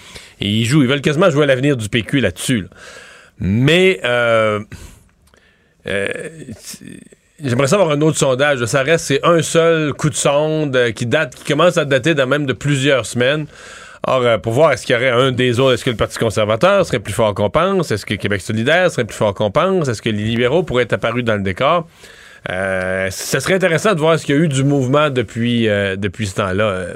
[0.41, 2.61] et ils jouent, ils veulent quasiment jouer à l'avenir du PQ là-dessus.
[2.61, 2.67] là.
[3.39, 4.59] Mais euh,
[5.87, 6.07] euh,
[7.43, 8.63] J'aimerais savoir un autre sondage.
[8.65, 12.13] Ça reste, c'est un seul coup de sonde euh, qui date, qui commence à dater
[12.13, 13.45] dans même de plusieurs semaines.
[14.05, 16.17] Or, euh, pour voir est-ce qu'il y aurait un des autres, est-ce que le Parti
[16.17, 19.87] conservateur serait plus fort qu'on pense, est-ce que Québec solidaire serait plus fort qu'on pense,
[19.87, 21.87] est-ce que les libéraux pourraient être apparus dans le décor?
[22.49, 25.95] Euh, ce serait intéressant de voir ce qu'il y a eu du mouvement depuis, euh,
[25.97, 26.87] depuis ce temps-là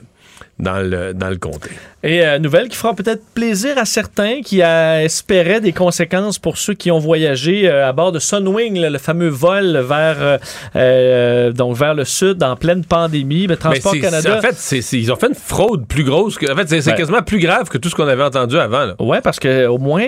[0.59, 1.71] dans, le, dans le comté.
[2.03, 6.73] Et euh, nouvelle qui fera peut-être plaisir à certains qui espéraient des conséquences pour ceux
[6.73, 10.38] qui ont voyagé euh, à bord de Sunwing, là, le fameux vol vers, euh,
[10.75, 13.47] euh, donc vers le sud en pleine pandémie.
[13.47, 14.38] Mais Transport Mais Canada.
[14.38, 16.51] En fait, ils ont fait une fraude plus grosse que.
[16.51, 16.97] En fait, c'est Ouais.
[16.97, 18.93] quasiment plus grave que tout ce qu'on avait entendu avant.
[18.99, 20.05] Oui, parce que au moins,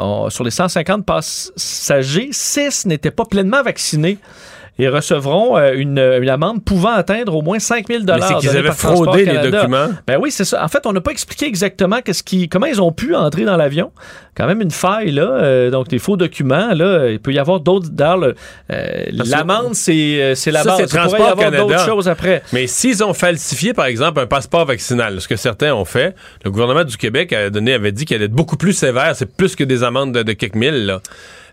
[0.00, 4.18] on- sur les 150 passagers, 6 n'étaient pas pleinement vaccinés
[4.78, 8.56] et recevront euh, une, une amende pouvant atteindre au moins 5 000 Mais c'est qu'ils
[8.56, 9.88] avaient fraudé les documents.
[10.06, 10.64] Ben oui, c'est ça.
[10.64, 13.56] En fait, on n'a pas expliqué exactement qu'est-ce qui, comment ils ont pu entrer dans
[13.56, 13.92] l'avion.
[14.34, 15.24] Quand même une faille, là.
[15.24, 17.10] euh, donc, des faux documents, là.
[17.10, 17.88] Il peut y avoir d'autres.
[18.70, 20.90] Euh, l'amende, c'est c'est la Ça, base.
[20.92, 22.42] Il pourrait y avoir d'autres choses après.
[22.52, 26.50] Mais s'ils ont falsifié, par exemple, un passeport vaccinal, ce que certains ont fait, le
[26.50, 29.14] gouvernement du Québec a donné, avait dit qu'il allait être beaucoup plus sévère.
[29.16, 30.86] C'est plus que des amendes de, de quelques mille.
[30.86, 31.00] là.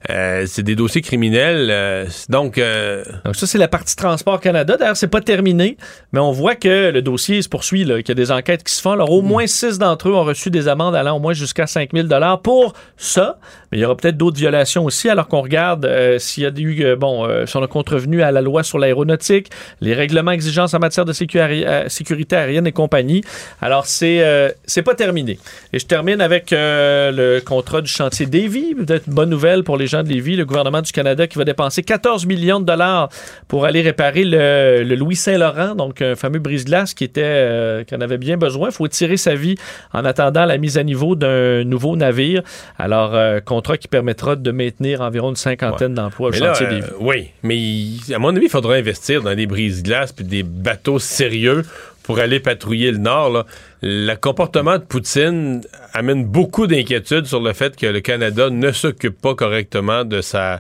[0.10, 1.68] Euh, c'est des dossiers criminels.
[1.72, 4.78] euh, donc, euh, Donc ça, c'est la partie Transport Canada.
[4.78, 5.76] D'ailleurs, c'est pas terminé,
[6.14, 8.82] mais on voit que le dossier se poursuit, qu'il y a des enquêtes qui se
[8.82, 8.92] font.
[8.94, 11.90] Alors, au moins six d'entre eux ont reçu des amendes allant au moins jusqu'à 5
[11.94, 12.08] 000
[12.44, 13.40] pour ça.
[13.72, 16.96] Mais il y aura peut-être d'autres violations aussi, alors qu'on regarde s'il y a eu,
[16.96, 19.50] bon, si on a contrevenu à la loi sur l'aéronautique,
[19.82, 23.24] les règlements exigences en matière de sécuri- sécurité aérienne et compagnie.
[23.62, 24.24] Alors, c'est
[24.66, 25.40] c'est pas terminé.
[25.74, 28.76] Et je termine avec le contrat du chantier Davy.
[28.76, 31.84] Peut-être bonne nouvelle pour les gens de Lévis, le gouvernement du Canada qui va dépenser
[31.84, 33.10] 14 millions de dollars
[33.48, 38.02] pour aller réparer le, le Louis Saint-Laurent, donc un fameux brise-glace qui était euh, qu'on
[38.02, 38.70] avait bien besoin.
[38.70, 39.56] Il faut tirer sa vie
[39.94, 42.44] en attendant la mise à niveau d'un nouveau navire.
[42.78, 46.68] Alors, euh, contrat qui permettra de maintenir environ une cinquantaine d'emplois au Mais là, chantier
[46.68, 46.88] euh, Lévis.
[47.00, 51.64] oui, mais à mon avis, il faudra investir dans des brise-glaces puis des bateaux sérieux
[52.10, 53.30] pour aller patrouiller le Nord.
[53.30, 53.46] là.
[53.84, 55.62] Le comportement de Poutine
[55.94, 60.60] amène beaucoup d'inquiétudes sur le fait que le Canada ne s'occupe pas correctement de sa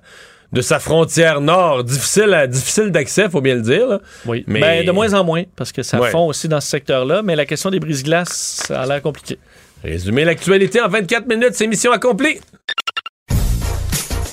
[0.53, 3.87] de sa frontière nord, difficile à- difficile d'accès, faut bien le dire.
[3.87, 3.99] là.
[4.27, 6.11] Oui, mais Ben, de moins en moins, parce que ça Ouais.
[6.11, 9.39] fond aussi dans ce secteur-là, mais la question des brise-glaces, ça a l'air compliqué.
[9.83, 12.39] Résumer l'actualité en 24 minutes, c'est mission accomplie.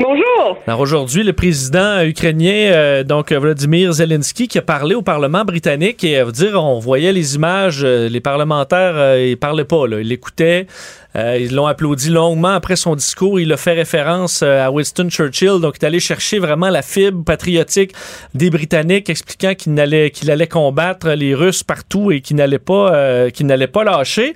[0.00, 0.58] Bonjour.
[0.66, 6.02] Alors aujourd'hui, le président ukrainien, euh, donc Vladimir Zelensky, qui a parlé au Parlement britannique
[6.02, 9.86] et à vous dire, on voyait les images, euh, les parlementaires, euh, ils parlaient pas,
[9.86, 10.66] là, ils l'écoutaient,
[11.14, 13.38] euh, ils l'ont applaudi longuement après son discours.
[13.38, 16.80] Il a fait référence euh, à Winston Churchill, donc il est allé chercher vraiment la
[16.80, 17.92] fibre patriotique
[18.34, 22.94] des Britanniques, expliquant qu'il allait, qu'il allait combattre les Russes partout et qu'il n'allait pas,
[22.94, 24.34] euh, qu'il n'allait pas lâcher.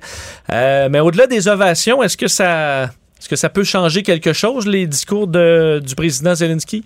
[0.51, 4.67] Euh, mais au-delà des ovations, est-ce que ça est-ce que ça peut changer quelque chose,
[4.67, 6.83] les discours de- du président Zelensky?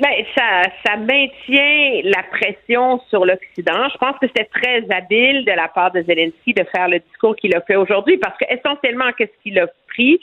[0.00, 3.88] Ben, ça, ça maintient la pression sur l'Occident.
[3.92, 7.36] Je pense que c'était très habile de la part de Zelensky de faire le discours
[7.36, 10.18] qu'il a fait aujourd'hui parce que essentiellement, qu'est-ce qu'il a pris?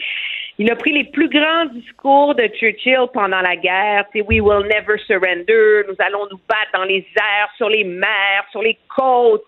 [0.60, 4.04] Il a pris les plus grands discours de Churchill pendant la guerre.
[4.12, 5.84] C'est We will never surrender.
[5.88, 9.46] Nous allons nous battre dans les airs, sur les mers, sur les côtes,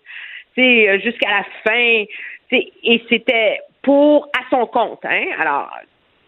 [0.54, 2.04] c'est euh, jusqu'à la fin.
[2.48, 5.04] C'est- Et c'était pour à son compte.
[5.04, 5.26] Hein?
[5.38, 5.70] Alors,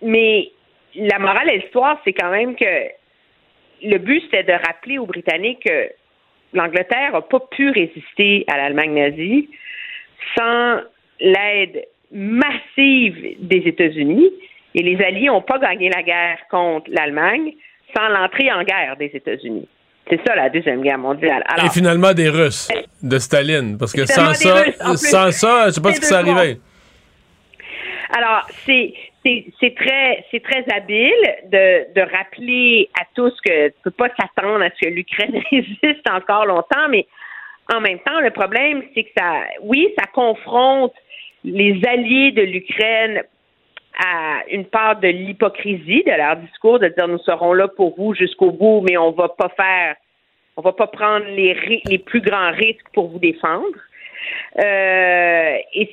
[0.03, 0.51] mais
[0.95, 2.89] la morale de l'histoire, c'est quand même que
[3.83, 5.91] le but, c'était de rappeler aux Britanniques que
[6.53, 9.49] l'Angleterre n'a pas pu résister à l'Allemagne nazie
[10.37, 10.81] sans
[11.20, 14.31] l'aide massive des États-Unis.
[14.74, 17.55] Et les Alliés n'ont pas gagné la guerre contre l'Allemagne
[17.97, 19.69] sans l'entrée en guerre des États-Unis.
[20.09, 21.43] C'est ça la Deuxième Guerre mondiale.
[21.49, 22.69] Alors, Et finalement des Russes,
[23.03, 23.77] de Staline.
[23.77, 24.65] Parce que sans ça,
[24.97, 26.59] sans ça, je sais pas ce qui s'est arrivé.
[28.11, 31.12] Alors, c'est c'est très c'est très habile
[31.47, 36.09] de, de rappeler à tous que tu peux pas s'attendre à ce que l'Ukraine résiste
[36.11, 37.07] encore longtemps, mais
[37.74, 40.95] en même temps, le problème, c'est que ça oui, ça confronte
[41.45, 43.23] les alliés de l'Ukraine
[43.99, 48.15] à une part de l'hypocrisie de leur discours de dire nous serons là pour vous
[48.15, 49.97] jusqu'au bout, mais on va pas faire
[50.57, 53.77] on va pas prendre les, les plus grands risques pour vous défendre.
[54.59, 55.91] Euh, et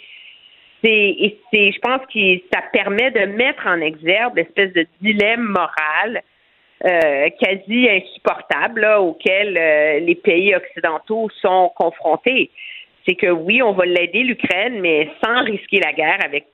[0.83, 6.21] c'est, je pense que ça permet de mettre en exergue l'espèce de dilemme moral
[6.85, 12.51] euh, quasi insupportable auquel euh, les pays occidentaux sont confrontés.
[13.07, 16.45] C'est que oui, on va l'aider l'Ukraine, mais sans risquer la guerre avec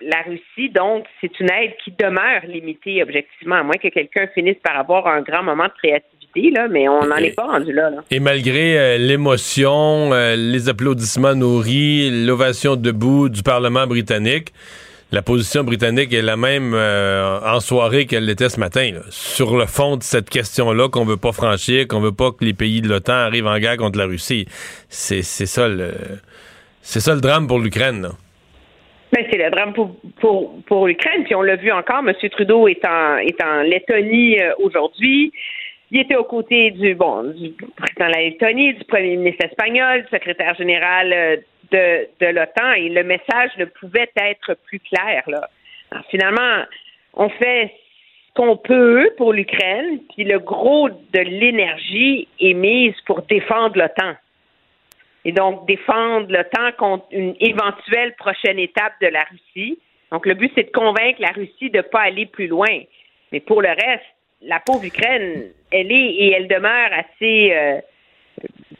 [0.00, 0.70] la Russie.
[0.70, 5.06] Donc, c'est une aide qui demeure limitée objectivement, à moins que quelqu'un finisse par avoir
[5.06, 7.90] un grand moment de créativité, là, mais on n'en est pas rendu là.
[7.90, 7.98] là.
[8.10, 14.52] Et malgré euh, l'émotion, euh, les applaudissements nourris, l'ovation debout du Parlement britannique,
[15.12, 18.90] la position britannique est la même euh, en soirée qu'elle l'était ce matin.
[18.92, 19.00] là.
[19.10, 22.54] Sur le fond de cette question-là qu'on veut pas franchir, qu'on veut pas que les
[22.54, 24.46] pays de l'OTAN arrivent en guerre contre la Russie.
[24.88, 25.92] C'est ça le...
[26.86, 28.08] C'est ça le drame pour l'Ukraine.
[29.10, 31.24] Ben, c'est le drame pour, pour, pour l'Ukraine.
[31.24, 32.12] Puis on l'a vu encore, M.
[32.30, 35.32] Trudeau est en, est en Lettonie aujourd'hui.
[35.94, 37.32] Il était aux côtés du, bon,
[37.76, 41.36] président de la Lettonie, du premier ministre espagnol, du secrétaire général euh,
[41.70, 45.22] de, de l'OTAN, et le message ne pouvait être plus clair.
[45.28, 45.48] Là.
[45.92, 46.64] Alors, finalement,
[47.14, 47.72] on fait
[48.26, 54.14] ce qu'on peut pour l'Ukraine, puis le gros de l'énergie est mise pour défendre l'OTAN
[55.24, 59.78] et donc défendre l'OTAN contre une éventuelle prochaine étape de la Russie.
[60.10, 62.80] Donc le but, c'est de convaincre la Russie de ne pas aller plus loin.
[63.30, 64.13] Mais pour le reste,
[64.46, 67.80] la pauvre Ukraine, elle est et elle demeure assez euh,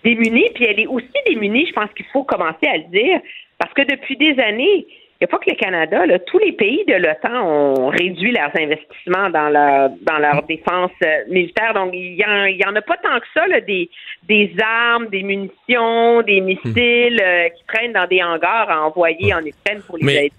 [0.02, 3.20] démunie, puis elle est aussi démunie, je pense qu'il faut commencer à le dire,
[3.58, 4.86] parce que depuis des années,
[5.20, 8.32] il n'y a pas que le Canada, là, tous les pays de l'OTAN ont réduit
[8.32, 11.72] leurs investissements dans leur dans leur défense euh, militaire.
[11.72, 13.88] Donc, il y, en, en a pas tant que ça, là, des,
[14.24, 19.38] des armes, des munitions, des missiles euh, qui traînent dans des hangars à envoyer en
[19.38, 20.32] Ukraine pour les Mais- aider.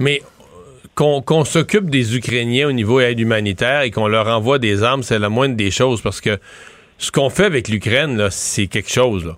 [0.00, 0.18] Mais
[0.94, 5.18] qu'on s'occupe des Ukrainiens au niveau aide humanitaire et qu'on leur envoie des armes, c'est
[5.18, 6.38] la moindre des choses parce que
[6.98, 9.34] ce qu'on fait avec l'Ukraine, c'est quelque chose.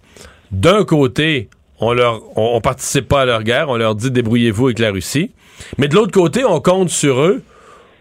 [0.52, 1.48] D'un côté,
[1.80, 5.30] on leur on participe pas à leur guerre, on leur dit débrouillez-vous avec la Russie.
[5.78, 7.42] Mais de l'autre côté, on compte sur eux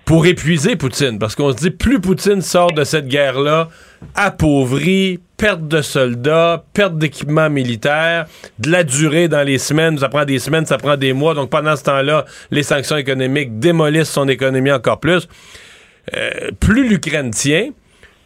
[0.06, 1.20] pour épuiser Poutine.
[1.20, 3.70] Parce qu'on se dit, plus Poutine sort de cette guerre-là,
[4.14, 8.28] appauvri, perte de soldats, perte d'équipement militaire,
[8.60, 11.34] de la durée dans les semaines, ça prend des semaines, ça prend des mois.
[11.34, 15.28] Donc pendant ce temps-là, les sanctions économiques démolissent son économie encore plus.
[16.16, 17.72] Euh, plus l'Ukraine tient,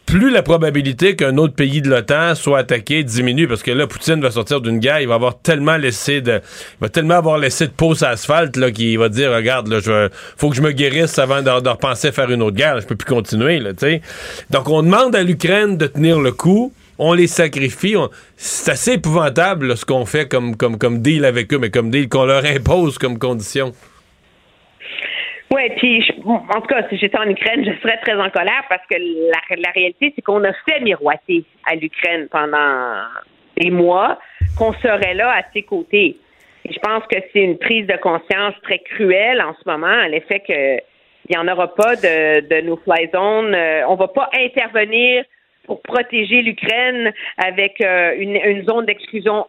[0.10, 4.22] plus la probabilité qu'un autre pays de l'OTAN soit attaqué diminue parce que là Poutine
[4.22, 7.68] va sortir d'une guerre, il va avoir tellement laissé de il va tellement avoir laissé
[7.68, 10.72] de peau sur asphalte là qu'il va dire regarde là je faut que je me
[10.72, 14.02] guérisse avant de, de repenser faire une autre guerre, je peux plus continuer là, tu.
[14.49, 16.73] Donc on demande à l'Ukraine de tenir le coup.
[17.02, 17.95] On les sacrifie.
[17.95, 21.69] on- C'est assez épouvantable là, ce qu'on fait comme, comme, comme deal avec eux, mais
[21.69, 23.73] comme deal qu'on leur impose comme condition.
[25.51, 28.85] Oui, puis en tout cas, si j'étais en Ukraine, je serais très en colère parce
[28.89, 33.01] que la, la réalité, c'est qu'on a fait miroiter à l'Ukraine pendant
[33.57, 34.19] des mois
[34.57, 36.17] qu'on serait là à ses côtés.
[36.65, 40.07] Et je pense que c'est une prise de conscience très cruelle en ce moment, à
[40.07, 40.77] l'effet que
[41.30, 43.53] il n'y en aura pas de, de no-fly zone.
[43.53, 45.23] Euh, on va pas intervenir
[45.65, 49.45] pour protéger l'Ukraine avec euh, une, une zone d'exclusion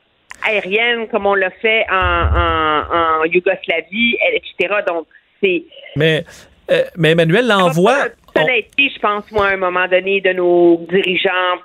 [0.47, 4.81] aérienne comme on l'a fait en, en, en Yougoslavie, etc.
[4.87, 5.07] Donc,
[5.43, 5.65] c'est
[5.97, 6.25] Mais,
[6.71, 8.07] euh, mais Emmanuel l'envoie.
[8.35, 11.59] honnêteté, je pense, moi, à un moment donné, de nos dirigeants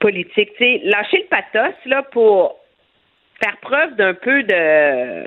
[0.00, 0.50] politiques.
[0.56, 2.56] Tu sais, lâcher le pathos, là, pour
[3.42, 5.24] faire preuve d'un peu de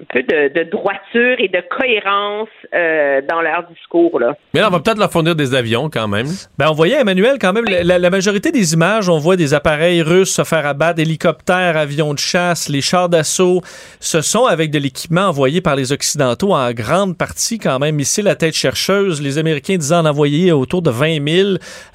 [0.00, 4.34] un peu de, de droiture et de cohérence euh, dans leur discours, là.
[4.54, 6.26] Mais là, on va peut-être leur fournir des avions quand même.
[6.58, 10.00] Ben, on voyait, Emmanuel, quand même, la, la majorité des images, on voit des appareils
[10.00, 13.60] russes se faire abattre, hélicoptères, avions de chasse, les chars d'assaut.
[14.00, 18.22] Ce sont avec de l'équipement envoyé par les Occidentaux en grande partie, quand même, ici,
[18.22, 19.20] la tête chercheuse.
[19.20, 21.48] Les Américains disaient en envoyer autour de 20 000.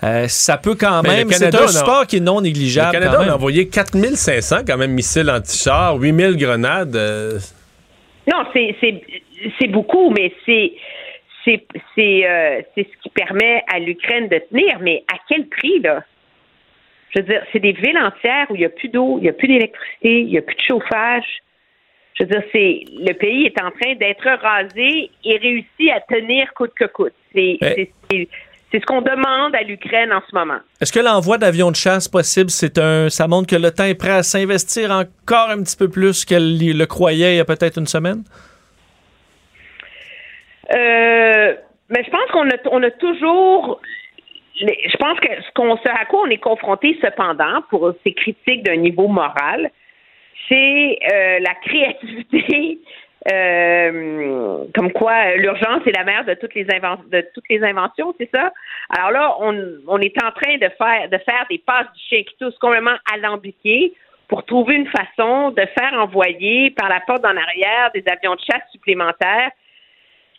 [0.04, 1.32] Euh, ça peut quand Ben, même.
[1.32, 2.96] C'est un support qui est non négligeable.
[2.96, 3.32] Le Canada, quand on même.
[3.34, 6.96] a envoyé 4500 quand même missiles anti-chars, 8000 grenades.
[6.96, 7.40] euh,
[8.28, 9.02] Non, c'est c'est
[9.60, 10.74] c'est beaucoup, mais c'est
[11.46, 15.80] c'est c'est euh, c'est ce qui permet à l'Ukraine de tenir, mais à quel prix
[15.80, 16.04] là?
[17.16, 19.30] Je veux dire, c'est des villes entières où il n'y a plus d'eau, il n'y
[19.30, 21.40] a plus d'électricité, il n'y a plus de chauffage.
[22.16, 26.54] Je veux dire, c'est le pays est en train d'être rasé et réussit à tenir
[26.54, 27.14] coûte que coûte.
[27.34, 27.60] C'est
[28.72, 30.60] c'est- ce qu'on demande à l'Ukraine en ce moment.
[30.82, 34.12] Est-ce que l'envoi d'avions de chasse possible, c'est un, ça montre que l'OTAN est prêt
[34.12, 37.88] à s'investir encore un petit peu plus qu'elle le croyait il y a peut-être une
[37.88, 38.24] semaine?
[40.74, 41.56] Euh,
[41.90, 43.80] mais je pense qu'on a, on a toujours.
[44.60, 48.64] Je pense que ce, qu'on, ce à quoi on est confronté cependant pour ces critiques
[48.64, 49.70] d'un niveau moral,
[50.50, 52.80] c'est euh, la créativité.
[53.32, 58.30] Euh, comme quoi l'urgence est la mère de toutes les de toutes les inventions, c'est
[58.34, 58.52] ça?
[58.98, 62.36] Alors là, on, est en train de faire de faire des passes du chien qui
[62.40, 63.94] toussent complètement alambiquées
[64.28, 68.42] pour trouver une façon de faire envoyer par la porte en arrière des avions de
[68.42, 69.52] chasse supplémentaires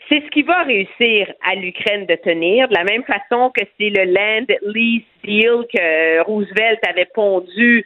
[0.08, 3.90] c'est ce qui va réussir à l'Ukraine de tenir, de la même façon que c'est
[3.90, 7.84] le Land Lease Deal que Roosevelt avait pondu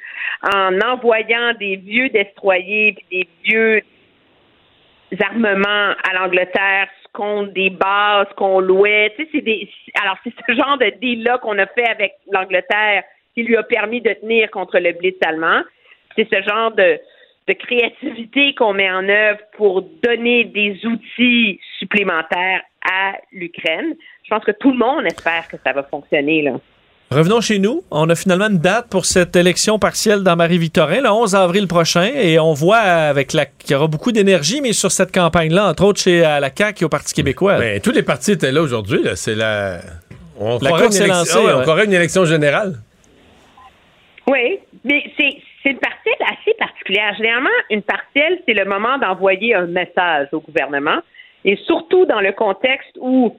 [0.55, 3.83] en envoyant des vieux destroyers puis des vieux
[5.21, 9.13] armements à l'Angleterre contre des bases qu'on louait.
[9.17, 9.69] Tu sais, c'est des,
[10.03, 14.01] alors, c'est ce genre de deal-là qu'on a fait avec l'Angleterre qui lui a permis
[14.01, 15.63] de tenir contre le Blitz allemand.
[16.17, 16.99] C'est ce genre de,
[17.49, 23.95] de créativité qu'on met en œuvre pour donner des outils supplémentaires à l'Ukraine.
[24.25, 26.43] Je pense que tout le monde espère que ça va fonctionner.
[26.43, 26.53] Là.
[27.13, 27.83] Revenons chez nous.
[27.91, 32.11] On a finalement une date pour cette élection partielle dans Marie-Victorin, le 11 avril prochain,
[32.15, 35.85] et on voit avec la qu'il y aura beaucoup d'énergie, mais sur cette campagne-là, entre
[35.85, 37.59] autres chez à la CAQ et au Parti québécois.
[37.59, 39.03] Mais tous les partis étaient là aujourd'hui.
[39.03, 39.15] là.
[39.15, 39.81] C'est la.
[40.41, 42.77] On La course est lancée, ouais, on croirait une élection générale.
[44.27, 47.15] Oui, mais c'est c'est une partielle assez particulière.
[47.19, 51.01] Généralement, une partielle, c'est le moment d'envoyer un message au gouvernement,
[51.45, 53.37] et surtout dans le contexte où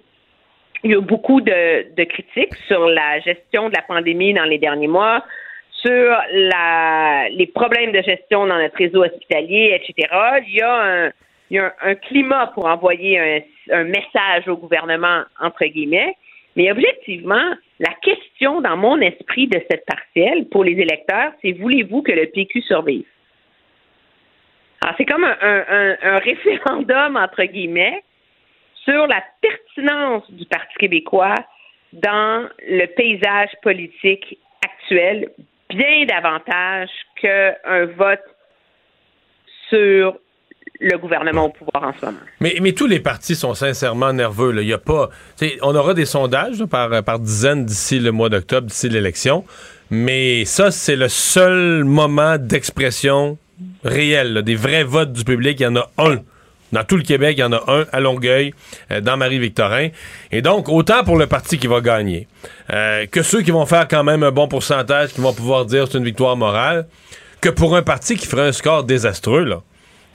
[0.83, 4.57] il y a beaucoup de, de critiques sur la gestion de la pandémie dans les
[4.57, 5.23] derniers mois,
[5.71, 10.07] sur la, les problèmes de gestion dans notre réseau hospitalier, etc.
[10.47, 11.11] Il y a un,
[11.49, 13.39] il y a un, climat pour envoyer un,
[13.71, 16.15] un message au gouvernement, entre guillemets.
[16.55, 22.01] Mais objectivement, la question dans mon esprit de cette partielle pour les électeurs, c'est voulez-vous
[22.01, 23.05] que le PQ survive?
[24.81, 28.03] Alors, c'est comme un- un référendum, entre guillemets,
[28.83, 31.35] sur la pertinence du Parti québécois
[31.93, 35.29] dans le paysage politique actuel,
[35.69, 36.89] bien davantage
[37.21, 38.23] qu'un vote
[39.69, 40.17] sur
[40.79, 42.19] le gouvernement au pouvoir en ce moment.
[42.39, 44.51] Mais, tous les partis sont sincèrement nerveux.
[44.51, 44.61] Là.
[44.61, 45.09] Y a pas,
[45.61, 49.45] on aura des sondages par, dizaines d'ici le mois d'octobre, d'ici l'élection.
[49.89, 53.37] Mais ça, c'est le seul moment d'expression
[53.83, 55.59] réelle, des vrais votes du public.
[55.59, 56.17] Il y en a un.
[56.73, 58.53] Dans tout le Québec, il y en a un à Longueuil,
[58.91, 59.89] euh, dans Marie-Victorin.
[60.31, 62.27] Et donc, autant pour le parti qui va gagner,
[62.71, 65.87] euh, que ceux qui vont faire quand même un bon pourcentage, qui vont pouvoir dire
[65.89, 66.87] c'est une victoire morale,
[67.41, 69.61] que pour un parti qui ferait un score désastreux, là.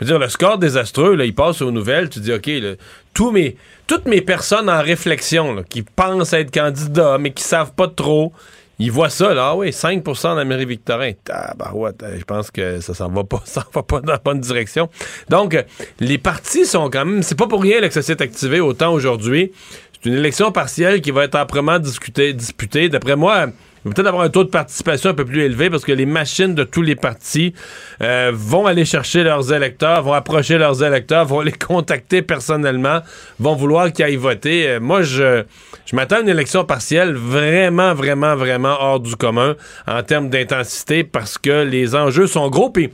[0.01, 2.75] Je veux dire, le score désastreux, là, il passe aux nouvelles, tu dis, OK, là,
[3.15, 3.57] tous mes,
[3.87, 8.33] toutes mes personnes en réflexion, qui pensent être candidats, mais qui savent pas trop,
[8.79, 11.13] ils voient ça, là, ah oui, 5 d'Amérique-Victorin.
[11.25, 14.41] Tabarouette, euh, je pense que ça s'en va pas, ça va pas dans la bonne
[14.41, 14.89] direction.
[15.29, 15.57] Donc,
[15.99, 18.93] les partis sont quand même, c'est pas pour rien là, que ça s'est activé autant
[18.93, 19.53] aujourd'hui.
[19.93, 22.89] C'est une élection partielle qui va être âprement discutée, disputée.
[22.89, 23.49] D'après moi,
[23.89, 26.65] peut-être avoir un taux de participation un peu plus élevé parce que les machines de
[26.65, 27.55] tous les partis
[28.03, 33.01] euh, vont aller chercher leurs électeurs, vont approcher leurs électeurs, vont les contacter personnellement,
[33.39, 34.69] vont vouloir qu'ils aillent voter.
[34.69, 35.45] Euh, moi, je,
[35.87, 39.57] je m'attends à une élection partielle vraiment, vraiment, vraiment hors du commun
[39.87, 42.71] en termes d'intensité parce que les enjeux sont gros.
[42.71, 42.91] Puis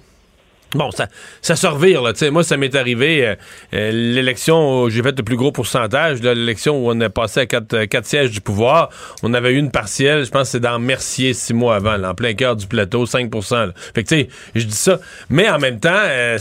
[0.75, 1.09] Bon, ça,
[1.41, 2.13] ça se revire, là.
[2.31, 3.35] Moi, ça m'est arrivé, euh,
[3.75, 7.47] euh, l'élection où j'ai fait le plus gros pourcentage, l'élection où on a passé à
[7.47, 8.91] quatre, euh, quatre sièges du pouvoir.
[9.23, 12.15] On avait eu une partielle, je pense que c'est dans Mercier six mois avant, en
[12.15, 13.73] plein cœur du plateau, 5 là.
[13.95, 14.99] Fait que, tu sais, je dis ça.
[15.31, 16.39] Mais en même temps, euh,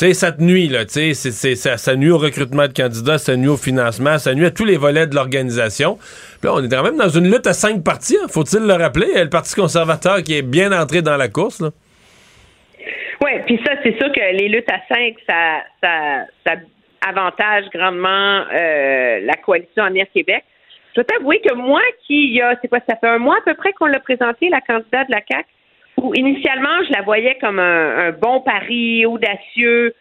[0.00, 3.48] sais, ça te nuit, là, tu sais, ça, nuit au recrutement de candidats, ça nuit
[3.48, 5.98] au financement, ça nuit à tous les volets de l'organisation.
[6.42, 9.08] Là, on est quand même dans une lutte à cinq partis, hein, faut-il le rappeler,
[9.14, 11.70] le Parti conservateur qui est bien entré dans la course, là.
[13.22, 16.54] Oui, puis ça, c'est sûr que les luttes à cinq, ça, ça, ça
[17.06, 20.44] avantage grandement euh, la coalition Avenir Québec.
[20.90, 23.36] Je dois t'avouer que moi, qui, il y a, c'est quoi, ça fait un mois
[23.38, 25.48] à peu près qu'on l'a présenté, la candidate de la CAQ,
[25.98, 29.94] où initialement, je la voyais comme un, un bon pari, audacieux.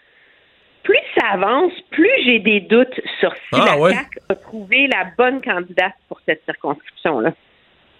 [0.83, 3.93] Plus ça avance, plus j'ai des doutes sur si Ah, la ouais?
[3.93, 7.33] CAQ a trouvé la bonne candidate pour cette circonscription-là.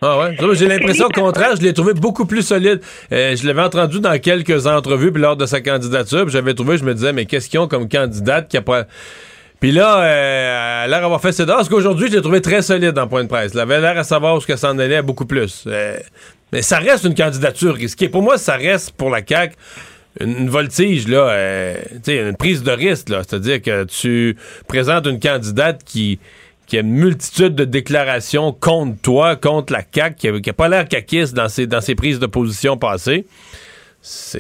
[0.02, 0.38] Ah ouais?
[0.40, 2.80] Ça, J'ai l'impression au contraire, je l'ai trouvé beaucoup plus solide.
[3.12, 6.78] Euh, je l'avais entendu dans quelques entrevues puis lors de sa candidature, puis j'avais trouvé,
[6.78, 8.86] je me disais, mais qu'est-ce qu'ils ont comme candidate qui a pas.
[9.60, 11.56] Puis là, euh, elle a l'air d'avoir fait ses dents.
[11.56, 13.52] Parce qu'aujourd'hui, je l'ai trouvé très solide en point de presse.
[13.54, 15.66] Elle avait l'air à savoir où ce que s'en allait beaucoup plus.
[15.68, 15.98] Euh,
[16.54, 18.10] mais ça reste une candidature risquée.
[18.10, 19.56] Pour moi, ça reste pour la CAQ
[20.20, 21.76] une, voltige, là, euh,
[22.08, 23.22] une prise de risque, là.
[23.28, 24.36] C'est-à-dire que tu
[24.68, 26.20] présentes une candidate qui,
[26.70, 30.54] qui a une multitude de déclarations contre toi, contre la CAQ, qui a, qui a
[30.54, 33.26] pas l'air caquiste dans ses, dans ses prises de position passées.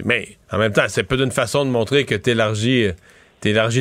[0.05, 2.93] Mais en même temps, c'est peu d'une façon de montrer que tu élargis,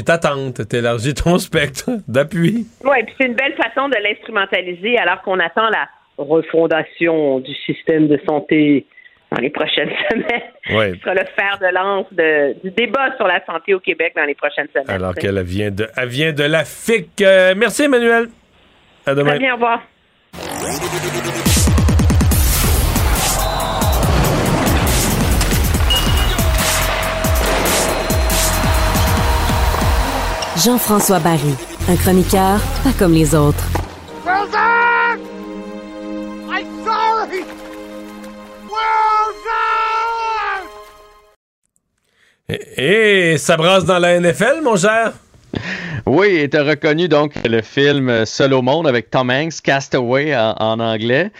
[0.04, 2.66] ta tente, tu élargis ton spectre d'appui.
[2.84, 8.08] Oui, puis c'est une belle façon de l'instrumentaliser alors qu'on attend la refondation du système
[8.08, 8.86] de santé
[9.30, 10.42] dans les prochaines semaines.
[10.78, 10.92] Ouais.
[10.94, 14.24] Ce sera le fer de lance de- du débat sur la santé au Québec dans
[14.24, 14.88] les prochaines semaines.
[14.90, 17.20] Alors qu'elle vient de, elle vient de la FIC.
[17.22, 18.28] Euh, merci, Emmanuel.
[19.06, 19.30] À demain.
[19.30, 19.82] Très bien, au revoir.
[30.56, 31.54] Jean-François Barry,
[31.88, 33.64] un chroniqueur pas comme les autres.
[36.50, 37.44] I'm sorry!
[38.68, 39.17] Wilson!
[42.48, 45.12] Et, et ça brasse dans la NFL, mon cher?
[46.06, 50.54] Oui, et t'as reconnu donc le film Seul au monde avec Tom Hanks, Castaway en,
[50.58, 51.30] en anglais.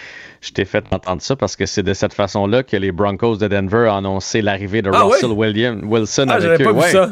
[0.43, 3.49] Je t'ai fait entendre ça parce que c'est de cette façon-là que les Broncos de
[3.49, 5.49] Denver ont annoncé l'arrivée de Ah Russell oui?
[5.49, 6.65] William, Wilson Ah, avec eux.
[6.65, 6.91] pas vu Ouais.
[6.93, 7.11] ça.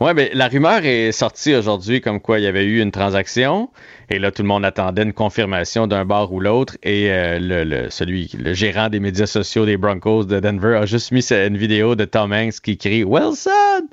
[0.00, 3.70] Ouais, mais la rumeur est sortie aujourd'hui comme quoi il y avait eu une transaction.
[4.14, 6.76] Et là, tout le monde attendait une confirmation d'un bar ou l'autre.
[6.82, 10.84] Et euh, le, le- celui, le gérant des médias sociaux des Broncos de Denver a
[10.86, 13.86] juste mis une vidéo de Tom Hanks qui crie Wilson!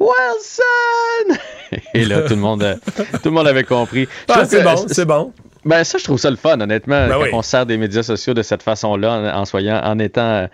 [0.00, 1.38] Wilson!
[1.94, 2.76] Et là, tout le monde, euh,
[3.22, 4.08] tout le monde avait compris.
[4.28, 5.32] Ah, c'est bon, c'est bon.
[5.64, 7.30] Ben, ça, je trouve ça le fun, honnêtement, Ben quand oui.
[7.32, 10.46] on sert des médias sociaux de cette façon-là, en, en soyant, en étant euh,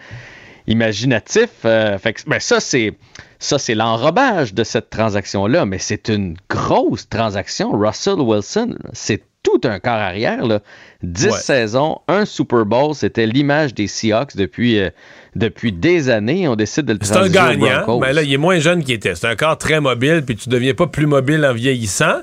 [0.67, 1.51] imaginatif.
[1.65, 2.95] euh, fait que, ben, ça, c'est.
[3.43, 7.73] Ça, c'est l'enrobage de cette transaction-là, mais c'est une grosse transaction.
[7.73, 10.47] Russell Wilson, c'est tout un corps arrière.
[10.47, 10.61] Là.
[11.03, 11.33] 10 Ouais.
[11.33, 14.91] saisons, un Super Bowl, c'était l'image des Seahawks depuis, euh,
[15.35, 16.47] depuis des années.
[16.47, 19.17] On décide de le C'est un gagnant, mais là, il est moins jeune qu'il était.
[19.17, 22.21] C'est un corps très mobile, puis tu deviens pas plus mobile en vieillissant.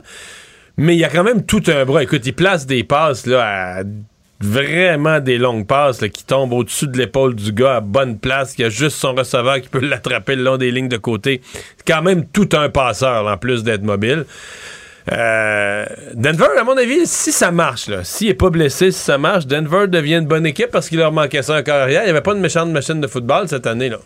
[0.78, 2.02] Mais il y a quand même tout un bras.
[2.02, 3.84] Écoute, il place des passes là, à
[4.41, 8.53] vraiment des longues passes là, qui tombent au-dessus de l'épaule du gars à bonne place,
[8.53, 11.41] qui a juste son receveur qui peut l'attraper le long des lignes de côté.
[11.78, 14.26] C'est quand même tout un passeur, là, en plus d'être mobile.
[15.11, 19.18] Euh, Denver, à mon avis, si ça marche, là, s'il est pas blessé, si ça
[19.18, 22.02] marche, Denver devient une bonne équipe parce qu'il leur manquait ça en carrière.
[22.02, 23.90] Il n'y avait pas de méchante machine de football cette année.
[23.90, 23.98] là.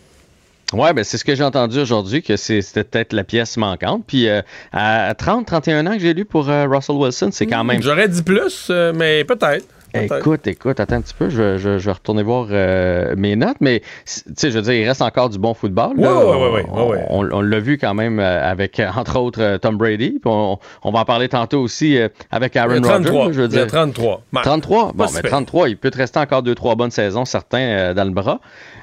[0.72, 4.04] Ouais, ben c'est ce que j'ai entendu aujourd'hui, que c'était peut-être la pièce manquante.
[4.06, 4.40] Puis euh,
[4.72, 7.82] à 30, 31 ans que j'ai lu pour euh, Russell Wilson, c'est quand même.
[7.82, 9.66] J'aurais dit plus, mais peut-être.
[9.94, 13.36] Écoute, écoute, attends un petit peu, je, vais- je- je vais retourner voir euh, mes
[13.36, 15.96] notes, mais tu sais, je veux dire, il reste encore du bon football.
[15.96, 16.50] Ouais, ouais,
[16.88, 20.20] ouais, on on- l'a vu quand même euh, avec, euh, entre autres, euh, Tom Brady.
[20.24, 21.98] On, on va en parler tantôt aussi
[22.30, 23.12] avec Aaron Il y a 33.
[23.24, 23.32] Rodgers.
[23.34, 23.72] Je veux Il y a dire.
[23.72, 24.22] 33.
[24.32, 24.42] Ouais.
[24.42, 24.92] 33?
[24.94, 25.30] Bon, Pas mais pire.
[25.30, 28.40] 33, il peut te rester encore 2-3 bonnes saisons, certains, euh, dans le bras.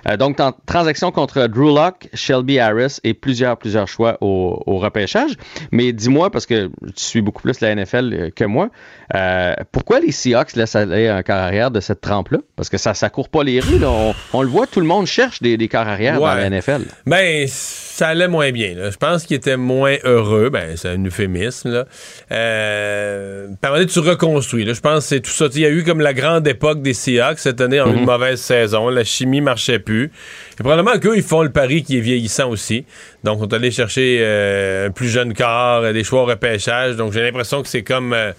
[0.08, 4.78] Euh, donc, en- transaction contre Drew Locke, Shelby Harris et plusieurs, plusieurs choix au, au
[4.78, 5.32] repêchage.
[5.72, 8.70] Mais dis-moi, parce que tu suis beaucoup plus la NFL euh, que moi,
[9.16, 12.40] euh, pourquoi les Seahawks laissent aller un quart arrière de cette trempe-là?
[12.56, 13.80] Parce que ça ne court pas les rues.
[13.80, 13.90] là.
[13.90, 16.82] On, on le voit, tout le monde cherche des, des quarts arrière dans la NFL.
[17.06, 18.74] Ben, ça allait moins bien.
[18.76, 18.90] là.
[18.90, 20.50] Je pense qu'il était moins heureux.
[20.50, 21.70] Ben, c'est un euphémisme.
[21.72, 21.86] Là.
[22.32, 24.66] Euh, donné, tu reconstruis.
[24.66, 24.74] là.
[24.74, 25.46] Je pense que c'est tout ça.
[25.54, 27.40] Il y a eu comme la grande époque des Seahawks.
[27.40, 28.06] Cette année, ont eu une Mhm.
[28.06, 28.90] mauvaise saison.
[28.90, 29.91] La chimie marchait plus.
[29.94, 32.86] Et probablement qu'eux, ils font le pari qui est vieillissant aussi.
[33.24, 36.96] Donc, on est allé chercher euh, un plus jeune corps, euh, des choix au repêchage.
[36.96, 38.14] Donc, j'ai l'impression que c'est comme...
[38.14, 38.32] euh,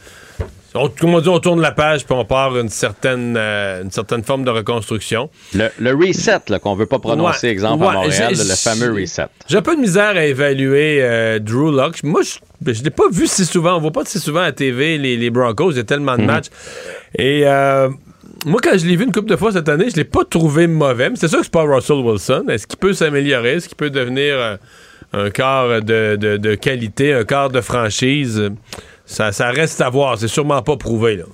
[0.75, 3.91] on, comme on dit, on tourne la page puis on part une certaine, euh, une
[3.91, 5.29] certaine forme de reconstruction.
[5.55, 8.91] Le, le reset là, qu'on veut pas prononcer, Ouais, exemple, ouais, à Montréal, le fameux
[8.99, 9.27] reset.
[9.49, 12.03] J'ai un peu de misère à évaluer euh, Drew Locke.
[12.05, 13.77] Moi, je ben, je l'ai pas vu si souvent.
[13.77, 15.73] On voit pas si souvent à TV les, les Broncos.
[15.73, 16.27] Il y a tellement de Mhm.
[16.29, 16.47] matchs.
[17.19, 17.91] Et euh,
[18.47, 20.67] moi, quand je l'ai vu une couple de fois cette année, je l'ai pas trouvé
[20.67, 21.11] mauvais.
[21.15, 22.47] C'est sûr que c'est pas Russell Wilson.
[22.49, 23.55] Est-ce qu'il peut s'améliorer?
[23.55, 24.57] Est-ce qu'il peut devenir euh,
[25.13, 28.51] un quart de qualité, un quart de franchise?
[29.07, 30.19] Ça, ça reste à voir.
[30.19, 31.17] C'est sûrement pas prouvé.
[31.17, 31.25] Là.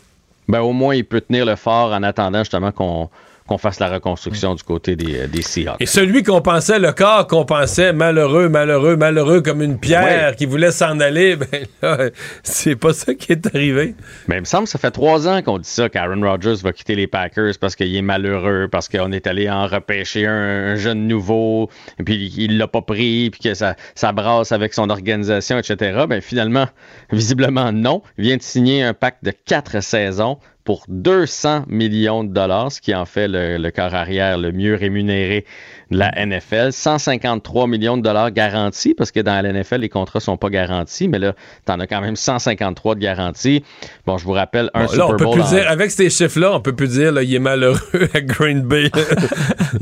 [0.48, 3.10] Ben, au moins, il peut tenir le fort en attendant justement qu'on
[3.48, 5.76] qu'on fasse la reconstruction du côté des, euh, des Seahawks.
[5.80, 10.36] Et celui qu'on pensait, le corps qu'on pensait malheureux, malheureux, malheureux comme une pierre Ouais.
[10.36, 12.10] qui voulait s'en aller, ben là,
[12.42, 13.94] c'est pas ça qui est arrivé.
[14.28, 16.72] Mais il me semble que ça fait trois ans qu'on dit ça, qu'Aaron Rodgers va
[16.72, 20.76] quitter les Packers parce qu'il est malheureux, parce qu'on est allé en repêcher un, un
[20.76, 24.90] jeune nouveau, et puis il l'a pas pris, puis que ça, ça brasse avec son
[24.90, 26.04] organisation, etc.
[26.08, 26.66] Ben finalement,
[27.12, 28.02] visiblement non.
[28.18, 30.38] Il vient de signer un pacte de quatre saisons
[30.68, 34.74] pour 200 millions de dollars, ce qui en fait le, le corps arrière le mieux
[34.74, 35.46] rémunéré
[35.90, 36.72] de la NFL.
[36.72, 41.08] 153 millions de dollars garantis, parce que dans la NFL, les contrats sont pas garantis,
[41.08, 41.34] mais là,
[41.66, 43.64] tu en as quand même 153 de garantie.
[44.06, 45.90] Bon, je vous rappelle, un Bon, Super là, on peut Bowl plus en- dire, avec
[45.90, 47.78] ces chiffres-là, on peut plus dire, là, il est malheureux
[48.14, 48.90] à Green Bay.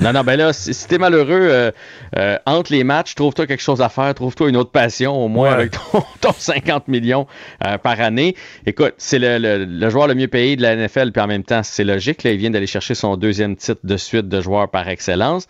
[0.00, 1.70] Non, non, ben là, si, si t'es malheureux, euh,
[2.16, 5.48] euh, entre les matchs, trouve-toi quelque chose à faire, trouve-toi une autre passion, au moins
[5.50, 5.54] Ouais.
[5.54, 7.26] avec ton, ton 50 millions
[7.64, 8.34] euh, par année.
[8.66, 11.44] Écoute, c'est le, le- le joueur le mieux payé de la NFL, puis en même
[11.44, 14.68] temps, c'est logique, là, il vient d'aller chercher son deuxième titre de suite de joueur
[14.70, 15.46] par excellence.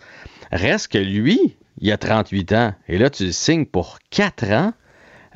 [0.51, 4.73] Reste que lui, il a 38 ans, et là, tu le signes pour 4 ans.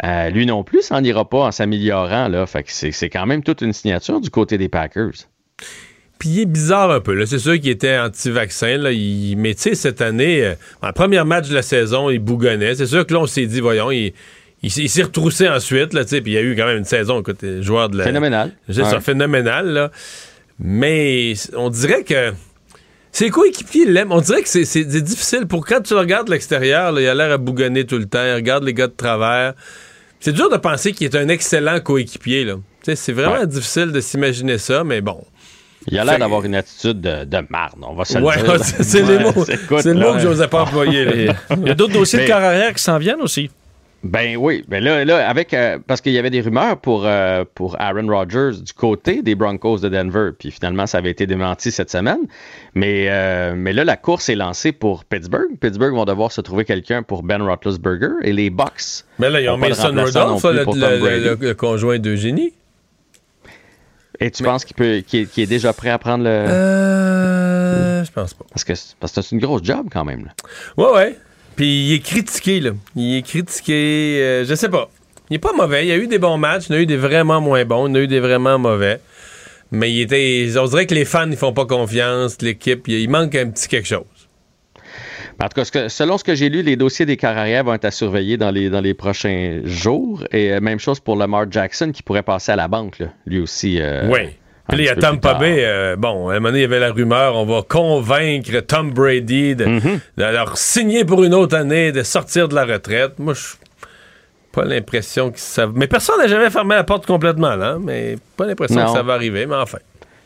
[0.04, 2.46] Euh, lui non plus, ça n'en ira pas en s'améliorant, là.
[2.48, 5.12] Fait que c'est c'est quand même toute une signature du côté des Packers.
[6.18, 7.14] Puis il est bizarre un peu.
[7.14, 7.26] Là.
[7.26, 8.78] C'est sûr qu'il était anti-vaccin.
[8.78, 8.92] Là.
[8.92, 9.36] Il...
[9.38, 12.76] Mais tu sais, cette année, euh, le premier match de la saison, il bougonnait.
[12.76, 14.14] C'est sûr que là, on s'est dit, voyons, il,
[14.64, 15.94] il, s'est- il s'est retroussé ensuite.
[15.94, 18.04] Là, puis il y a eu quand même une saison, écoute, euh, joueur de la...
[18.04, 18.52] Phénoménal.
[18.70, 19.00] C'est Ouais.
[19.02, 19.68] phénoménal.
[19.68, 19.92] Là.
[20.60, 22.34] Mais on dirait que...
[23.12, 24.12] Ses coéquipiers l'aiment.
[24.12, 25.46] On dirait que c'est c'est difficile.
[25.46, 28.06] Pour quand tu le regardes de l'extérieur, là, il a l'air à bougonner tout le
[28.06, 28.24] temps.
[28.24, 29.54] Il regarde les gars de travers.
[30.20, 32.48] C'est dur de penser qu'il est un excellent coéquipier.
[32.84, 35.24] C'est vraiment difficile de s'imaginer ça, mais bon.
[35.88, 38.44] Il a l'air Fait- d'avoir une attitude de, de marne, on va se Ouais, le
[38.44, 38.60] dire.
[38.64, 41.06] c'est c'est les Ouais, mots, écoute, c'est le mot que j'osais pas employer.
[41.06, 41.34] là.
[41.58, 43.50] Il y a d'autres dossiers Mais- de carrière qui s'en viennent aussi.
[44.04, 47.46] Ben oui, ben là, là avec euh, parce qu'il y avait des rumeurs pour, euh,
[47.54, 51.72] pour Aaron Rodgers du côté des Broncos de Denver, puis finalement ça avait été démenti
[51.72, 52.18] cette semaine.
[52.74, 55.56] Mais, euh, mais là, la course est lancée pour Pittsburgh.
[55.60, 59.06] Pittsburgh vont devoir se trouver quelqu'un pour Ben Roethlisberger et les Bucks.
[59.20, 62.54] Mais là, ils ont Mason Rudolph, le, pour le- le- le conjoint d'Eugénie.
[64.20, 66.30] Et tu penses qu'il peut qu'il est, qu'il est déjà prêt à prendre le.
[66.30, 68.46] Euh, je pense pas.
[68.50, 70.26] Parce que, parce que c'est une grosse job quand même.
[70.26, 70.32] là.
[70.78, 71.18] Ouais, ouais.
[71.56, 72.72] Puis il est critiqué, là.
[72.96, 74.90] Il est critiqué, euh, je sais pas.
[75.30, 75.86] Il est pas mauvais.
[75.86, 77.64] Il y a eu des bons matchs, il y en a eu des vraiment moins
[77.66, 79.00] bons, il y en a eu des vraiment mauvais.
[79.72, 80.48] Mais il était.
[80.58, 83.88] On dirait que les fans, ils font pas confiance, l'équipe, il, manque un petit quelque
[83.88, 84.04] chose.
[85.42, 87.86] En tout cas, selon ce que j'ai lu, les dossiers des corps arrière vont être
[87.86, 90.24] à surveiller dans les, dans les prochains jours.
[90.32, 93.40] Et euh, même chose pour Lamar Jackson qui pourrait passer à la banque, là, lui
[93.40, 93.82] aussi.
[93.82, 94.30] euh, oui.
[94.76, 95.34] Puis plus Tampa.
[95.36, 95.56] Bay.
[95.66, 98.92] euh, bon, à un moment donné, il y avait la rumeur on va convaincre Tom
[98.92, 100.00] Brady de, Mm-hmm.
[100.18, 103.20] de leur signer pour une autre année, de sortir de la retraite.
[103.20, 103.42] Moi, je
[104.52, 105.68] pas l'impression que ça.
[105.74, 107.78] Mais personne n'a jamais fermé la porte complètement, là.
[107.80, 109.78] Mais pas l'impression que ça va arriver, mais enfin.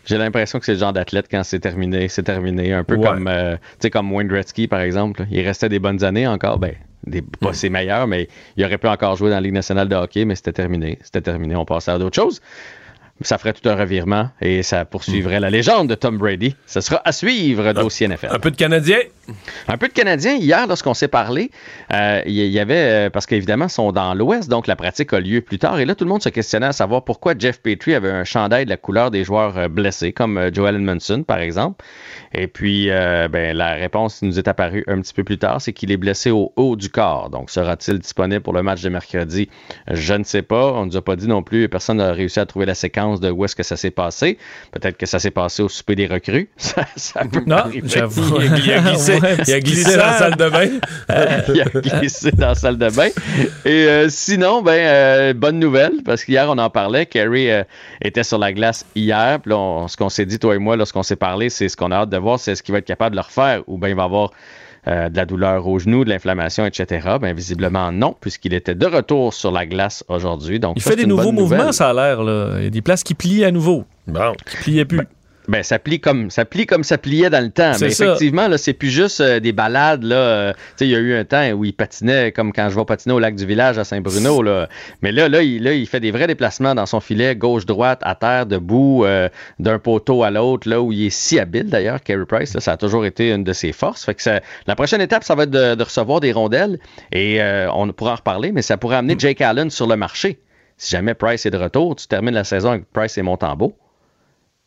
[0.07, 2.73] J'ai l'impression que c'est le genre d'athlète quand c'est terminé, c'est terminé.
[2.73, 3.07] Un peu Ouais.
[3.07, 3.55] comme, euh,
[3.91, 5.21] comme Wayne Gretzky, par exemple.
[5.21, 5.27] là.
[5.31, 6.57] Il restait des bonnes années encore.
[6.59, 6.73] Ben,
[7.05, 7.53] des, pas Hmm.
[7.53, 8.27] ses meilleures, mais
[8.57, 10.97] il aurait pu encore jouer dans la Ligue nationale de hockey, mais c'était terminé.
[11.03, 11.55] C'était terminé.
[11.55, 12.41] On passait à d'autres choses.
[13.21, 16.55] Ça ferait tout un revirement et ça poursuivrait la légende de Tom Brady.
[16.65, 18.27] Ce sera à suivre, dossier NFL.
[18.31, 18.97] Un peu de Canadien.
[19.67, 20.35] Un peu de Canadiens.
[20.35, 21.51] Hier, lorsqu'on s'est parlé,
[21.93, 25.13] euh, il y, y avait, euh, parce qu'évidemment, ils sont dans l'Ouest, donc la pratique
[25.13, 25.79] a lieu plus tard.
[25.79, 28.65] Et là, tout le monde se questionnait à savoir pourquoi Jeff Petrie avait un chandail
[28.65, 31.83] de la couleur des joueurs euh, blessés, comme Joel Edmondson, par exemple.
[32.33, 35.61] Et puis, euh, ben, la réponse qui nous est apparue un petit peu plus tard,
[35.61, 37.29] c'est qu'il est blessé au haut du corps.
[37.29, 39.49] Donc, sera-t-il disponible pour le match de mercredi?
[39.89, 40.73] Je ne sais pas.
[40.73, 41.69] On ne nous a pas dit non plus.
[41.69, 44.37] Personne n'a réussi à trouver la séquence de où est-ce que ça s'est passé.
[44.71, 46.49] Peut-être que ça s'est passé au souper des recrues.
[46.57, 47.87] Ça, ça peut Non, arriver.
[47.87, 48.41] j'avoue.
[48.41, 50.67] Il a, il a glissé, Ouais, il a glissé dans la salle de bain.
[51.53, 53.09] il a glissé dans la salle de bain.
[53.65, 57.05] Et euh, sinon, ben, euh, bonne nouvelle, parce qu'hier, on en parlait.
[57.05, 57.63] Kerry euh,
[58.01, 59.39] était sur la glace hier.
[59.41, 61.77] Puis là, on- ce qu'on s'est dit, toi et moi, lorsqu'on s'est parlé, c'est ce
[61.77, 63.77] qu'on a hâte de voir, c'est est-ce qu'il va être capable de le refaire ou
[63.77, 64.31] bien il va avoir
[64.87, 67.07] euh, de la douleur au genou, de l'inflammation, etc.
[67.19, 70.59] Ben, visiblement, non, puisqu'il était de retour sur la glace aujourd'hui.
[70.59, 71.73] Donc, Il ça, fait des nouveaux mouvements, nouvelle.
[71.73, 72.21] ça a l'air.
[72.23, 72.57] là.
[72.59, 73.85] Il y a des places qui plient à nouveau.
[74.05, 74.33] Bon.
[74.51, 74.97] Qui pliaient plus.
[74.99, 75.05] Ben,
[75.63, 77.71] ça plie comme ça plie comme ça pliait dans le temps.
[77.81, 78.05] Mais ça.
[78.05, 80.03] effectivement, là, c'est plus juste euh, des balades.
[80.03, 82.69] Là, euh, tu sais, il y a eu un temps où il patinait comme quand
[82.69, 84.41] je vais patiner au lac du village à Saint-Bruno.
[84.41, 84.67] Là.
[85.01, 88.15] Mais là, là, il, là, il fait des vrais déplacements dans son filet, gauche-droite, à
[88.15, 92.25] terre, debout, euh, d'un poteau à l'autre, là où il est si habile d'ailleurs, Carey
[92.27, 92.53] Price.
[92.53, 94.05] là, ça a toujours été une de ses forces.
[94.05, 96.79] Fait que ça- la prochaine étape, ça va être de, de recevoir des rondelles
[97.11, 100.39] et euh, on pourra en reparler, mais ça pourrait amener Jake Allen sur le marché.
[100.77, 103.75] Si jamais Price est de retour, tu termines la saison avec Price et Montembeau.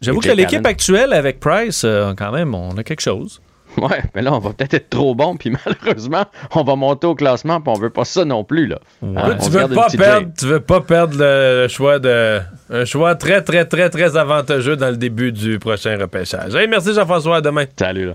[0.00, 3.40] J'avoue que l'équipe actuelle avec Price, euh, quand même, on a quelque chose.
[3.76, 7.14] Ouais, mais là, on va peut-être être trop bon, puis malheureusement, on va monter au
[7.14, 8.78] classement, puis on veut pas ça non plus, là.
[9.02, 12.84] Hein, on tu veux pas perdre, tu veux pas perdre le, le choix de un
[12.84, 16.54] choix très très très très avantageux dans le début du prochain repêchage.
[16.54, 17.66] Hey, merci Jean-François, à demain.
[17.78, 18.14] Salut là.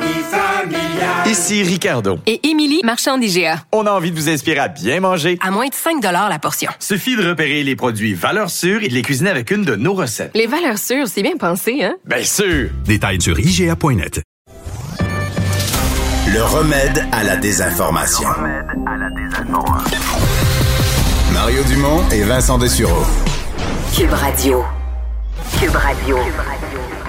[1.25, 2.19] Ici Ricardo.
[2.27, 3.63] Et Émilie, marchand d'IGA.
[3.71, 5.37] On a envie de vous inspirer à bien manger.
[5.41, 6.71] À moins de 5 la portion.
[6.79, 9.93] Suffit de repérer les produits valeurs sûres et de les cuisiner avec une de nos
[9.93, 10.31] recettes.
[10.35, 11.95] Les valeurs sûres, c'est bien pensé, hein?
[12.05, 12.69] Bien sûr!
[12.85, 14.21] Détails sur IGA.net.
[16.33, 18.29] Le remède à la désinformation.
[21.33, 23.03] Mario Dumont et Vincent Dessureau.
[23.95, 24.63] Cube Radio.
[25.59, 26.17] Cube Radio.
[26.17, 27.00] Cube Radio.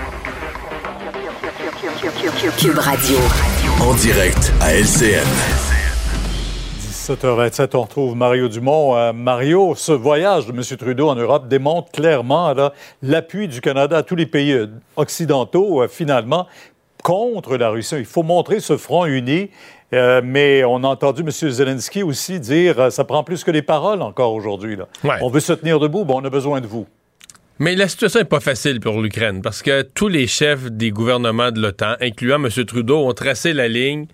[3.80, 5.26] En direct à LCN.
[6.78, 8.96] 17h27, on retrouve Mario Dumont.
[8.96, 10.62] Euh, Mario, ce voyage de M.
[10.78, 12.72] Trudeau en Europe démontre clairement là,
[13.02, 16.46] l'appui du Canada à tous les pays euh, occidentaux, euh, finalement,
[17.02, 17.96] contre la Russie.
[17.98, 19.50] Il faut montrer ce front uni.
[19.92, 21.30] euh, mais on a entendu M.
[21.30, 24.76] Zelensky aussi dire euh, ça prend plus que les paroles encore aujourd'hui.
[25.20, 26.86] On veut se tenir debout, ben, on a besoin de vous.
[27.58, 31.50] Mais la situation n'est pas facile pour l'Ukraine parce que tous les chefs des gouvernements
[31.50, 32.48] de l'OTAN, incluant M.
[32.64, 34.06] Trudeau, ont tracé la ligne.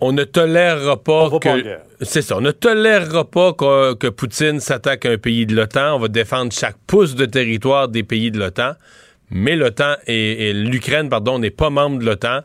[0.00, 1.78] On ne tolérera pas que.
[2.00, 2.36] C'est ça.
[2.36, 5.96] On ne tolérera pas que, que Poutine s'attaque à un pays de l'OTAN.
[5.96, 8.72] On va défendre chaque pouce de territoire des pays de l'OTAN.
[9.30, 12.40] Mais l'OTAN et, et l'Ukraine, pardon, n'est pas membre de l'OTAN.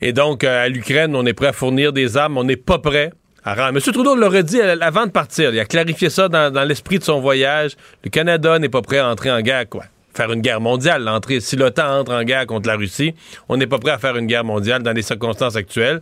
[0.00, 2.38] Et donc, euh, à l'Ukraine, on est prêt à fournir des armes.
[2.38, 3.12] On n'est pas prêt.
[3.46, 3.78] M.
[3.78, 5.52] Trudeau l'aurait dit avant de partir.
[5.52, 7.76] Il a clarifié ça dans, l'esprit de son voyage.
[8.02, 9.84] Le Canada n'est pas prêt à entrer en guerre, quoi.
[10.14, 11.08] Faire une guerre mondiale.
[11.40, 13.14] Si l'OTAN entre en guerre contre la Russie,
[13.48, 16.00] on n'est pas prêt à faire une guerre mondiale dans les circonstances actuelles.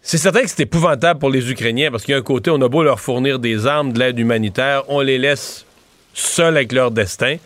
[0.00, 2.60] C'est certain que c'est épouvantable pour les Ukrainiens parce qu'il y a un côté, on
[2.62, 5.66] a beau leur fournir des armes, de l'aide humanitaire, on les laisse
[6.14, 7.36] seuls avec leur destin.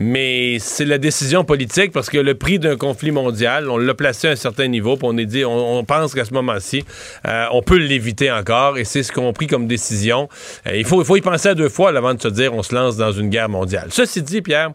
[0.00, 4.28] Mais c'est la décision politique parce que le prix d'un conflit mondial, on l'a placé
[4.28, 6.84] à un certain niveau, on est dit, on, pense qu'à ce moment-ci,
[7.26, 10.28] euh, on peut l'éviter encore, et c'est ce qu'on a pris comme décision.
[10.68, 12.62] Euh, il, faut, il faut y penser à deux fois avant de se dire, on
[12.62, 13.88] se lance dans une guerre mondiale.
[13.90, 14.70] Ceci dit, Pierre,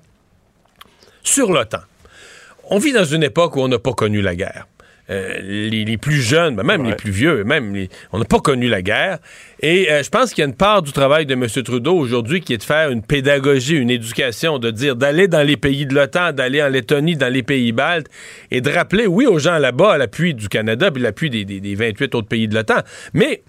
[1.24, 1.80] sur l'OTAN,
[2.70, 4.68] on vit dans une époque où on n'a pas connu la guerre.
[5.10, 8.40] Euh, les, les plus jeunes, ben, même les plus vieux, même les- on n'a pas
[8.40, 9.20] connu la guerre.
[9.60, 11.46] Et euh, je pense qu'il y a une part du travail de M.
[11.46, 15.58] Trudeau aujourd'hui qui est de faire une pédagogie, une éducation, de dire d'aller dans les
[15.58, 18.08] pays de l'OTAN, d'aller en Lettonie, dans les pays baltes,
[18.50, 21.60] et de rappeler, oui, aux gens là-bas, à l'appui du Canada, puis l'appui des, des,
[21.60, 22.80] des 28 autres pays de l'OTAN,
[23.14, 23.44] mais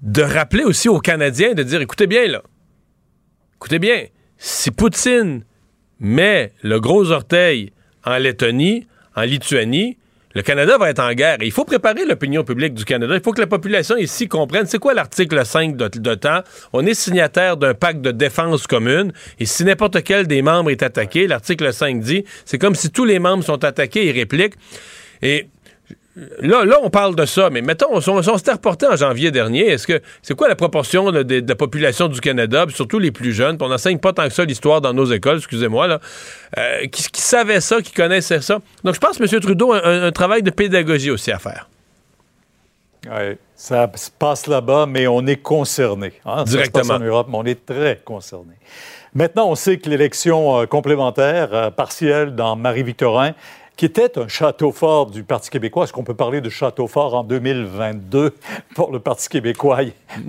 [0.00, 2.42] de rappeler aussi aux Canadiens de dire, écoutez bien, là,
[3.56, 4.04] écoutez bien,
[4.38, 5.44] si Poutine
[6.00, 7.72] met le gros orteil
[8.04, 9.98] en Lettonie, en Lituanie,
[10.34, 11.38] le Canada va être en guerre.
[11.40, 13.14] Et il faut préparer l'opinion publique du Canada.
[13.14, 16.42] Il faut que la population ici comprenne c'est quoi l'article 5 de, d'OTAN.
[16.72, 19.12] On est signataire d'un pacte de défense commune.
[19.38, 23.04] Et si n'importe quel des membres est attaqué, l'article 5 dit, c'est comme si tous
[23.04, 24.54] les membres sont attaqués et répliquent.
[25.22, 25.48] Et
[26.40, 29.66] Là, là, on parle de ça, mais mettons, on, on s'était reporté en janvier dernier.
[29.68, 32.98] Est-ce que c'est quoi la proportion là, de, de la population du Canada, puis surtout
[32.98, 35.86] les plus jeunes, puis on n'enseigne pas tant que ça l'histoire dans nos écoles, excusez-moi,
[35.86, 36.00] là,
[36.58, 38.58] euh, qui, qui savaient ça, qui connaissaient ça?
[38.82, 39.40] Donc, je pense M.
[39.40, 41.68] Trudeau a un, un travail de pédagogie aussi à faire.
[43.06, 46.14] Oui, ça se passe là-bas, mais on est concerné.
[46.26, 46.38] hein?
[46.38, 46.82] Ça se Directement.
[46.82, 48.54] passe en Europe, mais on est très concerné.
[49.14, 53.34] Maintenant, on sait que l'élection euh, complémentaire, euh, partielle dans Marie-Victorin,
[53.78, 57.14] qui était un château fort du Parti québécois, est-ce qu'on peut parler de château fort
[57.14, 58.32] en 2022
[58.74, 59.78] pour le Parti québécois?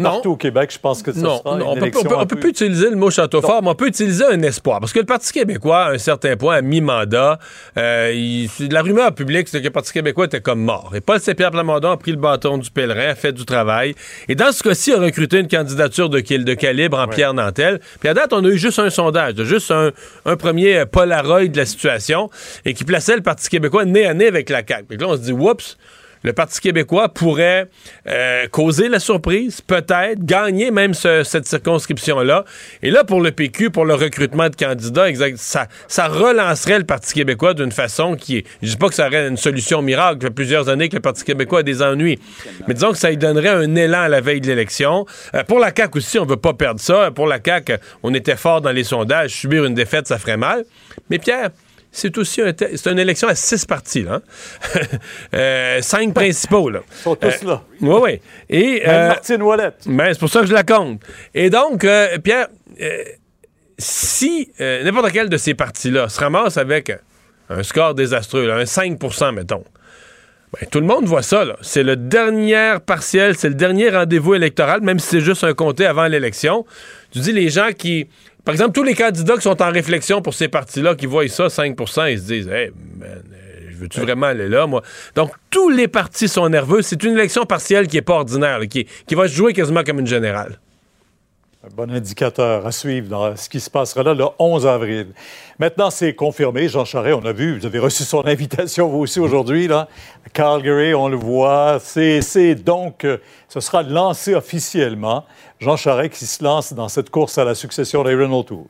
[0.01, 2.25] Partout au Québec, je pense que ça Non, sera non, on une peut, élection on
[2.25, 4.79] peut- on plus utiliser le mot château fort, mais on peut utiliser un espoir.
[4.79, 7.39] Parce que le Parti québécois, à un certain point, à mi-mandat,
[7.75, 10.91] euh, il- la rumeur publique, c'est que le Parti québécois était comme mort.
[10.95, 13.95] Et Paul Saint-Pierre Plamondon a pris le bâton du pèlerin, a fait du travail.
[14.27, 17.79] Et dans ce cas-ci, a recruté une candidature de, de calibre en Pierre Nantel.
[17.99, 19.89] Puis à date, on a eu juste un sondage, juste un,
[20.25, 22.29] un premier euh, Polaroid de la situation,
[22.63, 24.97] et qui plaçait le Parti québécois nez à nez avec la CAQ.
[24.97, 25.77] Là, on se dit, oups,
[26.21, 27.67] le Parti québécois pourrait
[28.05, 32.43] euh, causer la surprise, peut-être, gagner même ce- cette circonscription-là.
[32.83, 35.05] Et là, pour le PQ, pour le recrutement de candidats,
[35.37, 35.67] ça,
[36.09, 38.45] relancerait le Parti québécois d'une façon qui est...
[38.61, 40.17] Je dis pas que ça aurait une solution miracle.
[40.21, 42.19] Ça fait plusieurs années que le Parti québécois a des ennuis.
[42.67, 45.05] Mais disons que ça lui donnerait un élan à la veille de l'élection.
[45.35, 47.11] Euh, pour la CAQ aussi, on veut pas perdre ça.
[47.11, 49.31] Pour la CAQ, on était fort dans les sondages.
[49.31, 50.65] Subir une défaite, ça ferait mal.
[51.09, 51.51] Mais Pierre
[51.91, 54.21] c'est aussi un c'est une élection à six partis, là.
[54.21, 54.79] hein.
[55.33, 56.81] Euh, cinq principaux, là.
[56.89, 57.63] Ils sont tous là.
[57.81, 58.21] Oui, oui.
[58.49, 59.37] Et, Même euh, Martine
[59.85, 61.01] ben, c'est pour ça que je la compte.
[61.33, 62.47] Et donc, euh, Pierre,
[62.81, 63.03] euh,
[63.77, 66.91] si euh, n'importe quel de ces partis-là se ramasse avec
[67.49, 69.63] un score désastreux, là, un 5% mettons,
[70.53, 71.45] ben, tout le monde voit ça.
[71.45, 71.55] là.
[71.61, 75.85] C'est le dernier partiel, c'est le dernier rendez-vous électoral, même si c'est juste un comté
[75.85, 76.65] avant l'élection.
[77.11, 78.07] Tu dis les gens qui.
[78.45, 81.47] Par exemple, tous les candidats qui sont en réflexion pour ces partis-là, qui voient ça,
[81.47, 84.81] 5% ils se disent Hey, man, euh, veux-tu vraiment aller là, moi?
[85.15, 86.81] Donc, tous les partis sont nerveux.
[86.81, 89.83] C'est une élection partielle qui n'est pas ordinaire, là, qui, qui va se jouer quasiment
[89.83, 90.59] comme une générale.
[91.75, 95.07] Bon indicateur à suivre dans ce qui se passera là le 11 avril.
[95.59, 96.67] Maintenant, c'est confirmé.
[96.67, 99.87] Jean Charest, on a vu, vous avez reçu son invitation, vous aussi, aujourd'hui, là.
[100.33, 101.79] Calgary, on le voit.
[101.79, 103.17] C'est donc, euh,
[103.47, 105.25] ce sera lancé officiellement.
[105.59, 108.65] Jean Charest qui se lance dans cette course à la succession d'Aaron O'Toole.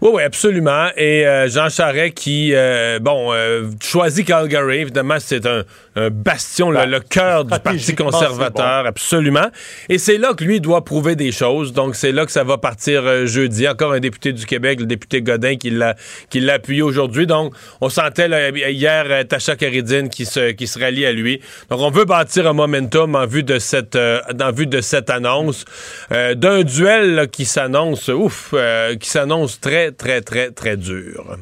[0.00, 0.88] Oui, oui, absolument.
[0.96, 3.32] Et euh, Jean Charest qui, euh, bon,
[3.80, 5.64] choisit Calgary, évidemment, c'est un,
[5.98, 9.48] un bastion, le- le, cœur du Parti conservateur, absolument.
[9.88, 11.72] Et c'est là que lui doit prouver des choses.
[11.72, 13.66] Donc, c'est là que ça va partir euh, jeudi.
[13.68, 15.94] Encore un député du Québec, le député Godin, qui l'a
[16.30, 17.26] qui l'a appuyé aujourd'hui.
[17.26, 21.40] Donc, on sentait là, hier euh, Tacha Caridine qui se, qui se rallie à lui.
[21.70, 25.10] Donc, on veut bâtir un momentum en vue de cette, euh, en vue de cette
[25.10, 25.64] annonce,
[26.12, 28.54] euh, d'un duel là, qui s'annonce, ouf,
[29.00, 31.36] qui s'annonce très, très, très, très dur.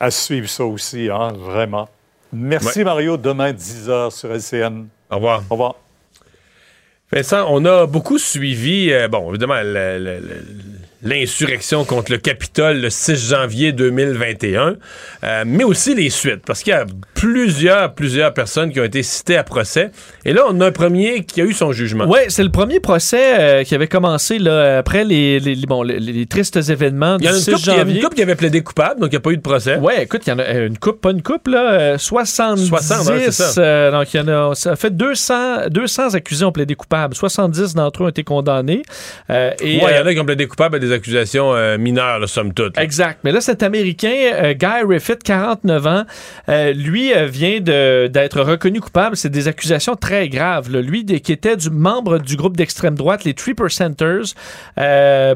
[0.00, 1.88] À suivre ça aussi, hein, vraiment.
[2.32, 2.84] Merci, Ouais.
[2.84, 3.16] Mario.
[3.16, 4.86] Demain, 10h sur LCN.
[5.10, 5.42] Au revoir.
[5.48, 5.74] Au revoir.
[7.10, 10.44] Vincent, on a beaucoup suivi, euh, bon, évidemment, le- le- le-
[11.02, 14.76] l'insurrection contre le Capitole le 6 janvier 2021,
[15.24, 19.02] euh, mais aussi les suites, parce qu'il y a plusieurs, plusieurs personnes qui ont été
[19.02, 19.90] citées à procès.
[20.24, 22.04] Et là, on a un premier qui a eu son jugement.
[22.08, 26.00] Oui, c'est le premier procès euh, qui avait commencé là, après les, les, bon, les,
[26.00, 27.94] les tristes événements du Il y en a une 6 couple, il y janvier.
[27.96, 29.78] une couple qui avait plaidé coupable, donc il n'y a pas eu de procès.
[29.80, 32.66] Oui, écoute, il y en a euh, une coupe, pas une coupe, là, euh, 70.
[32.66, 33.60] 60, ouais, c'est ça.
[33.60, 37.14] euh, donc, il y en a, ça fait 200, 200 accusés ont plaidé coupable.
[37.14, 38.82] 70 d'entre eux ont été condamnés.
[39.28, 42.26] Ouais, il y en a qui ont plaidé coupable à des accusations euh, mineures, là,
[42.26, 42.78] somme toute.
[42.78, 43.20] Exact.
[43.24, 46.04] Mais là, cet Américain, euh, Guy Riffit, 49 ans,
[46.48, 49.16] euh, lui vient d'être reconnu coupable.
[49.16, 50.70] C'est des accusations très graves.
[50.70, 54.34] Lui, qui était du membre du groupe d'extrême droite, les Three Percenters,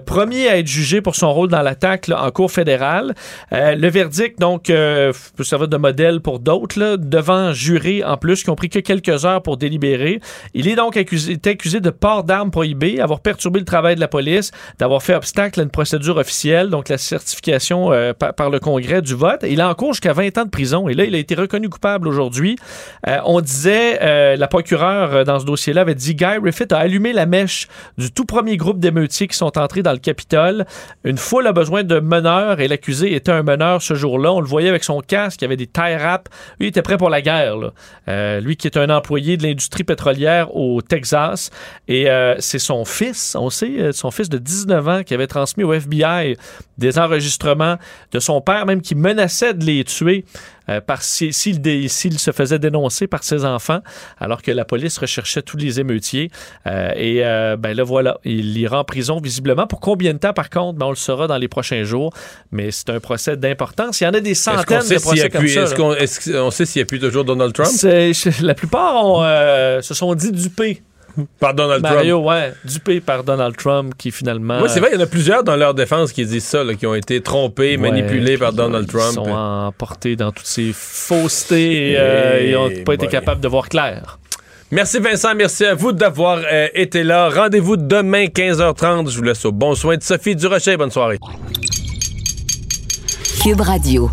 [0.06, 3.14] premier à être jugé pour son rôle dans l'attaque en cour fédérale.
[3.50, 8.56] Le verdict, donc, peut servir de modèle pour d'autres, devant jurés en plus, qui ont
[8.56, 10.20] pris que quelques heures pour délibérer.
[10.54, 14.08] Il est donc accusé, accusé de port d'armes prohibées, avoir perturbé le travail de la
[14.08, 19.02] police, d'avoir fait obstacle à une procédure officielle, donc la certification euh, par, le Congrès
[19.02, 19.44] du vote.
[19.48, 21.68] Il a en cours jusqu'à 20 ans de prison et là, il a été reconnu
[21.68, 22.56] coupable aujourd'hui.
[23.08, 27.12] Euh, on disait, euh, la procureure dans ce dossier-là avait dit Guy Riffit a allumé
[27.12, 27.66] la mèche
[27.98, 30.64] du tout premier groupe d'émeutiers qui sont entrés dans le Capitole.
[31.04, 34.32] Une foule a besoin de meneurs et l'accusé était un meneur ce jour-là.
[34.32, 36.30] On le voyait avec son casque, il avait des tie wraps.
[36.60, 37.56] Lui, il était prêt pour la guerre.
[38.40, 41.50] lui qui est un employé de l'industrie pétrolière au Texas.
[41.88, 42.06] Et
[42.38, 46.36] c'est son fils, on sait, son fils de 19 ans qui avait transmis au FBI
[46.78, 47.76] des enregistrements
[48.12, 50.24] de son père, même qui menaçait de les tuer
[50.68, 53.80] euh, s'il se faisait dénoncer par ses enfants,
[54.18, 56.30] alors que la police recherchait tous les émeutiers.
[56.66, 59.66] Euh, et euh, ben là, voilà, il ira en prison visiblement.
[59.66, 62.12] Pour combien de temps, par contre, ben, on le saura dans les prochains jours.
[62.50, 64.00] Mais c'est un procès d'importance.
[64.00, 65.62] Il y en a des centaines de procès comme ça.
[65.98, 67.70] est-ce qu'on sait s'il appuie toujours Donald Trump?
[68.42, 70.82] La plupart ont, euh, se sont dit dupés.
[71.40, 72.28] Par Donald Mario, Trump.
[72.28, 74.60] ouais, dupé par Donald Trump qui finalement.
[74.62, 76.74] Oui, c'est vrai, il y en a plusieurs dans leur défense qui disent ça, là,
[76.74, 79.14] qui ont été trompés, Ouais, manipulés par Donald ils Trump.
[79.14, 83.68] sont emportés dans toutes ces faussetés et, euh, ils n'ont pas été capables de voir
[83.68, 84.18] clair.
[84.70, 87.28] Merci Vincent, merci à vous d'avoir euh, été là.
[87.28, 89.10] Rendez-vous demain 15h30.
[89.10, 90.78] Je vous laisse au bon soin de Sophie Durocher.
[90.78, 91.18] Bonne soirée.
[93.42, 94.10] Cube Radio.